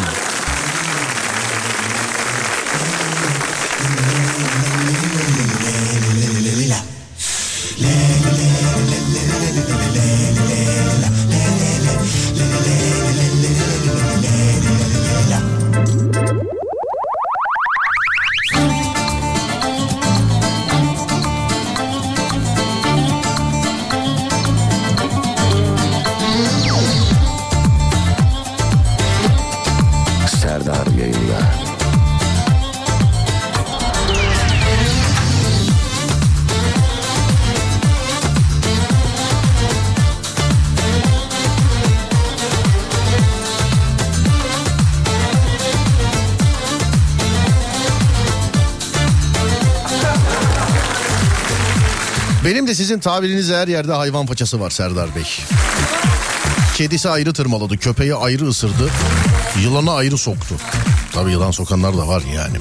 [52.48, 55.24] Benim de sizin tabirinizde her yerde hayvan paçası var Serdar Bey.
[56.76, 58.90] Kedisi ayrı tırmaladı, köpeği ayrı ısırdı,
[59.62, 60.54] yılanı ayrı soktu.
[61.12, 62.56] Tabii yılan sokanlar da var yani.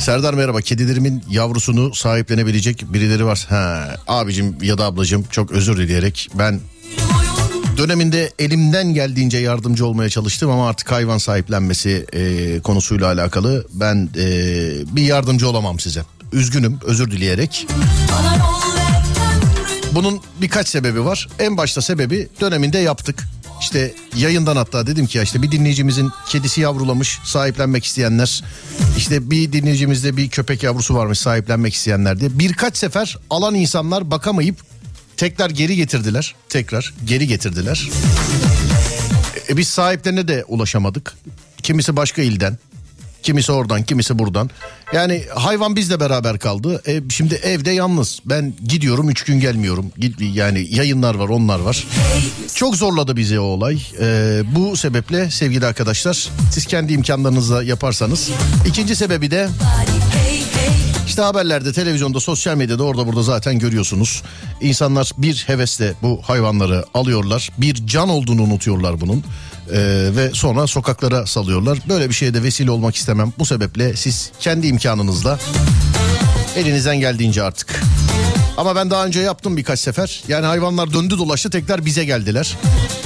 [0.00, 3.46] Serdar merhaba, kedilerimin yavrusunu sahiplenebilecek birileri var.
[3.48, 6.60] Ha, abicim ya da ablacım çok özür dileyerek ben
[7.76, 14.26] döneminde elimden geldiğince yardımcı olmaya çalıştım ama artık hayvan sahiplenmesi e, konusuyla alakalı ben e,
[14.96, 16.02] bir yardımcı olamam size.
[16.32, 17.66] Üzgünüm, özür dileyerek.
[19.94, 21.28] Bunun birkaç sebebi var.
[21.38, 23.24] En başta sebebi döneminde yaptık.
[23.60, 28.44] İşte yayından hatta dedim ki ya işte bir dinleyicimizin kedisi yavrulamış sahiplenmek isteyenler.
[28.96, 32.38] işte bir dinleyicimizde bir köpek yavrusu varmış sahiplenmek isteyenler diye.
[32.38, 34.56] Birkaç sefer alan insanlar bakamayıp
[35.16, 36.34] tekrar geri getirdiler.
[36.48, 37.88] Tekrar geri getirdiler.
[39.48, 41.14] E, biz sahiplerine de ulaşamadık.
[41.62, 42.58] Kimisi başka ilden,
[43.22, 44.50] kimisi oradan, kimisi buradan.
[44.92, 46.82] Yani hayvan bizle beraber kaldı.
[46.86, 48.20] E, şimdi evde yalnız.
[48.24, 49.86] Ben gidiyorum üç gün gelmiyorum.
[50.20, 51.86] Yani yayınlar var, onlar var.
[52.54, 53.82] Çok zorladı bizi o olay.
[54.00, 58.30] E, bu sebeple sevgili arkadaşlar, siz kendi imkanlarınızla yaparsanız.
[58.66, 59.48] İkinci sebebi de
[61.06, 64.22] işte haberlerde, televizyonda, sosyal medyada orada burada zaten görüyorsunuz.
[64.60, 67.50] İnsanlar bir hevesle bu hayvanları alıyorlar.
[67.58, 69.24] Bir can olduğunu unutuyorlar bunun.
[69.72, 71.78] Ee, ve sonra sokaklara salıyorlar.
[71.88, 73.32] Böyle bir şeye de vesile olmak istemem.
[73.38, 75.38] Bu sebeple siz kendi imkanınızla
[76.56, 77.80] elinizden geldiğince artık.
[78.56, 80.22] Ama ben daha önce yaptım birkaç sefer.
[80.28, 82.56] Yani hayvanlar döndü dolaştı tekrar bize geldiler.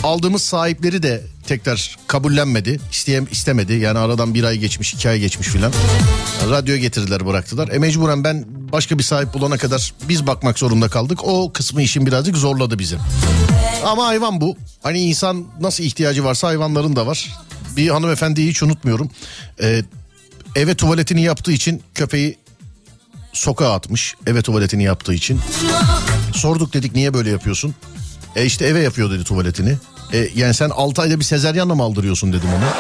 [0.03, 2.81] Aldığımız sahipleri de tekrar kabullenmedi.
[2.93, 3.73] İsteyem istemedi.
[3.73, 5.73] Yani aradan bir ay geçmiş, iki ay geçmiş filan.
[6.51, 7.69] Radyoya getirdiler bıraktılar.
[7.69, 11.19] E mecburen ben başka bir sahip bulana kadar biz bakmak zorunda kaldık.
[11.25, 12.97] O kısmı işin birazcık zorladı bizi.
[13.85, 14.57] Ama hayvan bu.
[14.83, 17.31] Hani insan nasıl ihtiyacı varsa hayvanların da var.
[17.77, 19.11] Bir hanımefendiyi hiç unutmuyorum.
[19.63, 19.83] Ee,
[20.57, 22.39] eve tuvaletini yaptığı için köpeği
[23.33, 24.15] sokağa atmış.
[24.27, 25.41] Eve tuvaletini yaptığı için.
[26.35, 27.75] Sorduk dedik niye böyle yapıyorsun?
[28.37, 29.77] E işte eve yapıyor dedi tuvaletini.
[30.13, 32.73] E yani sen 6 ayda bir sezeryanla mı aldırıyorsun dedim ona.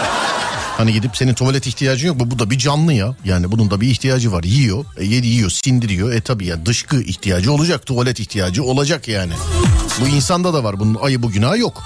[0.76, 2.30] Hani gidip senin tuvalet ihtiyacın yok mu?
[2.30, 3.14] Bu da bir canlı ya.
[3.24, 4.44] Yani bunun da bir ihtiyacı var.
[4.44, 6.12] Yiyor, e, yedi yiyor, sindiriyor.
[6.12, 9.32] E tabii ya dışkı ihtiyacı olacak, tuvalet ihtiyacı olacak yani.
[10.00, 10.80] Bu insanda da var.
[10.80, 11.82] Bunun ayı bu günahı yok.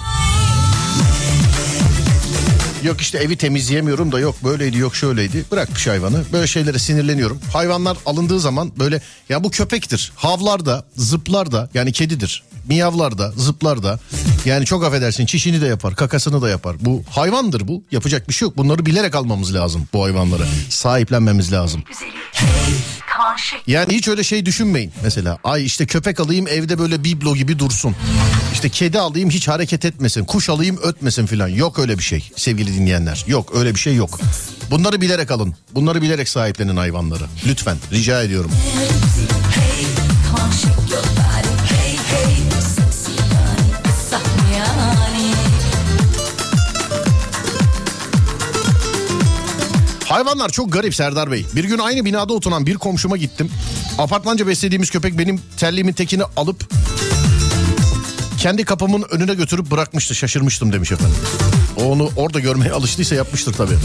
[2.83, 5.45] Yok işte evi temizleyemiyorum da yok böyleydi yok şöyleydi.
[5.51, 6.23] Bırakmış hayvanı.
[6.33, 7.39] Böyle şeylere sinirleniyorum.
[7.53, 10.11] Hayvanlar alındığı zaman böyle ya bu köpektir.
[10.15, 12.43] Havlar da zıplar da yani kedidir.
[12.69, 13.99] Miyavlar da zıplar da
[14.45, 16.75] yani çok affedersin çişini de yapar kakasını da yapar.
[16.79, 18.57] Bu hayvandır bu yapacak bir şey yok.
[18.57, 20.43] Bunları bilerek almamız lazım bu hayvanları.
[20.69, 21.83] Sahiplenmemiz lazım.
[23.67, 25.37] Yani hiç öyle şey düşünmeyin mesela.
[25.43, 27.95] Ay işte köpek alayım evde böyle biblo gibi dursun.
[28.53, 30.25] İşte kedi alayım hiç hareket etmesin.
[30.25, 31.47] Kuş alayım ötmesin filan.
[31.47, 33.23] Yok öyle bir şey sevgili dinleyenler.
[33.27, 34.19] Yok öyle bir şey yok.
[34.71, 35.55] Bunları bilerek alın.
[35.75, 37.23] Bunları bilerek sahiplenin hayvanları.
[37.47, 38.51] Lütfen rica ediyorum.
[50.17, 51.45] Hayvanlar çok garip Serdar Bey.
[51.55, 53.49] Bir gün aynı binada oturan bir komşuma gittim.
[53.97, 56.69] Apartmanca beslediğimiz köpek benim terliğimin tekini alıp
[58.39, 60.15] kendi kapımın önüne götürüp bırakmıştı.
[60.15, 61.15] Şaşırmıştım demiş efendim.
[61.77, 63.77] O onu orada görmeye alıştıysa yapmıştır tabii.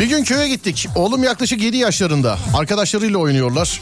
[0.00, 0.88] Bir gün köye gittik.
[0.94, 2.38] Oğlum yaklaşık 7 yaşlarında.
[2.54, 3.80] Arkadaşlarıyla oynuyorlar.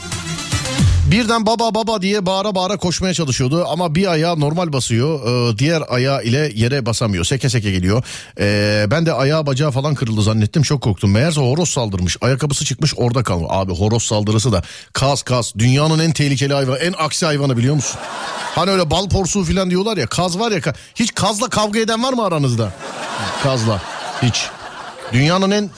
[1.10, 5.82] Birden baba baba diye bağıra bağıra koşmaya çalışıyordu ama bir ayağı normal basıyor ee, diğer
[5.88, 8.04] ayağı ile yere basamıyor seke seke geliyor.
[8.40, 12.94] Ee, ben de ayağı bacağı falan kırıldı zannettim çok korktum meğerse horoz saldırmış ayakkabısı çıkmış
[12.96, 13.48] orada kalmış.
[13.50, 14.62] Abi horoz saldırısı da
[14.92, 18.00] kaz kaz dünyanın en tehlikeli hayvanı en aksi hayvanı biliyor musun?
[18.54, 22.12] Hani öyle bal porsuğu falan diyorlar ya kaz var ya hiç kazla kavga eden var
[22.12, 22.72] mı aranızda?
[23.42, 23.82] Kazla
[24.22, 24.46] hiç.
[25.12, 25.70] Dünyanın en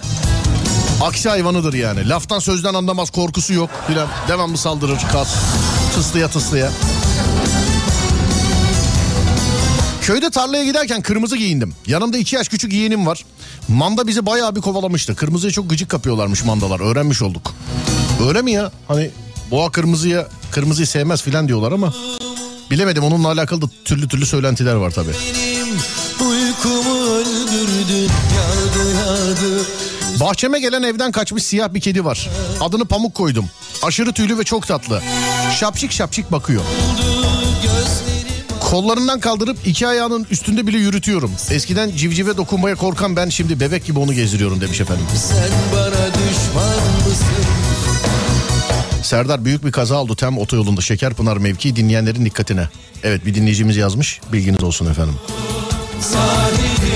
[1.01, 2.09] Aksi hayvanıdır yani.
[2.09, 4.09] Laftan sözden anlamaz korkusu yok filan.
[4.29, 5.35] Devamlı saldırır kas.
[5.95, 6.71] Tıslıya tıslıya.
[10.03, 11.75] Köyde tarlaya giderken kırmızı giyindim.
[11.87, 13.25] Yanımda iki yaş küçük yeğenim var.
[13.69, 15.17] Manda bizi bayağı bir kovalamıştı.
[15.17, 16.81] Kırmızıya çok gıcık kapıyorlarmış mandalar.
[16.81, 17.55] Öğrenmiş olduk.
[18.29, 18.73] Öyle mi ya?
[18.89, 19.11] Hani
[19.51, 21.95] boğa kırmızıya kırmızıyı sevmez filan diyorlar ama
[22.71, 25.13] bilemedim onunla alakalı da türlü türlü söylentiler var tabii.
[26.21, 29.67] Uykumu öldürdün yağdı yağdı
[30.21, 32.29] Bahçeme gelen evden kaçmış siyah bir kedi var.
[32.61, 33.51] Adını Pamuk koydum.
[33.83, 35.03] Aşırı tüylü ve çok tatlı.
[35.61, 36.63] Şapşik şapşik bakıyor.
[38.61, 41.33] Kollarından kaldırıp iki ayağının üstünde bile yürütüyorum.
[41.51, 45.05] Eskiden civcive dokunmaya korkan ben şimdi bebek gibi onu gezdiriyorum demiş efendim.
[45.17, 47.45] Sen bana düşman mısın
[49.03, 52.69] Serdar büyük bir kaza oldu tem otoyolunda Şekerpınar mevki dinleyenlerin dikkatine.
[53.03, 55.15] Evet bir dinleyicimiz yazmış bilginiz olsun efendim.
[56.01, 56.91] Zahidim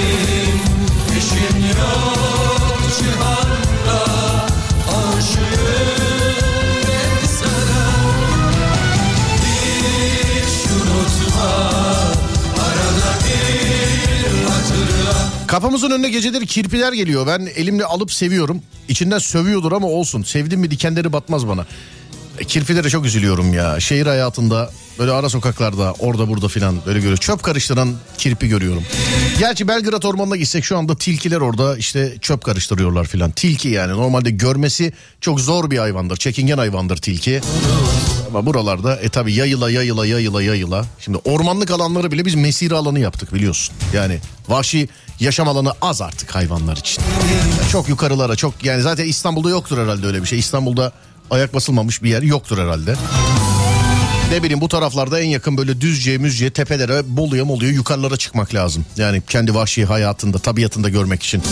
[15.54, 17.26] Kapımızın önüne geceleri kirpiler geliyor.
[17.26, 18.62] Ben elimle alıp seviyorum.
[18.88, 20.22] İçinden sövüyordur ama olsun.
[20.22, 21.66] Sevdim mi dikenleri batmaz bana.
[22.38, 23.80] E, Kirpilere çok üzülüyorum ya.
[23.80, 27.20] Şehir hayatında böyle ara sokaklarda orada burada filan böyle görüyorum.
[27.20, 28.82] Çöp karıştıran kirpi görüyorum.
[29.38, 33.30] Gerçi Belgrad Ormanı'na gitsek şu anda tilkiler orada işte çöp karıştırıyorlar filan.
[33.30, 36.16] Tilki yani normalde görmesi çok zor bir hayvandır.
[36.16, 37.40] Çekingen hayvandır tilki.
[38.28, 40.84] Ama buralarda e tabi yayıla yayıla yayıla yayıla.
[41.00, 43.74] Şimdi ormanlık alanları bile biz mesire alanı yaptık biliyorsun.
[43.92, 44.88] Yani vahşi
[45.20, 47.02] yaşam alanı az artık hayvanlar için.
[47.60, 50.38] Yani çok yukarılara çok yani zaten İstanbul'da yoktur herhalde öyle bir şey.
[50.38, 50.92] İstanbul'da
[51.30, 52.94] ayak basılmamış bir yer yoktur herhalde.
[54.30, 58.86] Ne bileyim bu taraflarda en yakın böyle düzce müzce tepelere Bolu'ya moluya yukarılara çıkmak lazım.
[58.96, 61.42] Yani kendi vahşi hayatında tabiatında görmek için.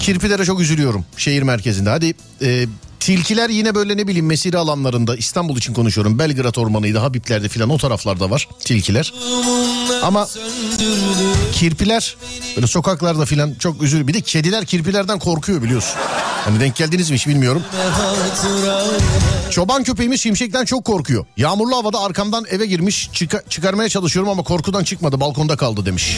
[0.00, 1.90] Kirpilere çok üzülüyorum şehir merkezinde.
[1.90, 2.66] Hadi e,
[3.06, 6.18] tilkiler yine böyle ne bileyim mesire alanlarında İstanbul için konuşuyorum.
[6.18, 9.14] Belgrad Ormanı'ydı Habibler'de filan o taraflarda var tilkiler.
[10.02, 10.28] Ama
[11.52, 12.16] kirpiler
[12.56, 14.08] böyle sokaklarda filan çok üzülüyor.
[14.08, 15.94] Bir de kediler kirpilerden korkuyor biliyorsun.
[16.44, 17.62] Hani denk geldiniz mi hiç bilmiyorum.
[19.50, 21.26] Çoban köpeğimiz şimşekten çok korkuyor.
[21.36, 26.16] Yağmurlu havada arkamdan eve girmiş çıka- çıkarmaya çalışıyorum ama korkudan çıkmadı balkonda kaldı demiş.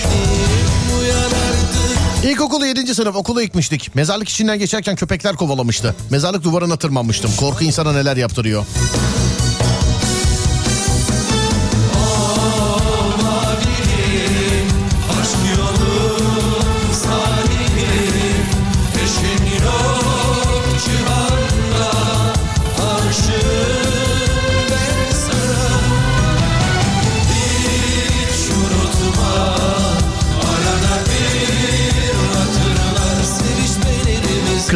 [2.28, 2.94] İlkokulu 7.
[2.94, 3.94] sınıf okula gitmiştik.
[3.94, 5.96] Mezarlık içinden geçerken köpekler kovalamıştı.
[6.10, 7.30] Mezarlık duvarına tırmanmıştım.
[7.36, 8.66] Korku insana neler yaptırıyor.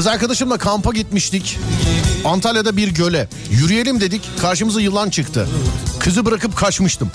[0.02, 1.58] Kız arkadaşımla kampa gitmiştik.
[2.24, 3.28] Antalya'da bir göle.
[3.50, 4.22] Yürüyelim dedik.
[4.40, 5.48] Karşımıza yılan çıktı.
[5.98, 7.10] Kızı bırakıp kaçmıştım.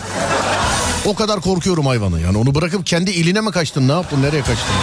[1.05, 2.21] O kadar korkuyorum hayvanı.
[2.21, 3.87] Yani onu bırakıp kendi iline mi kaçtın?
[3.87, 4.21] Ne yaptın?
[4.21, 4.75] Nereye kaçtın?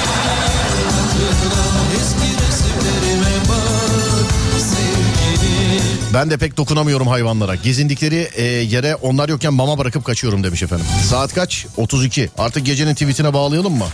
[6.14, 7.54] Ben de pek dokunamıyorum hayvanlara.
[7.54, 10.86] Gezindikleri e, yere onlar yokken mama bırakıp kaçıyorum demiş efendim.
[11.08, 11.66] Saat kaç?
[11.76, 12.30] 32.
[12.38, 13.86] Artık gecenin tweetine bağlayalım mı?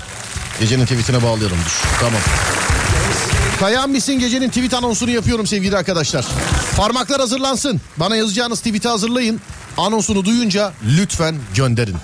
[0.60, 1.58] Gecenin tweetine bağlayalım.
[1.66, 1.82] Dur.
[2.00, 2.20] Tamam.
[3.60, 6.26] Kayan misin gecenin tweet anonsunu yapıyorum sevgili arkadaşlar.
[6.76, 7.80] Parmaklar hazırlansın.
[7.96, 9.40] Bana yazacağınız tweet'i hazırlayın.
[9.76, 11.96] Anonsunu duyunca lütfen gönderin.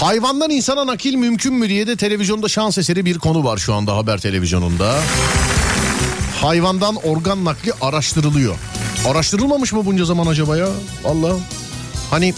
[0.00, 3.96] Hayvandan insana nakil mümkün mü diye de televizyonda şans eseri bir konu var şu anda
[3.96, 5.00] haber televizyonunda.
[6.40, 8.54] Hayvandan organ nakli araştırılıyor.
[9.08, 10.68] Araştırılmamış mı bunca zaman acaba ya?
[11.04, 11.40] Vallahi
[12.10, 12.34] hani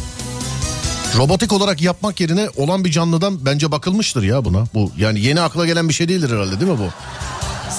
[1.17, 4.65] robotik olarak yapmak yerine olan bir canlıdan bence bakılmıştır ya buna.
[4.75, 6.89] Bu yani yeni akla gelen bir şey değildir herhalde değil mi bu?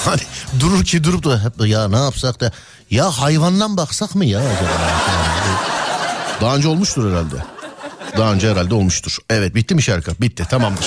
[0.06, 0.22] Hani
[0.60, 2.52] durur ki durup da hep ya ne yapsak da
[2.90, 4.72] ya hayvandan baksak mı ya acaba?
[6.42, 7.36] Daha önce olmuştur herhalde.
[8.18, 9.18] Daha önce herhalde olmuştur.
[9.30, 10.12] Evet bitti mi şarkı?
[10.22, 10.86] Bitti tamamdır.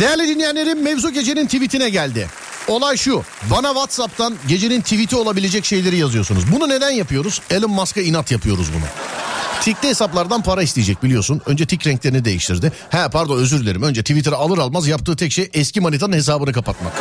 [0.00, 2.28] Değerli dinleyenlerim mevzu gecenin tweetine geldi.
[2.68, 3.22] Olay şu.
[3.50, 6.52] Bana Whatsapp'tan gecenin tweet'i olabilecek şeyleri yazıyorsunuz.
[6.52, 7.40] Bunu neden yapıyoruz?
[7.50, 8.84] Elon Musk'a inat yapıyoruz bunu.
[9.60, 11.42] Tikli hesaplardan para isteyecek biliyorsun.
[11.46, 12.72] Önce tik renklerini değiştirdi.
[12.90, 13.82] He pardon özür dilerim.
[13.82, 16.92] Önce Twitter'ı alır almaz yaptığı tek şey eski manitanın hesabını kapatmak.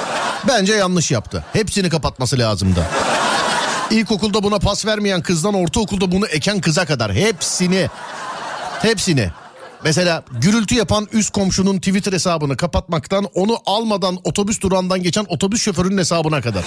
[0.48, 1.45] Bence yanlış yaptı.
[1.53, 2.86] Hepsini kapatması lazımdı.
[3.91, 7.90] İlkokulda buna pas vermeyen kızdan ortaokulda bunu eken kıza kadar hepsini
[8.81, 9.31] hepsini
[9.84, 15.98] Mesela gürültü yapan üst komşunun Twitter hesabını kapatmaktan onu almadan otobüs durağından geçen otobüs şoförünün
[15.98, 16.64] hesabına kadar.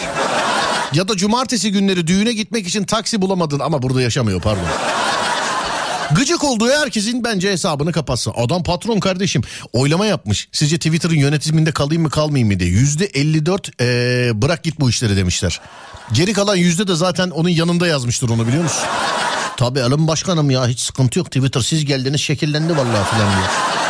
[0.93, 4.65] Ya da cumartesi günleri düğüne gitmek için taksi bulamadın ama burada yaşamıyor pardon.
[6.15, 8.33] Gıcık olduğu herkesin bence hesabını kapatsın.
[8.37, 10.49] Adam patron kardeşim oylama yapmış.
[10.53, 12.71] Sizce Twitter'ın yönetiminde kalayım mı kalmayayım mı diye.
[12.71, 15.61] Yüzde 54 ee, bırak git bu işleri demişler.
[16.13, 18.83] Geri kalan yüzde de zaten onun yanında yazmıştır onu biliyor musun?
[19.57, 23.82] Tabii Elon Başkanım ya hiç sıkıntı yok Twitter siz geldiniz şekillendi vallahi filan diye.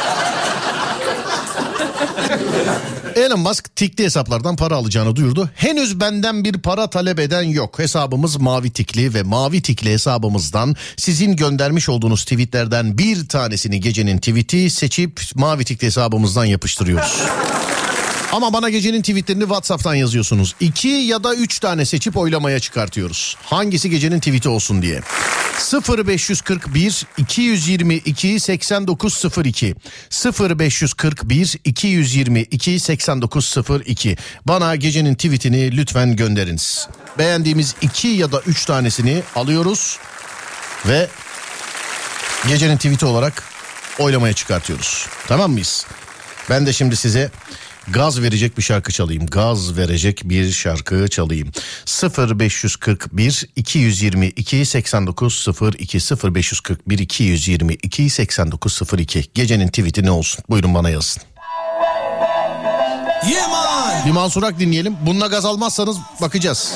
[3.17, 5.51] Elon Musk tikli hesaplardan para alacağını duyurdu.
[5.55, 7.79] Henüz benden bir para talep eden yok.
[7.79, 14.71] Hesabımız mavi tikli ve mavi tikli hesabımızdan sizin göndermiş olduğunuz tweetlerden bir tanesini gecenin tweeti
[14.71, 17.23] seçip mavi tikli hesabımızdan yapıştırıyoruz.
[18.33, 20.55] Ama bana gecenin tweetlerini WhatsApp'tan yazıyorsunuz.
[20.61, 23.37] İki ya da üç tane seçip oylamaya çıkartıyoruz.
[23.43, 25.01] Hangisi gecenin tweeti olsun diye.
[25.99, 29.75] 0541 222 8902
[30.51, 36.89] 0541 222 8902 Bana gecenin tweetini lütfen gönderiniz.
[37.19, 39.99] Beğendiğimiz iki ya da üç tanesini alıyoruz
[40.89, 41.09] ve
[42.49, 43.43] gecenin tweeti olarak
[43.99, 45.07] oylamaya çıkartıyoruz.
[45.29, 45.87] Tamam mıyız?
[46.51, 47.31] Ben de şimdi size
[47.89, 49.27] gaz verecek bir şarkı çalayım.
[49.27, 51.51] Gaz verecek bir şarkı çalayım.
[52.29, 55.99] 0541 222 8902
[56.35, 60.45] 0541 222 8902 Gecenin tweet'i ne olsun?
[60.51, 61.23] Buyurun bana yazın.
[63.31, 64.07] Yeah.
[64.07, 64.97] Bir Mansur Ak dinleyelim.
[65.07, 66.75] Bununla gaz almazsanız bakacağız.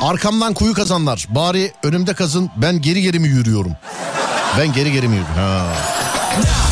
[0.00, 1.26] Arkamdan kuyu kazanlar.
[1.28, 3.72] Bari önümde kazın ben geri geri mi yürüyorum?
[4.58, 5.36] Ben geri geri mi yürüyorum?
[5.36, 6.67] Ha.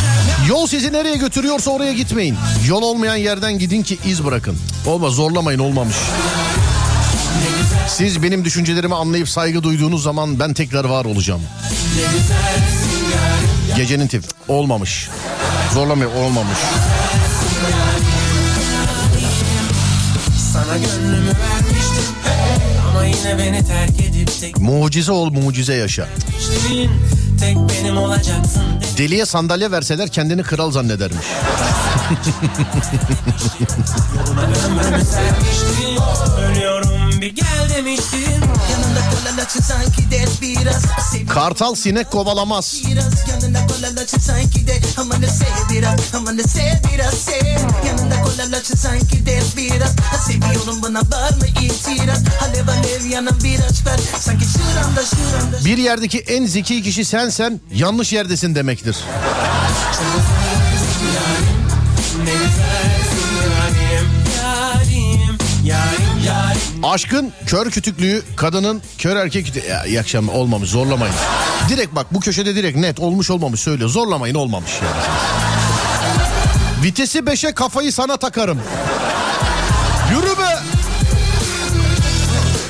[0.48, 2.36] Yol sizi nereye götürüyorsa oraya gitmeyin.
[2.68, 4.56] Yol olmayan yerden gidin ki iz bırakın.
[4.86, 5.97] Olmaz zorlamayın olmamış.
[7.89, 11.43] Siz benim düşüncelerimi anlayıp saygı duyduğunuz zaman ben tekrar var olacağım.
[13.77, 15.09] Gecenin tip olmamış.
[15.74, 16.59] Zorlamayın olmamış.
[20.52, 22.14] Sana gönlümü vermiştim
[22.90, 26.09] Ama yine beni terk edip tek Mucize ol mucize yaşa.
[26.31, 26.90] geçtin
[27.40, 28.62] Tek benim olacaksın
[28.98, 31.26] Deliye sandalye verseler kendini kral zannedermiş.
[36.40, 36.95] Ölüyorum
[37.27, 38.40] bir gel demiştin
[38.70, 40.82] Yanında kolalaçı sanki de biraz
[41.12, 42.82] Sev Kartal sinek kovalamaz.
[42.86, 47.59] biraz Yanında kolalaçı sanki de Aman da sev biraz Aman da sev biraz sev.
[47.86, 49.90] Yanında kolalaçı sanki de biraz
[50.27, 52.23] Seviyorum buna var mı itiraz?
[52.43, 57.61] Alev alev yanan bir aç ver Sanki şuramda şuramda Bir yerdeki en zeki kişi sensen
[57.74, 58.97] yanlış yerdesin demektir.
[61.15, 62.65] Yarim,
[66.86, 69.70] Aşkın kör kütüklüğü, kadının kör erkek kütüklüğü.
[69.70, 71.14] Ya, iyi akşam olmamış zorlamayın.
[71.68, 73.90] Direkt bak bu köşede direkt net olmuş olmamış söylüyor.
[73.90, 75.02] Zorlamayın olmamış yani.
[76.82, 78.60] Vitesi 5'e kafayı sana takarım.
[80.10, 80.58] Yürü be.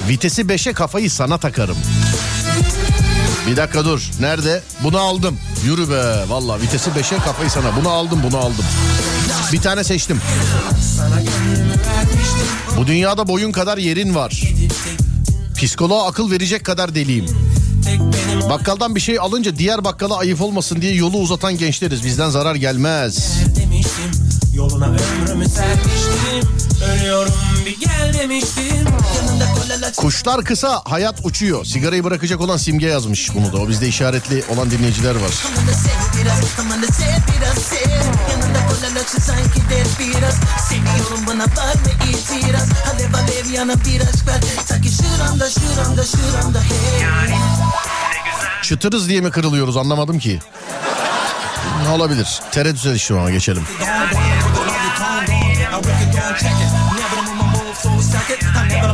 [0.08, 1.76] Vitesi 5'e kafayı sana takarım.
[3.46, 4.10] Bir dakika dur.
[4.20, 4.62] Nerede?
[4.82, 5.38] Bunu aldım.
[5.64, 6.28] Yürü be.
[6.28, 7.76] Valla vitesi 5'e kafayı sana.
[7.76, 8.64] Bunu aldım bunu aldım.
[9.52, 10.20] Bir tane seçtim.
[12.78, 14.42] Bu dünyada boyun kadar yerin var.
[15.56, 17.26] Psikoloğa akıl verecek kadar deliyim.
[18.50, 22.04] Bakkaldan bir şey alınca diğer bakkala ayıp olmasın diye yolu uzatan gençleriz.
[22.04, 23.32] Bizden zarar gelmez.
[24.54, 26.50] Yoluna ömrümü sermiştim
[26.84, 27.32] Ölüyorum
[27.66, 28.86] bir gel demiştim
[29.16, 29.44] Yanında
[29.96, 31.64] Kuşlar kısa, hayat uçuyor.
[31.64, 33.56] Sigarayı bırakacak olan simge yazmış bunu da.
[33.56, 35.30] O bizde işaretli olan dinleyiciler var.
[35.46, 37.90] Aman da sev biraz Aman da sev biraz sev
[38.30, 40.34] Yanında kolalaçı sanki de biraz
[40.68, 46.60] Seviyorum buna var mı itiraz Alev alev yana bir aşk ver Sanki şuramda şuramda şuramda
[46.60, 47.06] hey
[48.62, 50.38] Çıtırız diye mi kırılıyoruz anlamadım ki.
[51.90, 52.40] Olabilir?
[52.52, 53.66] Tereddüt ediştim ama geçelim.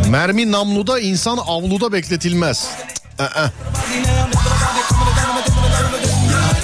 [0.08, 2.68] Mermi namluda insan avluda bekletilmez.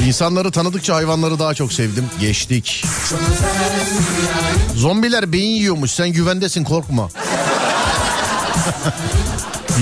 [0.09, 2.11] İnsanları tanıdıkça hayvanları daha çok sevdim.
[2.21, 2.85] Geçtik.
[4.77, 5.91] Zombiler beyin yiyormuş.
[5.91, 7.09] Sen güvendesin korkma.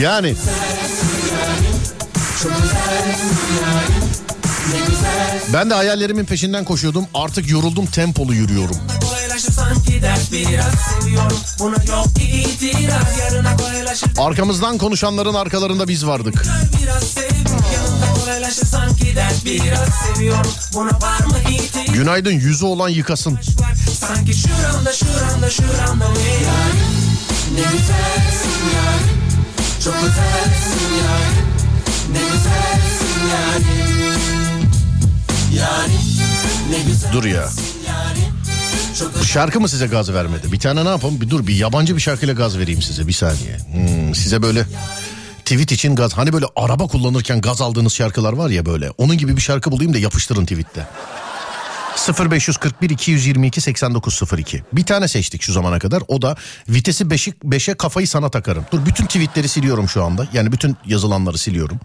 [0.00, 0.34] yani.
[5.52, 7.06] Ben de hayallerimin peşinden koşuyordum.
[7.14, 8.76] Artık yoruldum tempolu yürüyorum.
[14.18, 16.46] Arkamızdan konuşanların arkalarında biz vardık.
[18.26, 23.38] Kolaylaşır sanki dert biraz Seviyorum buna var mı itiraz Günaydın yüzü olan yıkasın.
[24.00, 26.86] Sanki şuramda şuramda şuramda ne yarim
[27.54, 29.16] Ne güzelsin yarim
[29.84, 31.46] Çok özelsin yarim
[32.12, 34.70] Ne güzelsin yarim
[35.56, 36.00] Yarim
[36.70, 37.48] Ne güzel Dur ya.
[39.24, 40.52] şarkı mı size gaz vermedi?
[40.52, 41.20] Bir tane ne yapalım?
[41.20, 43.58] Bir dur bir yabancı bir şarkıyla gaz vereyim size bir saniye.
[43.72, 44.66] Hmm, size böyle
[45.46, 46.12] tweet için gaz.
[46.12, 48.90] Hani böyle araba kullanırken gaz aldığınız şarkılar var ya böyle.
[48.90, 50.86] Onun gibi bir şarkı bulayım da yapıştırın tweette.
[52.30, 54.62] 0541 222 8902.
[54.72, 56.02] Bir tane seçtik şu zamana kadar.
[56.08, 56.36] O da
[56.68, 58.64] vitesi 5'i 5'e kafayı sana takarım.
[58.72, 60.28] Dur bütün tweetleri siliyorum şu anda.
[60.32, 61.80] Yani bütün yazılanları siliyorum.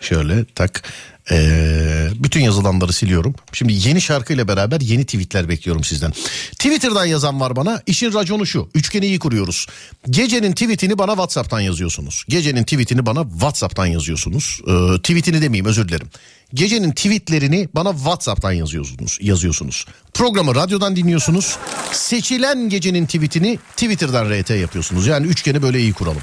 [0.00, 0.82] Şöyle tak.
[1.30, 3.34] Ee, bütün yazılanları siliyorum.
[3.52, 6.12] Şimdi yeni şarkıyla beraber yeni tweetler bekliyorum sizden.
[6.52, 7.82] Twitter'dan yazan var bana.
[7.86, 8.68] İşin raconu şu.
[8.74, 9.66] Üçgeni iyi kuruyoruz.
[10.10, 12.24] Gecenin tweetini bana WhatsApp'tan yazıyorsunuz.
[12.28, 14.60] Gecenin tweetini bana WhatsApp'tan yazıyorsunuz.
[14.66, 16.08] Ee, tweetini demeyeyim özür dilerim.
[16.54, 19.18] Gecenin tweetlerini bana WhatsApp'tan yazıyorsunuz.
[19.20, 19.86] yazıyorsunuz.
[20.14, 21.56] Programı radyodan dinliyorsunuz.
[21.92, 25.06] Seçilen gecenin tweetini Twitter'dan RT yapıyorsunuz.
[25.06, 26.22] Yani üçgeni böyle iyi kuralım.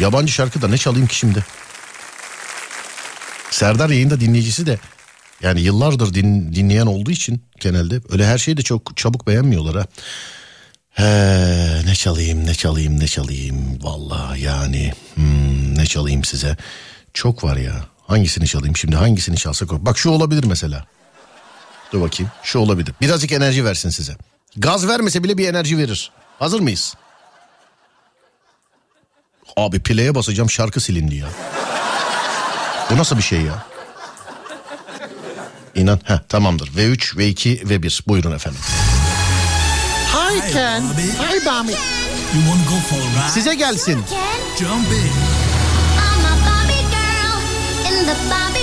[0.00, 1.44] Yabancı şarkı da ne çalayım ki şimdi?
[3.50, 4.78] Serdar yayında dinleyicisi de
[5.42, 9.86] yani yıllardır din, dinleyen olduğu için genelde öyle her şeyi de çok çabuk beğenmiyorlar ha.
[10.90, 11.04] He,
[11.86, 13.82] ne çalayım ne çalayım ne çalayım?
[13.82, 16.56] Vallahi yani hmm, ne çalayım size?
[17.14, 17.72] Çok var ya
[18.06, 20.84] hangisini çalayım şimdi hangisini çalsak bak şu olabilir mesela.
[21.92, 22.94] Dur bakayım şu olabilir.
[23.00, 24.16] Birazcık enerji versin size.
[24.56, 26.10] Gaz vermese bile bir enerji verir.
[26.38, 26.94] Hazır mıyız?
[29.56, 31.28] Abi play'e basacağım şarkı silindi ya
[32.90, 33.66] bu nasıl bir şey ya
[35.74, 36.00] İnan.
[36.04, 36.68] Heh, tamamdır.
[36.68, 38.08] V3, V2, V1.
[38.08, 38.60] Buyurun efendim.
[40.12, 40.82] Hi Ken.
[40.82, 41.72] Hi Bami.
[41.72, 43.32] You wanna go for a ride?
[43.32, 44.04] Size gelsin.
[44.58, 45.12] Jump in.
[45.98, 47.38] I'm a Barbie girl
[47.88, 48.57] in the Barbie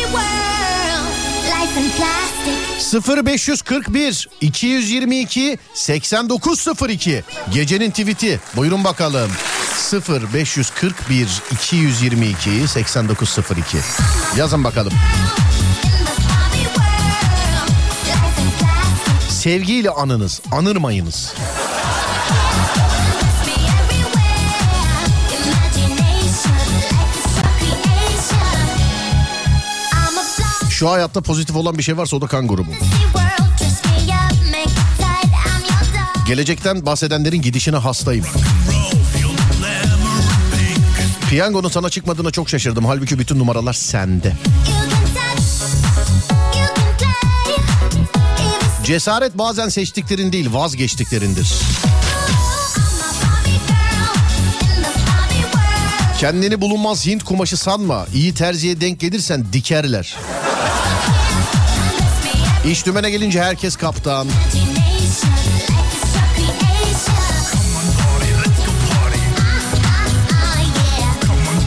[1.75, 7.23] 0541 222 8902
[7.53, 8.39] gecenin tweet'i.
[8.55, 9.31] Buyurun bakalım.
[10.33, 13.77] 0541 222 8902
[14.37, 14.93] yazın bakalım.
[19.29, 21.33] Sevgiyle anınız anırmayınız
[30.75, 32.69] şu hayatta pozitif olan bir şey varsa o da kan grubu
[36.27, 38.25] gelecekten bahsedenlerin gidişine hastayım
[41.29, 42.85] Piyangonun sana çıkmadığına çok şaşırdım.
[42.85, 44.33] Halbuki bütün numaralar sende.
[48.83, 51.53] Cesaret bazen seçtiklerin değil vazgeçtiklerindir.
[56.19, 58.05] Kendini bulunmaz Hint kumaşı sanma.
[58.13, 60.15] İyi terziye denk gelirsen dikerler.
[62.71, 64.27] İş dümene gelince herkes kaptan.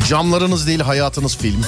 [0.08, 1.62] Camlarınız değil hayatınız film.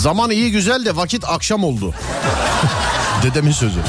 [0.00, 1.94] Zaman iyi güzel de vakit akşam oldu.
[3.22, 3.80] Dedemin sözü.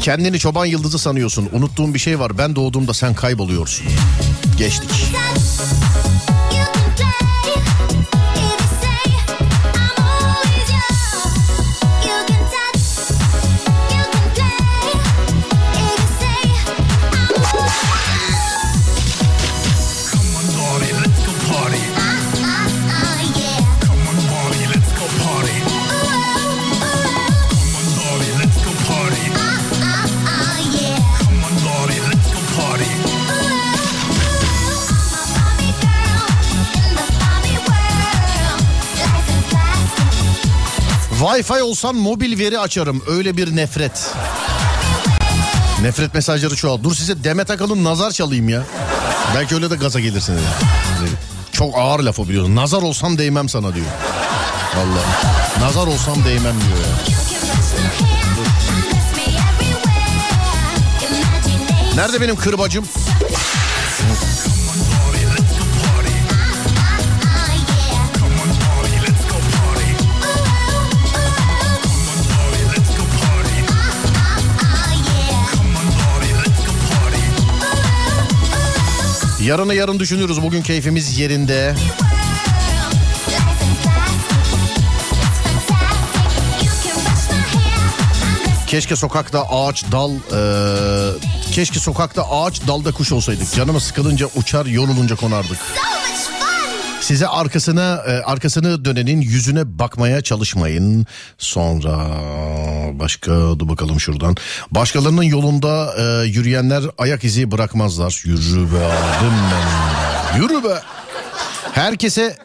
[0.00, 1.48] Kendini çoban yıldızı sanıyorsun.
[1.52, 2.38] Unuttuğun bir şey var.
[2.38, 3.86] Ben doğduğumda sen kayboluyorsun.
[4.58, 4.90] Geçtik.
[41.40, 43.02] Wi-Fi olsan mobil veri açarım.
[43.06, 44.14] Öyle bir nefret.
[45.82, 46.82] Nefret mesajları çoğal.
[46.82, 48.62] Dur size Demet Akalın nazar çalayım ya.
[49.34, 50.40] Belki öyle de gaza gelirsiniz.
[51.52, 52.56] Çok ağır laf o biliyorsun.
[52.56, 53.86] Nazar olsam değmem sana diyor.
[54.76, 55.04] Vallahi.
[55.60, 57.14] Nazar olsam değmem diyor ya.
[61.96, 62.84] Nerede benim kırbacım?
[79.44, 80.42] Yarını yarın düşünürüz.
[80.42, 81.74] Bugün keyfimiz yerinde.
[88.66, 90.10] Keşke sokakta ağaç dal...
[90.32, 91.18] eee,
[91.52, 93.54] keşke sokakta ağaç dalda kuş olsaydık.
[93.54, 95.58] Canımız sıkılınca uçar yorulunca konardık.
[97.10, 101.06] Size arkasına e, arkasını dönenin yüzüne bakmaya çalışmayın.
[101.38, 101.96] Sonra
[102.98, 104.36] başka dur bakalım şuradan.
[104.70, 108.22] Başkalarının yolunda e, yürüyenler ayak izi bırakmazlar.
[108.24, 110.42] Yürü be abim benim.
[110.42, 110.82] Yürü be.
[111.72, 112.36] Herkese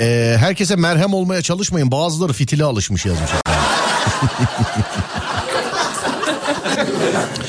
[0.00, 1.90] e, herkese merhem olmaya çalışmayın.
[1.90, 3.30] Bazıları fitile alışmış yazmış.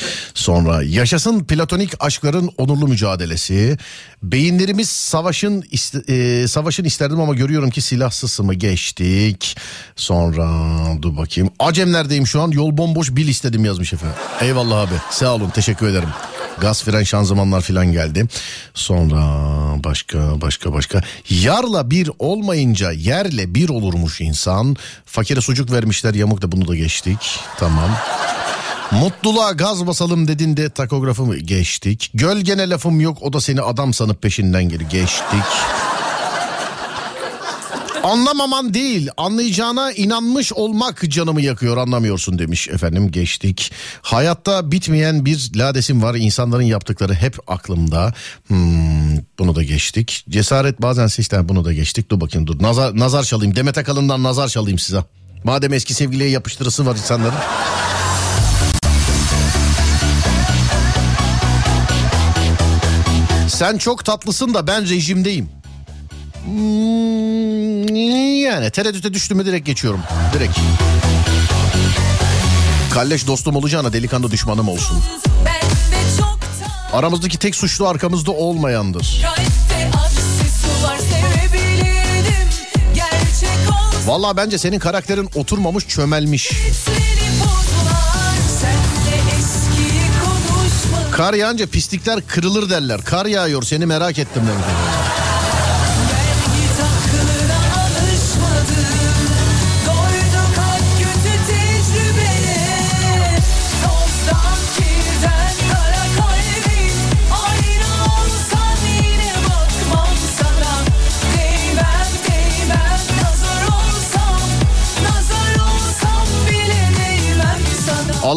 [0.47, 3.77] Sonra yaşasın platonik aşkların onurlu mücadelesi.
[4.23, 5.63] Beyinlerimiz savaşın
[6.07, 9.57] e, savaşın isterdim ama görüyorum ki silahsız mı geçtik.
[9.95, 10.47] Sonra
[11.01, 11.49] dur bakayım.
[11.59, 14.17] Acemlerdeyim şu an yol bomboş bil istedim yazmış efendim.
[14.41, 16.09] Eyvallah abi sağ olun teşekkür ederim.
[16.59, 18.25] Gaz fren şanzımanlar filan geldi.
[18.73, 19.23] Sonra
[19.83, 21.01] başka başka başka.
[21.29, 24.75] Yarla bir olmayınca yerle bir olurmuş insan.
[25.05, 27.39] Fakire sucuk vermişler yamuk da bunu da geçtik.
[27.57, 27.89] Tamam.
[28.91, 32.11] Mutluluğa gaz basalım dedin de takografı mı geçtik.
[32.13, 35.43] Gölgene lafım yok o da seni adam sanıp peşinden geri geçtik.
[38.03, 43.71] Anlamaman değil anlayacağına inanmış olmak canımı yakıyor anlamıyorsun demiş efendim geçtik.
[44.01, 48.13] Hayatta bitmeyen bir ladesim var insanların yaptıkları hep aklımda.
[48.47, 50.25] Hmm, bunu da geçtik.
[50.29, 52.11] Cesaret bazen seçten bunu da geçtik.
[52.11, 55.03] Dur bakayım dur nazar, nazar çalayım Demet Akalın'dan nazar çalayım size.
[55.43, 57.33] Madem eski sevgiliye yapıştırısı var insanların.
[63.57, 65.49] Sen çok tatlısın da ben rejimdeyim.
[66.45, 67.95] Hmm,
[68.43, 69.99] yani tereddüte düştüğümü direkt geçiyorum.
[70.33, 70.59] Direkt.
[72.93, 74.97] Kalleş dostum olacağına delikanlı düşmanım olsun.
[76.93, 79.25] Aramızdaki tek suçlu arkamızda olmayandır.
[84.05, 86.51] Vallahi bence senin karakterin oturmamış çömelmiş.
[91.11, 93.01] Kar yağınca pislikler kırılır derler.
[93.05, 94.65] Kar yağıyor seni merak ettim demiş.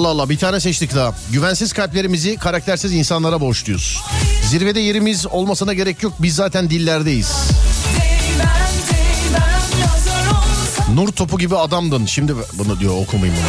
[0.01, 1.15] Allah Allah bir tane seçtik daha.
[1.33, 4.01] Güvensiz kalplerimizi karaktersiz insanlara borçluyuz.
[4.51, 6.13] Zirvede yerimiz olmasına gerek yok.
[6.19, 7.33] Biz zaten dillerdeyiz.
[10.95, 12.07] Nur topu gibi adamdın.
[12.07, 13.47] Şimdi bunu diyor okumayayım bunu.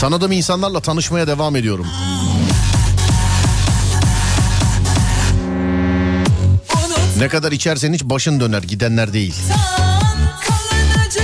[0.00, 1.86] Tanıdığım insanlarla tanışmaya devam ediyorum.
[7.18, 9.34] Ne kadar içersen hiç başın döner gidenler değil.
[9.50, 9.75] Acı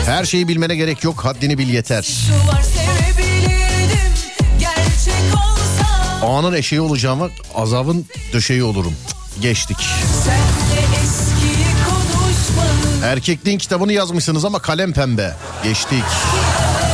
[0.06, 2.08] Her şeyi bilmene gerek yok haddini bil yeter.
[6.22, 8.94] Anın eşeği olacağıma azabın döşeği olurum.
[9.40, 9.76] Geçtik.
[13.04, 15.36] Erkekliğin kitabını yazmışsınız ama kalem pembe.
[15.64, 16.04] Geçtik.
[16.04, 16.91] Vergi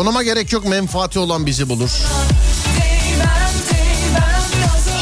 [0.00, 1.90] Konuma gerek yok menfaati olan bizi bulur.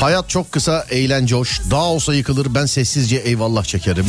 [0.01, 1.61] Hayat çok kısa, eğlence hoş.
[1.71, 4.07] Dağ olsa yıkılır, ben sessizce eyvallah çekerim.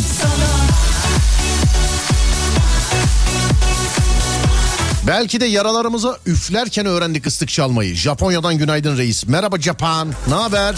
[5.07, 7.95] Belki de yaralarımıza üflerken öğrendik ıslık çalmayı.
[7.95, 9.28] Japonya'dan günaydın reis.
[9.28, 10.14] Merhaba Japan.
[10.28, 10.76] Ne haber?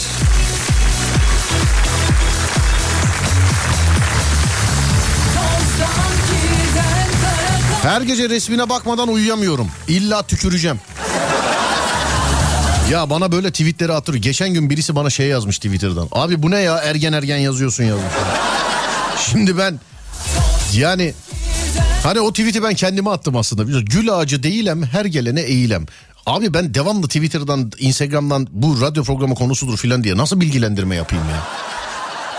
[7.82, 9.68] Her gece resmine bakmadan uyuyamıyorum.
[9.88, 10.80] İlla tüküreceğim.
[12.92, 14.14] Ya bana böyle tweetleri atır.
[14.16, 16.08] Geçen gün birisi bana şey yazmış Twitter'dan.
[16.12, 18.12] Abi bu ne ya ergen ergen yazıyorsun yazmış.
[19.32, 19.80] Şimdi ben
[20.74, 21.14] yani
[22.04, 23.80] hani o tweet'i ben kendime attım aslında.
[23.82, 25.86] Gül ağacı değilem her gelene eğilem.
[26.26, 31.48] Abi ben devamlı Twitter'dan, Instagram'dan bu radyo programı konusudur filan diye nasıl bilgilendirme yapayım ya?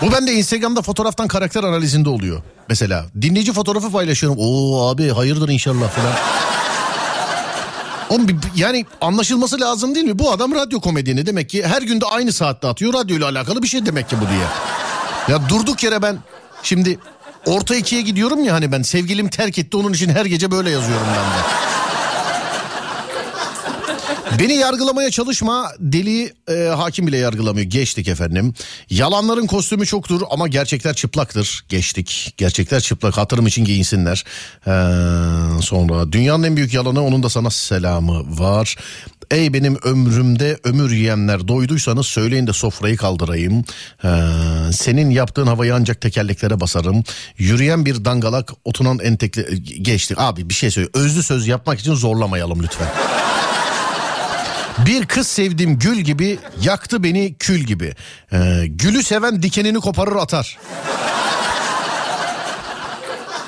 [0.03, 2.41] Bu bende Instagram'da fotoğraftan karakter analizinde oluyor.
[2.69, 4.37] Mesela dinleyici fotoğrafı paylaşıyorum.
[4.41, 6.13] Oo abi hayırdır inşallah falan.
[8.09, 10.19] Oğlum yani anlaşılması lazım değil mi?
[10.19, 12.93] Bu adam radyo komedyeni demek ki her günde aynı saatte atıyor.
[12.93, 14.45] Radyo ile alakalı bir şey demek ki bu diye.
[15.27, 16.17] Ya durduk yere ben
[16.63, 16.99] şimdi
[17.45, 21.07] orta ikiye gidiyorum ya hani ben sevgilim terk etti onun için her gece böyle yazıyorum
[21.07, 21.72] ben de.
[24.39, 27.65] Beni yargılamaya çalışma deli e, hakim bile yargılamıyor.
[27.65, 28.53] Geçtik efendim.
[28.89, 31.65] Yalanların kostümü çoktur ama gerçekler çıplaktır.
[31.69, 32.33] Geçtik.
[32.37, 34.23] Gerçekler çıplak hatırım için giyinsinler.
[34.67, 34.71] Ee,
[35.61, 38.75] sonra dünyanın en büyük yalanı onun da sana selamı var.
[39.31, 43.65] Ey benim ömrümde ömür yiyenler doyduysanız söyleyin de sofrayı kaldırayım.
[44.03, 44.09] Ee,
[44.73, 47.03] senin yaptığın havayı ancak tekerleklere basarım.
[47.37, 49.41] Yürüyen bir dangalak oturan entekle...
[49.81, 50.89] Geçtik abi bir şey söyle.
[50.93, 52.87] Özlü söz yapmak için zorlamayalım lütfen.
[54.77, 57.95] Bir kız sevdim gül gibi yaktı beni kül gibi.
[58.33, 60.57] Ee, gülü seven dikenini koparır atar.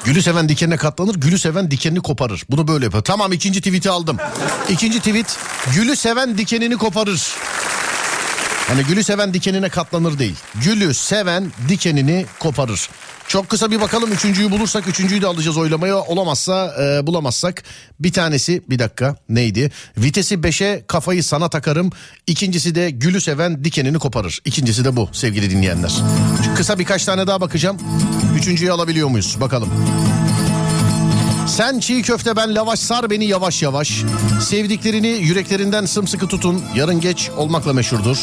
[0.03, 2.43] Gülü seven dikenine katlanır, gülü seven dikenini koparır.
[2.49, 3.03] Bunu böyle yapıyor.
[3.03, 4.17] Tamam ikinci tweet'i aldım.
[4.69, 5.37] İkinci tweet,
[5.75, 7.35] gülü seven dikenini koparır.
[8.67, 10.35] Hani gülü seven dikenine katlanır değil.
[10.55, 12.89] Gülü seven dikenini koparır.
[13.27, 15.97] Çok kısa bir bakalım üçüncüyü bulursak üçüncüyü de alacağız oylamaya.
[15.97, 17.63] Olamazsa e, bulamazsak
[17.99, 19.71] bir tanesi bir dakika neydi?
[19.97, 21.89] Vitesi 5'e kafayı sana takarım.
[22.27, 24.39] İkincisi de gülü seven dikenini koparır.
[24.45, 25.93] İkincisi de bu sevgili dinleyenler.
[26.57, 27.77] Kısa birkaç tane daha bakacağım.
[28.37, 29.37] Üçüncüyü alabiliyor muyuz?
[29.41, 29.69] Bakalım.
[31.47, 34.03] Sen çiğ köfte ben lavaş sar beni yavaş yavaş.
[34.41, 36.61] Sevdiklerini yüreklerinden sımsıkı tutun.
[36.75, 38.17] Yarın geç olmakla meşhurdur.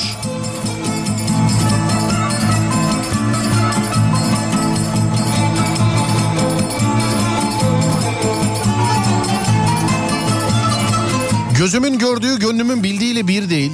[11.59, 13.73] Gözümün gördüğü gönlümün bildiğiyle bir değil.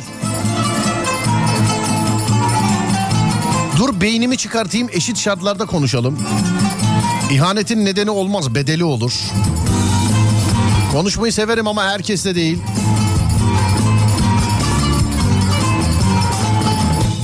[3.77, 6.19] Dur beynimi çıkartayım eşit şartlarda konuşalım.
[7.31, 9.13] İhanetin nedeni olmaz bedeli olur.
[10.93, 12.59] Konuşmayı severim ama herkesle değil.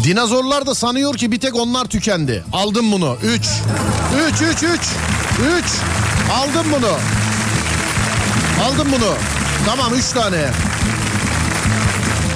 [0.04, 2.44] Dinozorlar da sanıyor ki bir tek onlar tükendi.
[2.52, 3.16] Aldım bunu.
[3.22, 3.42] 3.
[4.32, 4.62] 3 3 3.
[4.62, 5.64] 3.
[6.32, 6.90] Aldım bunu.
[8.64, 9.12] Aldım bunu.
[9.66, 10.50] Tamam 3 tane.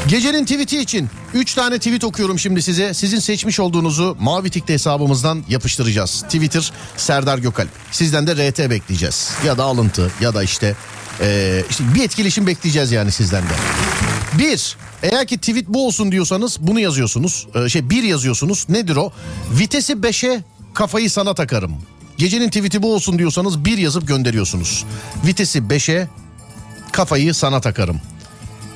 [0.08, 2.94] Gecenin tweet'i için 3 tane tweet okuyorum şimdi size.
[2.94, 6.22] Sizin seçmiş olduğunuzu Mavi Tik'te hesabımızdan yapıştıracağız.
[6.22, 7.68] Twitter Serdar Gökalp.
[7.90, 9.30] Sizden de RT bekleyeceğiz.
[9.46, 10.76] Ya da alıntı ya da işte,
[11.20, 13.52] eee, işte bir etkileşim bekleyeceğiz yani sizden de.
[14.38, 17.46] Bir, eğer ki tweet bu olsun diyorsanız bunu yazıyorsunuz.
[17.54, 18.66] Ee, şey bir yazıyorsunuz.
[18.68, 19.12] Nedir o?
[19.58, 20.44] Vitesi 5'e
[20.74, 21.72] kafayı sana takarım.
[22.18, 24.84] Gecenin tweet'i bu olsun diyorsanız bir yazıp gönderiyorsunuz.
[25.26, 26.08] Vitesi 5'e
[26.92, 28.00] kafayı sana takarım.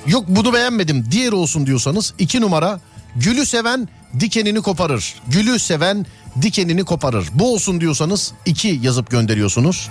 [0.06, 2.80] Yok bunu beğenmedim diğer olsun diyorsanız iki numara
[3.16, 3.88] gülü seven
[4.20, 5.14] dikenini koparır.
[5.28, 6.06] Gülü seven
[6.42, 7.28] dikenini koparır.
[7.34, 9.90] Bu olsun diyorsanız iki yazıp gönderiyorsunuz.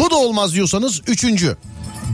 [0.00, 1.56] Bu da olmaz diyorsanız üçüncü.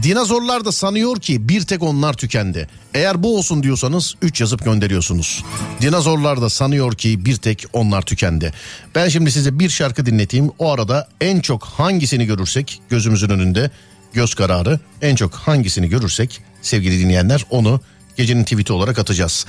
[0.03, 2.69] Dinozorlar da sanıyor ki bir tek onlar tükendi.
[2.93, 5.43] Eğer bu olsun diyorsanız 3 yazıp gönderiyorsunuz.
[5.81, 8.53] Dinozorlar da sanıyor ki bir tek onlar tükendi.
[8.95, 10.51] Ben şimdi size bir şarkı dinleteyim.
[10.59, 13.71] O arada en çok hangisini görürsek gözümüzün önünde
[14.13, 17.81] göz kararı en çok hangisini görürsek sevgili dinleyenler onu
[18.17, 19.45] gecenin tweet'i olarak atacağız.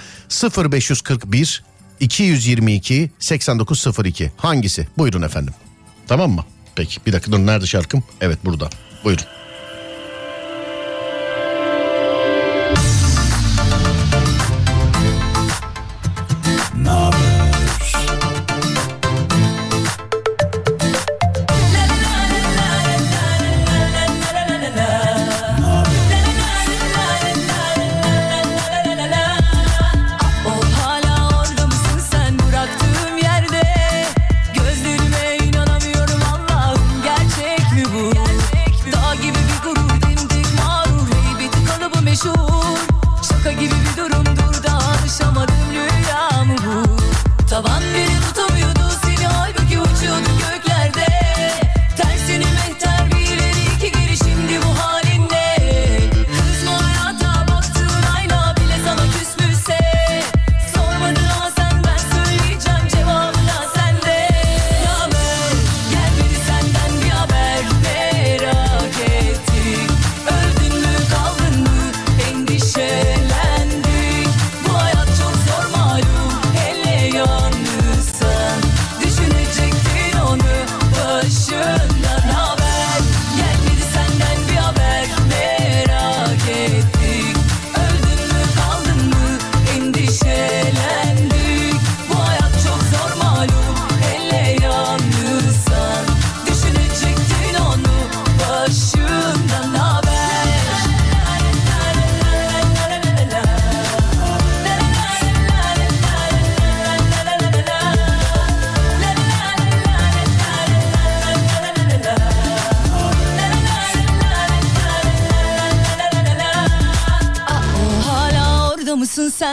[0.73, 1.63] 0541
[2.01, 4.89] 222 8902 hangisi?
[4.99, 5.55] Buyurun efendim.
[6.09, 6.45] Tamam mı?
[6.75, 8.05] Peki bir dakika dur nerede şarkım?
[8.21, 8.71] Evet burada.
[9.05, 9.25] Buyurun.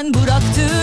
[0.03, 0.13] Mısın
[0.53, 0.80] sen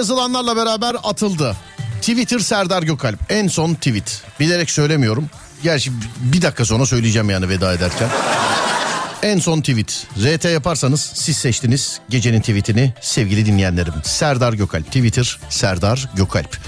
[0.00, 1.56] yazılanlarla beraber atıldı.
[2.00, 4.22] Twitter Serdar Gökalp en son tweet.
[4.40, 5.30] Bilerek söylemiyorum.
[5.62, 8.08] Gerçi bir dakika sonra söyleyeceğim yani veda ederken.
[9.22, 10.06] En son tweet.
[10.18, 13.94] RT yaparsanız siz seçtiniz gecenin tweetini sevgili dinleyenlerim.
[14.02, 14.86] Serdar Gökalp.
[14.86, 16.58] Twitter Serdar Gökalp.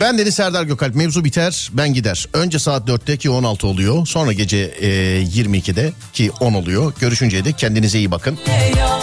[0.00, 0.94] Ben Deniz Serdar Gökalp.
[0.94, 2.26] Mevzu biter ben gider.
[2.32, 4.06] Önce saat 4'te ki 16 oluyor.
[4.06, 4.88] Sonra gece e,
[5.22, 6.92] 22'de ki 10 oluyor.
[7.00, 8.38] Görüşünceye dek kendinize iyi bakın.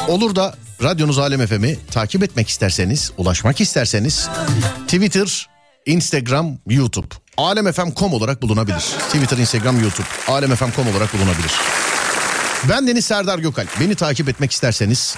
[0.08, 4.30] Olur da radyonuz Alem FM'i takip etmek isterseniz, ulaşmak isterseniz
[4.88, 5.48] Twitter,
[5.86, 7.08] Instagram, YouTube.
[7.38, 8.84] alemfm.com olarak bulunabilir.
[9.12, 10.08] Twitter, Instagram, YouTube.
[10.28, 11.52] alemfm.com olarak bulunabilir.
[12.70, 13.70] Ben Deniz Serdar Gökalp.
[13.80, 15.16] Beni takip etmek isterseniz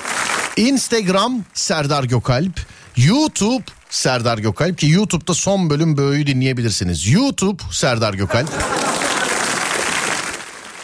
[0.57, 2.59] Instagram Serdar Gökalp,
[2.97, 7.07] YouTube Serdar Gökalp ki YouTube'da son bölüm böyüyü dinleyebilirsiniz.
[7.07, 8.49] YouTube Serdar Gökalp.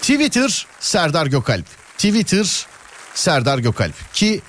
[0.01, 1.65] Twitter Serdar Gökalp.
[1.97, 2.65] Twitter
[3.13, 4.13] Serdar Gökalp.
[4.13, 4.41] Ki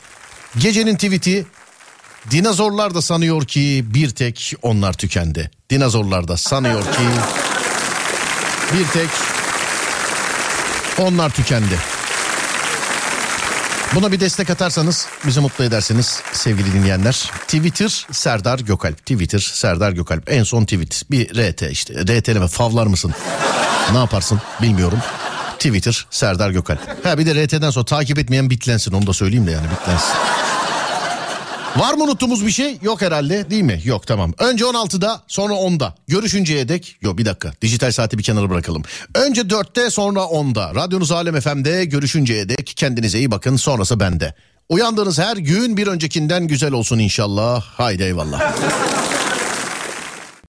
[0.59, 1.47] gecenin tweet'i
[2.31, 5.51] dinozorlar da sanıyor ki bir tek onlar tükendi.
[5.71, 7.09] Dinozorlar da sanıyor ki
[8.73, 9.11] bir tek
[10.99, 11.94] onlar tükendi.
[13.95, 17.31] Buna bir destek atarsanız bizi mutlu edersiniz sevgili dinleyenler.
[17.47, 18.99] Twitter Serdar Gökalp.
[18.99, 20.33] Twitter Serdar Gökalp.
[20.33, 21.03] En son tweet.
[21.11, 21.95] Bir RT işte.
[21.95, 23.15] RT'leme favlar mısın?
[23.93, 24.99] ne yaparsın bilmiyorum.
[25.59, 27.07] Twitter Serdar Gökalp.
[27.07, 30.15] Ha bir de RT'den sonra takip etmeyen bitlensin onu da söyleyeyim de yani bitlensin.
[31.77, 32.79] Var mı unuttuğumuz bir şey?
[32.83, 33.81] Yok herhalde değil mi?
[33.85, 34.33] Yok tamam.
[34.39, 35.95] Önce 16'da sonra 10'da.
[36.09, 36.97] Görüşünceye dek.
[37.03, 37.53] Yok bir dakika.
[37.63, 38.83] Dijital saati bir kenara bırakalım.
[39.15, 40.75] Önce 4'te sonra 10'da.
[40.75, 44.35] Radyonuz Alem FM'de görüşünceye dek kendinize iyi bakın sonrası bende.
[44.69, 47.63] Uyandığınız her gün bir öncekinden güzel olsun inşallah.
[47.65, 48.53] Haydi eyvallah.